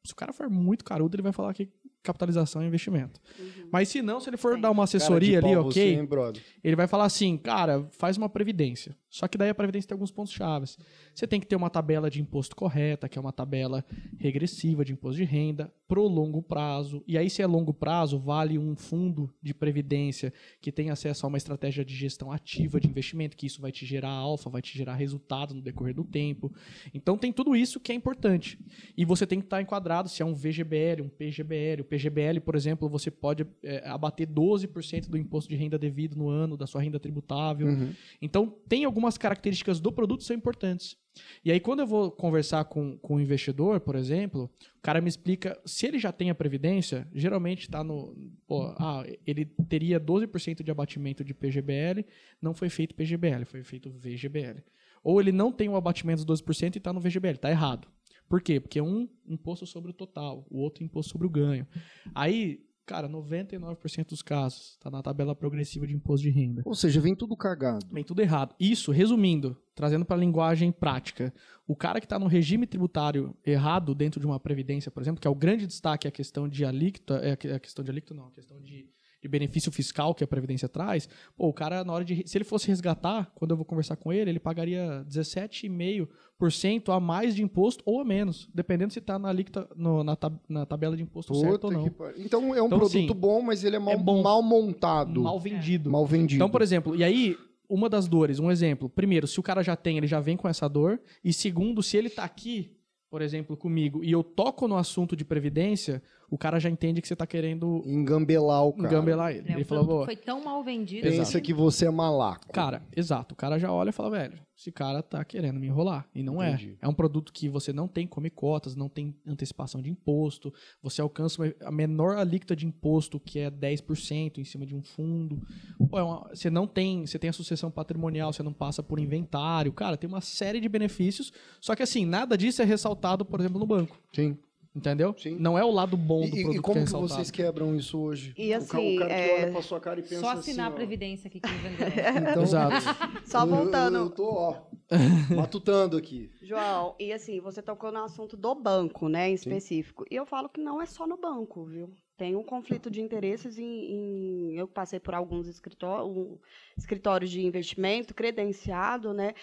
[0.06, 1.70] Se o cara for muito carudo, ele vai falar que
[2.02, 3.20] capitalização é investimento.
[3.39, 3.69] Uhum.
[3.70, 4.60] Mas se não, se ele for Sim.
[4.62, 6.43] dar uma assessoria Cara ali, ok, Você, hein, brother?
[6.65, 8.97] ele vai falar assim, cara, faz uma previdência.
[9.10, 10.78] Só que daí a previdência tem alguns pontos chaves.
[11.14, 13.85] Você tem que ter uma tabela de imposto correta, que é uma tabela
[14.18, 17.02] regressiva de imposto de renda, pro longo prazo.
[17.06, 21.28] E aí, se é longo prazo, vale um fundo de previdência que tem acesso a
[21.28, 24.76] uma estratégia de gestão ativa de investimento, que isso vai te gerar alfa, vai te
[24.76, 26.52] gerar resultado no decorrer do tempo.
[26.93, 28.59] Então tem tudo isso que é importante.
[28.97, 31.80] E você tem que estar enquadrado se é um VGBL, um PGBL.
[31.80, 36.28] O PGBL, por exemplo, você pode é, abater 12% do imposto de renda devido no
[36.28, 37.68] ano da sua renda tributável.
[37.68, 37.94] Uhum.
[38.20, 40.96] Então, tem algumas características do produto são importantes.
[41.44, 45.08] E aí, quando eu vou conversar com, com o investidor, por exemplo, o cara me
[45.08, 48.14] explica, se ele já tem a previdência, geralmente está no.
[48.46, 52.04] Pô, ah, ele teria 12% de abatimento de PGBL,
[52.42, 54.62] não foi feito PGBL, foi feito VGBL.
[55.02, 57.88] Ou ele não tem o abatimento dos 12% e está no VGBL, está errado.
[58.28, 58.60] Por quê?
[58.60, 61.66] Porque um imposto sobre o total, o outro imposto sobre o ganho.
[62.14, 66.62] Aí, cara, 99% dos casos está na tabela progressiva de imposto de renda.
[66.65, 67.86] Ou seja, vem tudo cagado.
[67.93, 68.55] Vem tudo errado.
[68.59, 71.32] Isso, resumindo, trazendo para a linguagem prática,
[71.66, 75.28] o cara que está no regime tributário errado dentro de uma previdência, por exemplo, que
[75.28, 78.28] é o grande destaque a questão de alíquota, é a a questão de alíquota não,
[78.28, 78.89] a questão de,
[79.20, 82.44] de benefício fiscal que a previdência traz, pô, o cara na hora de, se ele
[82.44, 87.82] fosse resgatar, quando eu vou conversar com ele, ele pagaria 17,5% a mais de imposto
[87.84, 91.34] ou a menos, dependendo se está na alíquota no- na, tab- na tabela de imposto
[91.34, 92.14] certo ou Puta não.
[92.16, 94.22] Então é um Então, produto assim, bom, mas ele é mal, é bom.
[94.22, 95.22] mal montado.
[95.22, 95.90] Mal vendido.
[95.90, 96.36] Mal vendido.
[96.36, 97.36] Então, por exemplo, e aí,
[97.68, 98.88] uma das dores, um exemplo.
[98.88, 101.00] Primeiro, se o cara já tem, ele já vem com essa dor.
[101.24, 102.70] E segundo, se ele tá aqui,
[103.10, 107.09] por exemplo, comigo, e eu toco no assunto de previdência, o cara já entende que
[107.09, 108.88] você tá querendo Engambelar o cara.
[108.88, 109.48] engambelar ele.
[109.48, 111.02] É, ele falou, produto "Pô, foi tão mal vendido.
[111.02, 111.40] Pensa Exato.
[111.44, 112.46] que você é malaco.
[112.52, 113.32] Cara, exato.
[113.34, 116.06] O cara já olha e fala, velho, esse cara tá querendo me enrolar.
[116.14, 116.76] E não Entendi.
[116.82, 116.86] é.
[116.86, 120.52] É um produto que você não tem come cotas, não tem antecipação de imposto,
[120.82, 124.82] você alcança uma- a menor alíquota de imposto, que é 10% em cima de um
[124.82, 125.40] fundo.
[125.88, 128.98] Pô, é uma- você não tem, você tem a sucessão patrimonial, você não passa por
[128.98, 129.72] inventário.
[129.72, 131.32] Cara, tem uma série de benefícios.
[131.60, 133.96] Só que assim, nada disso é ressaltado, por exemplo, no banco.
[134.12, 134.36] Sim.
[134.74, 135.14] Entendeu?
[135.18, 135.36] Sim.
[135.40, 137.74] Não é o lado bom do E, produto e que é como que vocês quebram
[137.74, 138.32] isso hoje?
[138.36, 140.66] E o, assim, o cara que é, olha pra sua cara e pensa Só assinar
[140.66, 141.88] assim, a previdência aqui que vendeu.
[142.30, 142.74] Então, Exato.
[143.26, 143.96] Só voltando.
[143.96, 144.54] Eu, eu tô, ó,
[145.34, 146.30] matutando aqui.
[146.42, 150.04] João, e assim, você tocou no assunto do banco, né, em específico.
[150.10, 151.92] E eu falo que não é só no banco, viu?
[152.16, 153.64] Tem um conflito de interesses em.
[153.64, 156.36] em- eu passei por alguns escritó- um-
[156.76, 159.34] escritórios de investimento credenciado, né?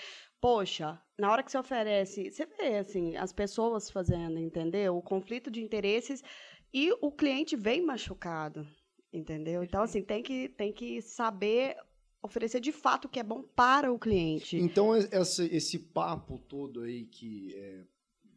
[0.49, 4.95] Poxa, na hora que você oferece, você vê assim, as pessoas fazendo, entendeu?
[4.95, 6.23] O conflito de interesses
[6.71, 8.63] e o cliente vem machucado,
[9.11, 9.63] entendeu?
[9.63, 11.75] Então, assim, tem que, tem que saber
[12.21, 14.55] oferecer de fato o que é bom para o cliente.
[14.57, 17.51] Então, es- essa- esse papo todo aí que.
[17.55, 17.81] é,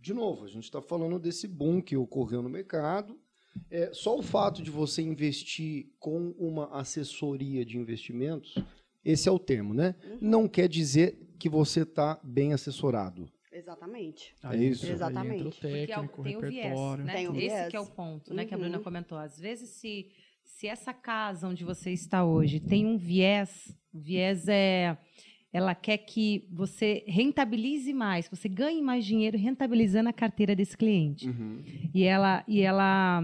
[0.00, 3.20] de novo, a gente está falando desse boom que ocorreu no mercado.
[3.70, 8.54] É, só o fato de você investir com uma assessoria de investimentos,
[9.04, 9.94] esse é o termo, né?
[10.02, 10.18] Uhum.
[10.22, 13.28] Não quer dizer que você está bem assessorado.
[13.52, 14.34] Exatamente.
[14.44, 14.56] É isso.
[14.56, 15.42] Aí entra o Exatamente.
[15.44, 17.12] Porque é o- técnico, o tem o viés, né?
[17.14, 17.68] Tem o Esse viés.
[17.68, 18.44] que é o ponto, né?
[18.44, 18.84] Que a Bruna Uhum.
[18.84, 19.18] comentou.
[19.18, 20.06] Às vezes, se,
[20.44, 24.96] se essa casa onde você está hoje tem um viés, o viés é...
[25.50, 30.76] Ela quer que você rentabilize mais, que você ganhe mais dinheiro rentabilizando a carteira desse
[30.76, 31.26] cliente.
[31.94, 32.44] E ela...
[32.46, 33.22] E ela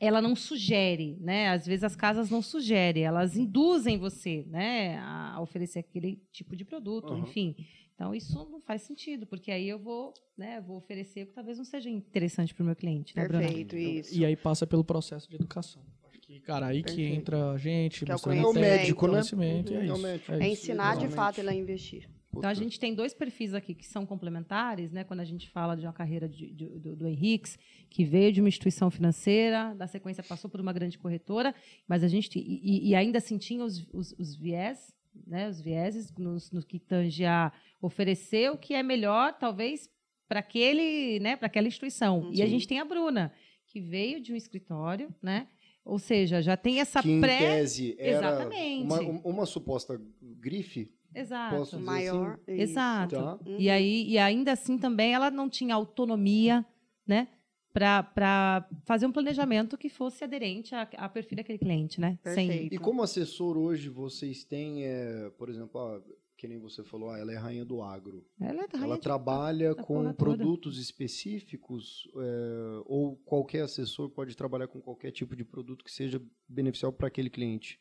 [0.00, 1.48] ela não sugere, né?
[1.50, 6.64] Às vezes as casas não sugerem, elas induzem você, né, a oferecer aquele tipo de
[6.64, 7.22] produto, Aham.
[7.22, 7.54] enfim.
[7.94, 11.56] Então isso não faz sentido, porque aí eu vou, né, vou oferecer o que talvez
[11.56, 13.42] não seja interessante para o meu cliente, né, Bruna?
[13.44, 14.14] Perfeito, isso.
[14.18, 15.82] E aí passa pelo processo de educação.
[16.08, 18.78] Acho que, cara, aí que entra a gente, Que é o mostrando É o Conhecimento.
[18.80, 19.12] médico, né?
[19.12, 20.02] conhecimento, e é É o isso.
[20.02, 20.32] médico.
[20.32, 20.44] É isso.
[20.64, 22.06] ensinar de fato ele a investir.
[22.38, 25.04] Então a gente tem dois perfis aqui que são complementares, né?
[25.04, 27.58] Quando a gente fala de uma carreira de- de- do, do Henriques,
[27.88, 31.54] que veio de uma instituição financeira, da sequência passou por uma grande corretora,
[31.88, 34.94] mas a gente e, e- ainda assim tinha os, os, os viés,
[35.26, 35.48] né?
[35.48, 39.88] Os vieses nos- no, que tange a oferecer o que é melhor, talvez
[40.28, 41.36] para aquele, né?
[41.36, 42.30] Para aquela instituição.
[42.32, 42.50] E a Sim.
[42.52, 43.32] gente tem a Bruna,
[43.66, 45.46] que veio de um escritório, né?
[45.84, 47.38] Ou seja, já tem essa que em pré.
[47.38, 48.82] tese era Exatamente.
[48.82, 50.92] uma, uma suposta grife.
[51.20, 51.56] Exato.
[51.56, 52.32] Posso dizer Maior.
[52.32, 52.52] assim?
[52.52, 52.62] isso.
[52.62, 53.14] Exato.
[53.16, 53.38] Tá.
[53.46, 53.56] Uhum.
[53.58, 56.64] E aí e ainda assim também ela não tinha autonomia,
[57.06, 57.28] né,
[57.72, 62.18] para fazer um planejamento que fosse aderente a, a perfil daquele cliente, né?
[62.24, 62.68] Sem.
[62.72, 66.02] E como assessor hoje vocês têm, é, por exemplo, ah,
[66.38, 68.24] que nem você falou, ah, ela é rainha do agro.
[68.40, 70.36] ela é Ela trabalha da com porra toda.
[70.36, 76.20] produtos específicos é, ou qualquer assessor pode trabalhar com qualquer tipo de produto que seja
[76.48, 77.78] beneficial para aquele cliente.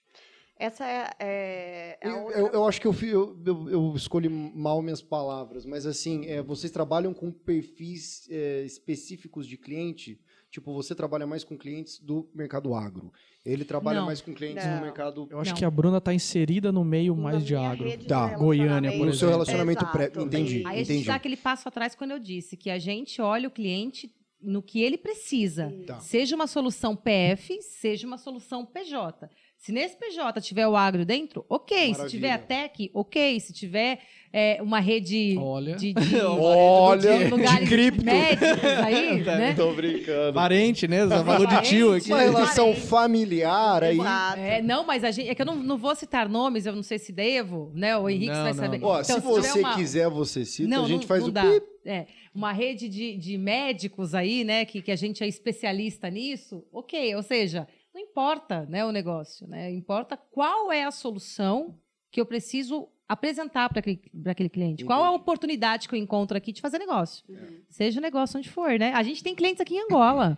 [0.57, 2.39] Essa é, é, é a Eu, outra...
[2.39, 6.71] eu- eu acho que eu, eu, eu- escolhi mal minhas palavras, mas assim, é, vocês
[6.71, 10.19] trabalham com perfis é, específicos de cliente?
[10.49, 13.11] Tipo, você trabalha mais com clientes do mercado agro.
[13.45, 14.05] Ele trabalha Não.
[14.05, 14.75] mais com clientes Não.
[14.77, 15.27] no mercado.
[15.29, 15.57] Eu acho Não.
[15.57, 17.85] que a Bruna tá inserida no meio Na mais de agro.
[18.07, 18.33] Tá.
[18.37, 19.05] Goiânia, por relacionamento.
[19.05, 19.31] No seu exemplo.
[19.31, 20.03] relacionamento pré.
[20.05, 20.21] Exato.
[20.21, 21.07] Entendi, Aí a gente entendi.
[21.07, 24.09] dá aquele passo atrás quando eu disse que a gente olha o cliente
[24.41, 25.73] no que ele precisa.
[25.85, 25.99] Tá.
[25.99, 29.27] Seja uma solução PF, seja uma solução PJ.
[29.65, 31.75] Se nesse PJ tiver o agro dentro, ok.
[31.75, 32.09] Se Maravilha.
[32.09, 33.39] tiver a tech, ok.
[33.39, 33.97] Se tiver
[34.31, 35.75] é, uma rede Olha.
[35.75, 38.05] de, de- Olha, de lugares de cripto.
[38.05, 39.53] médicos aí, né?
[39.57, 40.33] Tô brincando.
[40.35, 41.07] Parente, né?
[41.07, 42.09] Você falou de tio aqui.
[42.09, 42.85] Uma relação Parente.
[42.87, 43.97] familiar aí.
[44.37, 45.29] É, não, mas a gente.
[45.29, 47.97] É que eu não, não vou citar nomes, eu não sei se devo, né?
[47.97, 48.79] O Henrique Não, vai não, saber.
[48.83, 49.21] Ó, Então, se tiver
[49.51, 51.41] você uma- quiser, você cita, Não, a gente não, faz não o dá.
[51.41, 51.65] pip.
[51.87, 52.05] É,
[52.35, 57.15] uma rede de, de médicos aí, né, que, que a gente é especialista nisso, ok,
[57.15, 59.71] ou seja, não importa né, o negócio, né?
[59.71, 61.79] Importa qual é a solução
[62.11, 64.83] que eu preciso apresentar para aquele, pra aquele cliente.
[64.83, 65.21] Qual a Entendi.
[65.21, 67.23] oportunidade que eu encontro aqui de fazer negócio?
[67.29, 67.61] Uhum.
[67.69, 68.91] Seja o negócio onde for, né?
[68.93, 70.37] A gente tem clientes aqui em Angola.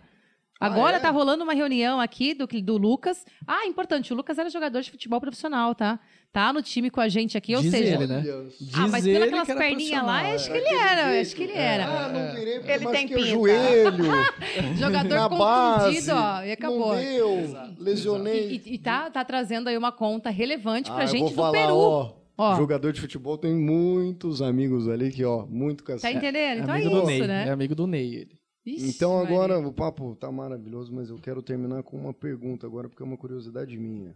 [0.60, 1.00] Agora é?
[1.00, 3.26] tá rolando uma reunião aqui do, do Lucas.
[3.44, 5.98] Ah, importante, o Lucas era jogador de futebol profissional, tá?
[6.30, 8.20] Tá no time com a gente aqui, ou Diz seja, ele, né?
[8.60, 10.52] Diz ah, mas pelas que era perninhas lá, acho é.
[10.52, 11.84] que ele era, acho que ele era.
[11.86, 14.04] Ah, não virei porque Ele tem machuquei o joelho.
[14.78, 16.10] Jogador na base.
[16.10, 16.94] ó, e acabou.
[16.94, 17.56] Não deu.
[17.78, 18.50] Lesionei.
[18.50, 21.30] E, e- e tá, tá trazendo aí uma conta relevante pra Ah, eu gente vou
[21.30, 21.74] do falar, Peru.
[21.76, 22.56] ó, Ó.
[22.56, 26.18] Jogador de futebol tem muitos amigos ali que, ó, muito Tá cacete.
[26.18, 26.62] entendendo?
[26.62, 27.14] Então é, amigo do Ney.
[27.16, 27.50] isso, É né?
[27.50, 28.38] amigo do Ney, ele.
[28.64, 29.28] Ixi, Então Maria.
[29.34, 33.06] agora o papo tá maravilhoso, mas eu quero terminar com uma pergunta agora, porque é
[33.06, 34.14] uma curiosidade minha.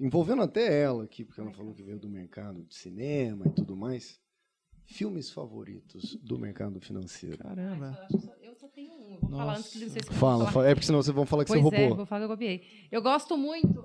[0.00, 3.76] Envolvendo até ela aqui, porque ela falou que veio do mercado de cinema e tudo
[3.76, 4.20] mais.
[4.84, 7.38] Filmes favoritos do mercado financeiro.
[7.38, 8.06] Caramba.
[8.12, 9.14] Eu só- Eu só tenho um.
[9.14, 9.58] Eu vou falar Nossa.
[9.60, 10.52] antes que não sei se eu vou Fala, falar.
[10.52, 10.68] fala.
[10.68, 11.96] É porque senão vocês vão falar que Pois você é, roubou.
[11.96, 12.62] vou falar que eu copiei.
[12.92, 13.84] Eu gosto muito.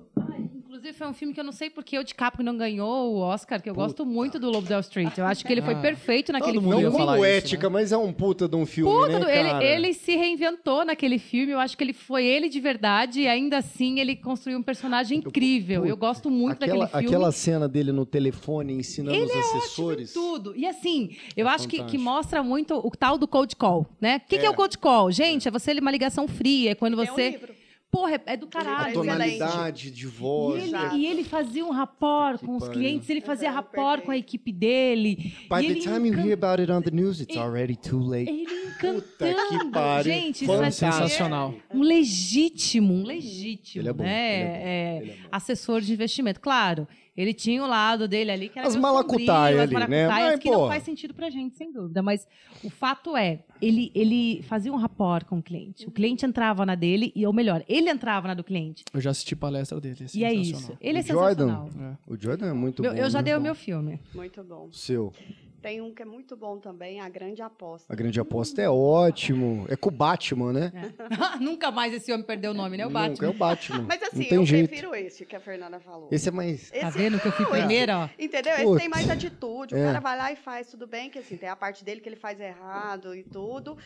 [0.72, 3.62] Inclusive, foi um filme que eu não sei porque o DiCaprio não ganhou o Oscar,
[3.62, 5.18] que eu gosto muito do Lobo da Wall Street.
[5.18, 6.98] Eu acho que ele foi Ah, perfeito naquele todo mundo filme.
[6.98, 7.74] Não como ética, né?
[7.74, 9.66] mas é um puta de um filme, Puta, né, do- ele, cara?
[9.66, 11.52] ele se reinventou naquele filme.
[11.52, 15.18] Eu acho que ele foi ele de verdade e ainda assim ele construiu um personagem
[15.18, 15.86] incrível.
[15.86, 17.16] Eu gosto muito aquela, daquele filme.
[17.18, 20.14] aquela cena dele no telefone ensinando Ele os é assessores.
[20.14, 20.56] Tudo.
[20.56, 24.22] E assim, eu É acho que, que mostra muito o tal do cold call, né?
[24.26, 24.50] O que, que é É.
[24.50, 25.12] o cold call?
[25.12, 27.30] Gente, é você uma ligação fria, é quando Tem um você.
[27.32, 27.61] livro.
[27.92, 28.94] Porra, é, é do a caralho.
[28.94, 30.56] tonalidade de E voz.
[30.64, 30.96] ele, Exato.
[30.96, 34.18] e ele fazia um rapport Que com os clientes, ele fazia Uhum, rapport com a
[34.18, 35.34] equipe dele.
[35.50, 38.00] By e the time you hear about it on the news, it's E- already too
[38.00, 38.30] late.
[38.30, 38.46] Ele
[38.80, 39.72] Puta que encantando.
[39.72, 40.14] pariu.
[40.14, 40.72] Gente, isso é.
[40.72, 41.54] Sensacional.
[41.74, 44.36] um legítimo, um legítimo, Ele é bom, né?
[44.40, 45.30] ele é bom, é, ele é bom.
[45.32, 46.40] assessor de investimento.
[46.40, 46.88] Claro,
[47.22, 50.08] ele tinha o lado dele ali que era As meio malacutai sombrio, as ali, né?
[50.08, 50.58] Mas, que pô.
[50.58, 52.02] não faz sentido pra gente, sem dúvida.
[52.02, 52.28] Mas
[52.64, 55.88] o fato é, ele, ele fazia um rapport com o cliente.
[55.88, 58.84] O cliente entrava na dele, e ou melhor, ele entrava na do cliente.
[58.94, 59.98] Eu já assisti palestra dele.
[60.02, 60.78] É E é isso.
[60.82, 61.48] Ele é O Jordan.
[61.48, 61.98] sensacional.
[62.08, 62.98] O Jordan é muito Meu- bom.
[62.98, 63.24] eu já né?
[63.24, 64.00] dei o meu filme.
[64.14, 64.70] Muito bom.
[64.72, 65.14] Seu.
[65.62, 67.92] Tem um que é muito bom também, A Grande Aposta.
[67.92, 69.66] A grande aposta é ótimo.
[69.70, 70.72] É com o Batman, né?
[71.40, 72.86] Nunca mais esse homem perdeu o nome, né?
[72.86, 73.28] O Nunca, Batman.
[73.28, 73.82] É o Batman.
[73.88, 74.68] Mas assim, Não tem eu jeito.
[74.70, 76.10] prefiro esse que a Fernanda falou.
[76.12, 76.72] Esse é mais.
[76.72, 78.10] Tá Esse- vendo que eu fui esse- primeira, ó?
[78.18, 78.54] Entendeu?
[78.54, 78.80] Esse Putz.
[78.80, 79.76] tem mais atitude.
[79.76, 79.86] O É.
[79.86, 82.16] cara vai lá e faz tudo bem, que assim, tem a parte dele que ele
[82.16, 83.78] faz errado e tudo.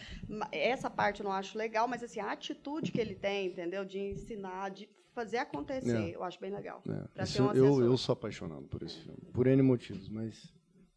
[0.51, 3.83] Essa parte eu não acho legal, mas assim, a atitude que ele tem, entendeu?
[3.83, 6.15] De ensinar, de fazer acontecer, É.
[6.15, 6.81] eu acho bem legal.
[7.17, 9.17] É, esse um eu, eu sou apaixonado por esse filme.
[9.33, 10.53] Por N motivos, mas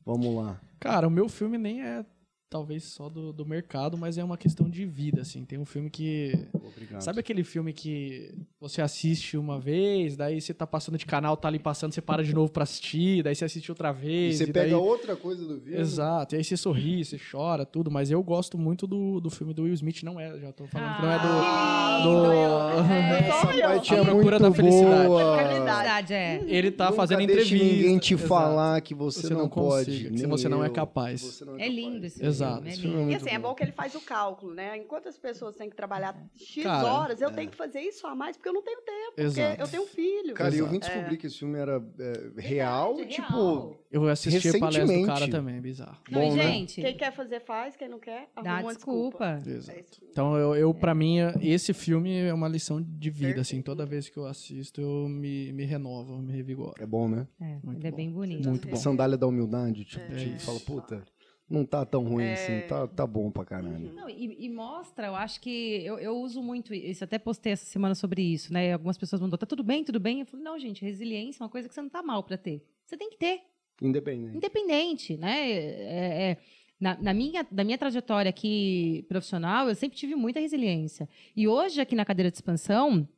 [0.09, 0.59] vamos lá.
[0.81, 2.03] Cara, o meu filme nem é
[2.51, 5.45] talvez só do, do mercado, mas é uma questão de vida, assim.
[5.45, 6.33] Tem um filme que.
[6.55, 7.01] Obrigado.
[7.03, 11.49] Sabe aquele filme que você assiste uma vez, daí você tá passando de canal, tá
[11.49, 14.39] ali passando, você para de novo pra assistir, daí você assiste outra E vez.
[14.39, 14.75] você e pega daí...
[14.75, 15.79] outra coisa do filme.
[15.79, 19.53] Exato, e aí você sorri, você chora, tudo, mas eu gosto muito do, do filme
[19.53, 21.27] do Will Smith, não é, já tô falando que não é do.
[21.29, 22.49] Ah, do-
[22.89, 25.07] É, Essa parte é A Procura da Felicidade.
[25.07, 25.37] boa.
[25.49, 26.43] Verdade, é.
[26.47, 27.77] Ele tá Nunca fazendo deixe entrevista.
[27.77, 28.29] ninguém te exato.
[28.29, 29.87] falar que você, Você não, não pode.
[29.91, 31.21] consiga, se você não é eu, capaz.
[31.21, 31.75] que você não É capaz.
[31.75, 32.29] lindo esse filme.
[32.47, 32.77] É lindo.
[32.81, 33.49] filme é E assim, é bom.
[33.49, 34.77] bom que ele faz o cálculo, né?
[34.77, 38.15] Enquanto as pessoas têm que trabalhar X Cara, horas, eu tenho que fazer isso a
[38.15, 39.13] mais, porque eu não tenho tempo.
[39.17, 39.49] Exato.
[39.49, 40.35] Porque eu tenho um filho.
[40.35, 40.73] Cara, e eu Exato.
[40.73, 43.33] vim descobrir que esse filme era é, real, Verdade, tipo.
[43.33, 43.85] real.
[43.91, 45.97] Eu assisti a palestra do cara também, é bizarro.
[46.11, 46.43] Não, Bom, e, né?
[46.53, 47.75] gente, Quem quer fazer, faz.
[47.77, 49.43] Quem não quer, arruma dá uma desculpa.
[49.47, 49.79] Exato.
[49.79, 49.85] É.
[50.11, 53.41] Então, eu, eu para mim, esse filme é uma lição de vida, Perfeito.
[53.41, 53.63] assim.
[53.63, 56.75] Toda vez que eu assisto, eu me, me renovo, eu me revigoro.
[56.79, 57.27] É bom, né?
[57.41, 58.49] É, ele é bem bonito.
[58.49, 58.77] Muito bom.
[58.77, 60.17] Sandália da humildade, tipo, É.
[60.17, 61.03] tipo, fala, puta,
[61.49, 62.35] não tá tão ruim É.
[62.35, 63.93] assim, tá, tá bom pra caralho.
[63.95, 67.65] Não, e, e mostra, eu acho que eu, eu uso muito isso, até postei essa
[67.65, 68.73] semana sobre isso, né?
[68.75, 70.21] Algumas pessoas mandou, tá tudo bem, tudo bem?
[70.21, 72.63] Eu falei, não, gente, resiliência é uma coisa que você não tá mal para ter.
[72.85, 73.41] Você tem que ter,
[73.81, 74.37] Independente.
[74.37, 75.51] independente, né?
[75.51, 76.37] É- é-
[76.81, 81.09] na, na minha, na minha trajetória aqui profissional, eu sempre tive muita resiliência.
[81.35, 83.09] E hoje, aqui na cadeira de expansão,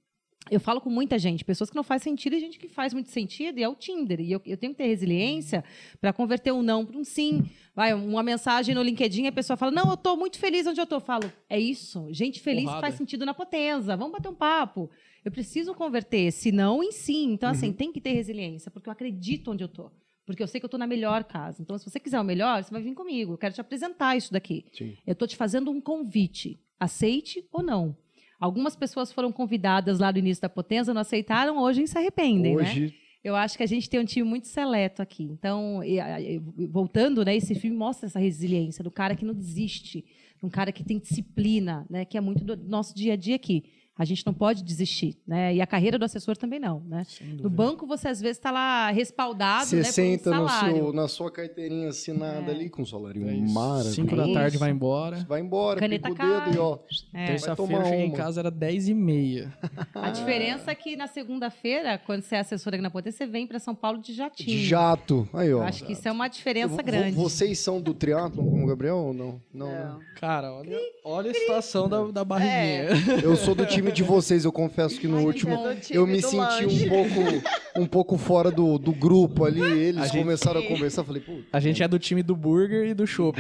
[0.48, 3.10] eu falo com muita gente, pessoas que não faz sentido e gente que faz muito
[3.10, 4.20] sentido, e é o Tinder.
[4.20, 5.62] E eu, eu tenho que ter resiliência
[6.00, 7.44] para converter um não para um sim.
[7.74, 10.84] Vai, uma mensagem no LinkedIn, a pessoa fala: Não, eu estou muito feliz onde eu
[10.84, 10.96] estou.
[10.96, 12.06] Eu falo: É isso.
[12.10, 12.80] Gente feliz Porrada.
[12.80, 13.96] faz sentido na potenza.
[13.96, 14.90] Vamos bater um papo.
[15.24, 17.32] Eu preciso converter esse não em sim.
[17.32, 19.92] Então, assim, tem que ter resiliência, porque eu acredito onde eu estou.
[20.24, 21.60] Porque eu sei que eu estou na melhor casa.
[21.60, 23.34] Então, se você quiser o melhor, você vai vir comigo.
[23.34, 24.64] Eu quero te apresentar isso daqui.
[24.72, 24.96] Sim.
[25.06, 26.58] Eu estou te fazendo um convite.
[26.78, 27.96] Aceite ou não.
[28.40, 32.62] Algumas pessoas foram convidadas lá no início da Potenza, não aceitaram, hoje se arrependem, né?
[32.62, 35.24] Hoje, Eu acho que a gente tem um time muito seleto aqui.
[35.24, 35.82] Então,
[36.70, 40.04] voltando, né, esse filme mostra essa resiliência do cara que não desiste,
[40.42, 43.62] um cara que tem disciplina, né, que é muito do nosso dia a dia aqui.
[44.00, 45.54] A gente não pode desistir, né?
[45.54, 47.02] E a carreira do assessor também não, né?
[47.42, 50.74] No banco você às vezes está lá respaldado, você né, por um senta no salário.
[50.76, 53.82] seu, na sua carteirinha assinada ali com um salário É.
[53.82, 54.32] Cinco da Isso.
[54.32, 55.18] tarde vai embora.
[55.28, 56.78] Vai embora, Caneta pica o dedo e ó.
[57.12, 57.26] É.
[57.26, 59.52] Terça-feira eu cheguei em casa, era 10 e meia.
[59.94, 63.46] A diferença é que na segunda-feira, quando você é assessora aqui na Potência, você vem
[63.46, 64.48] para São Paulo de jatinho.
[64.48, 65.28] De jato.
[65.34, 65.58] Aí, ó.
[65.58, 67.14] Eu acho que isso é uma diferença Vo- grande.
[67.16, 69.42] Vocês são do triatlon como o Gabriel ou não?
[69.52, 69.96] Não, né?
[70.18, 72.88] Cara, olha, olha a situação da, da barriguinha.
[73.22, 76.20] Eu sou do time de vocês, eu confesso que no Ai, último é eu me
[76.22, 76.86] senti lanche.
[76.86, 79.60] um pouco, um pouco fora do, do grupo ali.
[79.60, 82.86] Eles A gente- começaram a conversar, falei, pô, A gente é do time do burger
[82.88, 83.38] e do chopp.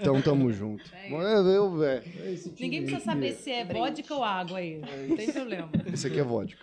[0.00, 0.84] então tamo junto.
[1.10, 2.02] Mas eu, velho.
[2.04, 4.80] é time Ninguém precisa saber se é vodka ou água aí.
[5.08, 5.70] Não tem problema.
[5.92, 6.62] Esse aqui é vodka.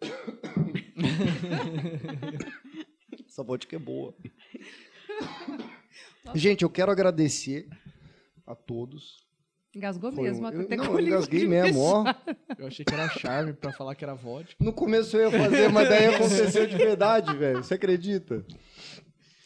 [3.28, 4.14] Essa vodka é boa.
[6.34, 7.66] Gente, eu quero agradecer
[8.46, 9.26] a todos.
[9.78, 10.42] Engasgou Foi mesmo.
[10.42, 12.04] um- até eu, com não, eu engasguei mesmo, ó.
[12.58, 14.54] Eu achei que era charme pra falar que era vodka.
[14.58, 17.62] No começo eu ia fazer, mas daí aconteceu de verdade, velho.
[17.62, 18.44] Você acredita?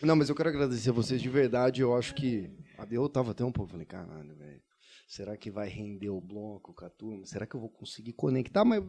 [0.02, 1.82] Não, mas eu quero agradecer a vocês de verdade.
[1.82, 2.50] Eu acho que.
[2.90, 3.70] Eu tava até um pouco.
[3.70, 4.60] Falei, caralho, velho.
[5.06, 7.26] Será que vai render o bloco com a turma?
[7.26, 8.64] Será que eu vou conseguir conectar?
[8.64, 8.82] Mas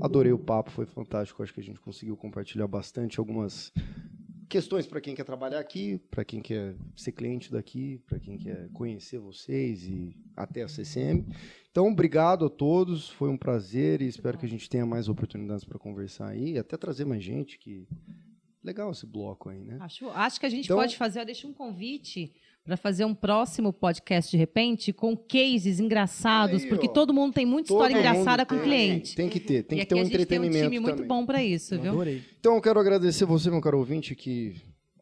[0.00, 1.42] adorei o papo, foi fantástico.
[1.42, 3.72] Acho que a gente conseguiu compartilhar bastante algumas
[4.50, 8.68] questões para quem quer trabalhar aqui, para quem quer ser cliente daqui, para quem quer
[8.72, 11.24] conhecer vocês e até a CCM.
[11.70, 15.64] Então, obrigado a todos, foi um prazer e espero que a gente tenha mais oportunidades
[15.64, 17.86] para conversar aí, e até trazer mais gente que
[18.62, 19.78] legal esse bloco aí, né?
[19.80, 22.34] Acho, acho que a gente Então- pode fazer, eu deixo um convite
[22.64, 26.92] para fazer um próximo podcast de repente com cases engraçados, Aí, porque ó.
[26.92, 29.16] todo mundo tem muita Todo história engraçada com tem, cliente.
[29.16, 30.96] Tem que ter, tem e que ter um a gente tem um entretenimento time muito
[30.96, 31.08] também.
[31.08, 31.92] bom para isso, Eu viu?
[31.92, 32.22] adorei.
[32.38, 34.54] Então eu quero agradecer você, meu caro ouvinte, que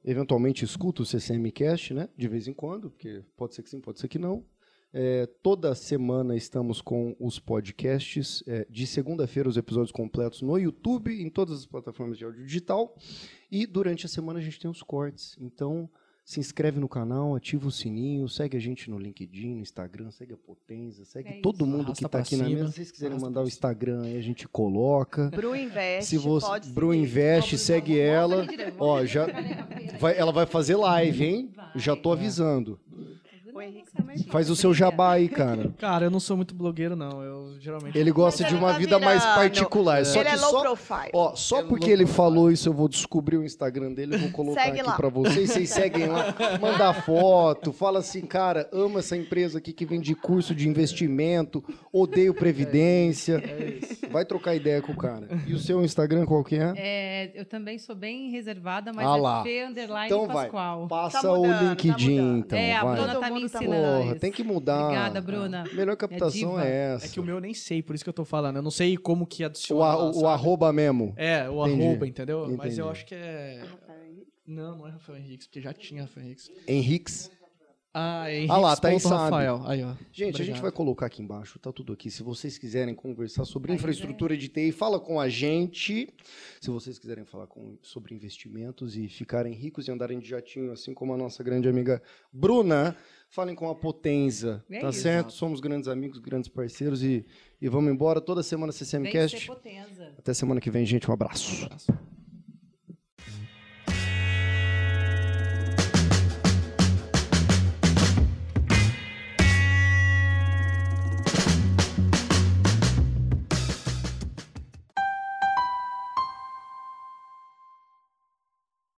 [0.04, 2.08] eventualmente escuta o CCM Cast, né?
[2.16, 4.44] De vez em quando, porque pode ser que sim, pode ser que não.
[4.90, 8.42] É, toda semana estamos com os podcasts.
[8.46, 12.96] é, de segunda-feira, os episódios completos no YouTube, em todas as plataformas de áudio digital.
[13.50, 15.36] E durante a semana a gente tem os cortes.
[15.38, 15.90] Então,
[16.28, 20.34] se inscreve no canal, ativa o sininho, segue a gente no LinkedIn, no Instagram, segue
[20.34, 22.68] a Potenza, segue É todo mundo que Arrasta está pra aqui na cima, mesa.
[22.68, 23.48] Se vocês quiserem arrasta mandar o.
[23.48, 25.30] Instagram aí, a gente coloca.
[25.30, 27.02] Bru Invest, Se você pode Bru seguir.
[27.02, 28.42] Invest, Vamos, segue vamos, ela.
[28.42, 28.76] aqui direito.
[28.78, 29.26] Ó, já
[29.98, 31.50] vai, ela vai fazer live, hein?
[31.56, 31.70] Vai.
[31.76, 32.78] Já tô avisando.
[33.58, 35.72] O Henrique também Faz o seu jabá aí, cara.
[35.78, 37.22] Cara, eu não sou muito blogueiro, não.
[37.22, 37.98] Eu geralmente.
[37.98, 40.04] Ele gosta de uma tá vida mais particular.
[40.04, 41.10] Só Ele que é low só, profile.
[41.12, 42.16] ó, só é porque ele profile.
[42.16, 44.96] falou isso, eu vou descobrir o Instagram dele, eu vou colocar Segue aqui lá.
[44.96, 45.50] pra vocês.
[45.50, 50.54] Vocês seguem lá, manda foto, fala assim, cara, amo essa empresa aqui que vende curso
[50.54, 53.42] de investimento, odeio previdência.
[54.10, 55.28] Vai trocar ideia com o cara.
[55.46, 56.72] E o seu Instagram qual que é?
[56.76, 59.42] É, eu também sou bem reservada, mas Ah é lá.
[59.42, 60.48] Fê Underline Então vai,
[60.88, 62.38] passa Tá o mudando, tá LinkedIn, mudando.
[62.38, 62.96] então, é, a vai.
[62.96, 64.20] Bruna Todo tá me tá ensinando Porra, isso.
[64.20, 64.84] tem que mudar.
[64.84, 65.64] Obrigada, Bruna.
[65.72, 66.64] Melhor captação diva.
[66.66, 67.06] é essa.
[67.06, 68.56] É que o meu eu nem sei, por isso que eu tô falando.
[68.56, 69.84] Eu não sei como que O, adiciona.
[69.84, 70.26] a- lá, o sabe?
[70.26, 71.12] arroba mesmo.
[71.16, 71.82] É, o Entendi.
[71.84, 72.40] arroba, entendeu?
[72.56, 72.80] Mas Entendi.
[72.80, 73.62] eu acho que é.
[74.46, 76.50] Não, não é Rafael Henriques, porque já tinha Rafael Henriques.
[76.66, 77.30] Henriques.
[77.92, 78.50] Ah, Henriques.
[78.50, 79.14] Ah lá, tá sabe.
[79.24, 79.62] Rafael.
[79.66, 79.94] Aí, ó.
[80.12, 80.62] Gente, a gente Obrigado.
[80.62, 82.10] vai colocar aqui embaixo, tá tudo aqui.
[82.10, 86.08] Se vocês quiserem conversar sobre infraestrutura de TI, fala com a gente.
[86.60, 90.94] Se vocês quiserem falar com- sobre investimentos e ficarem ricos e andarem de jatinho, assim
[90.94, 92.00] como a nossa grande amiga
[92.32, 92.94] Bruna,
[93.30, 95.00] falem com a Potenza, É tá isso.
[95.02, 95.32] certo?
[95.32, 97.24] Somos grandes amigos, grandes parceiros e,
[97.60, 99.50] e vamos embora toda semana CCMcast.
[100.18, 101.10] Até semana que vem, gente.
[101.10, 101.62] Um abraço.
[101.62, 102.17] Um abraço.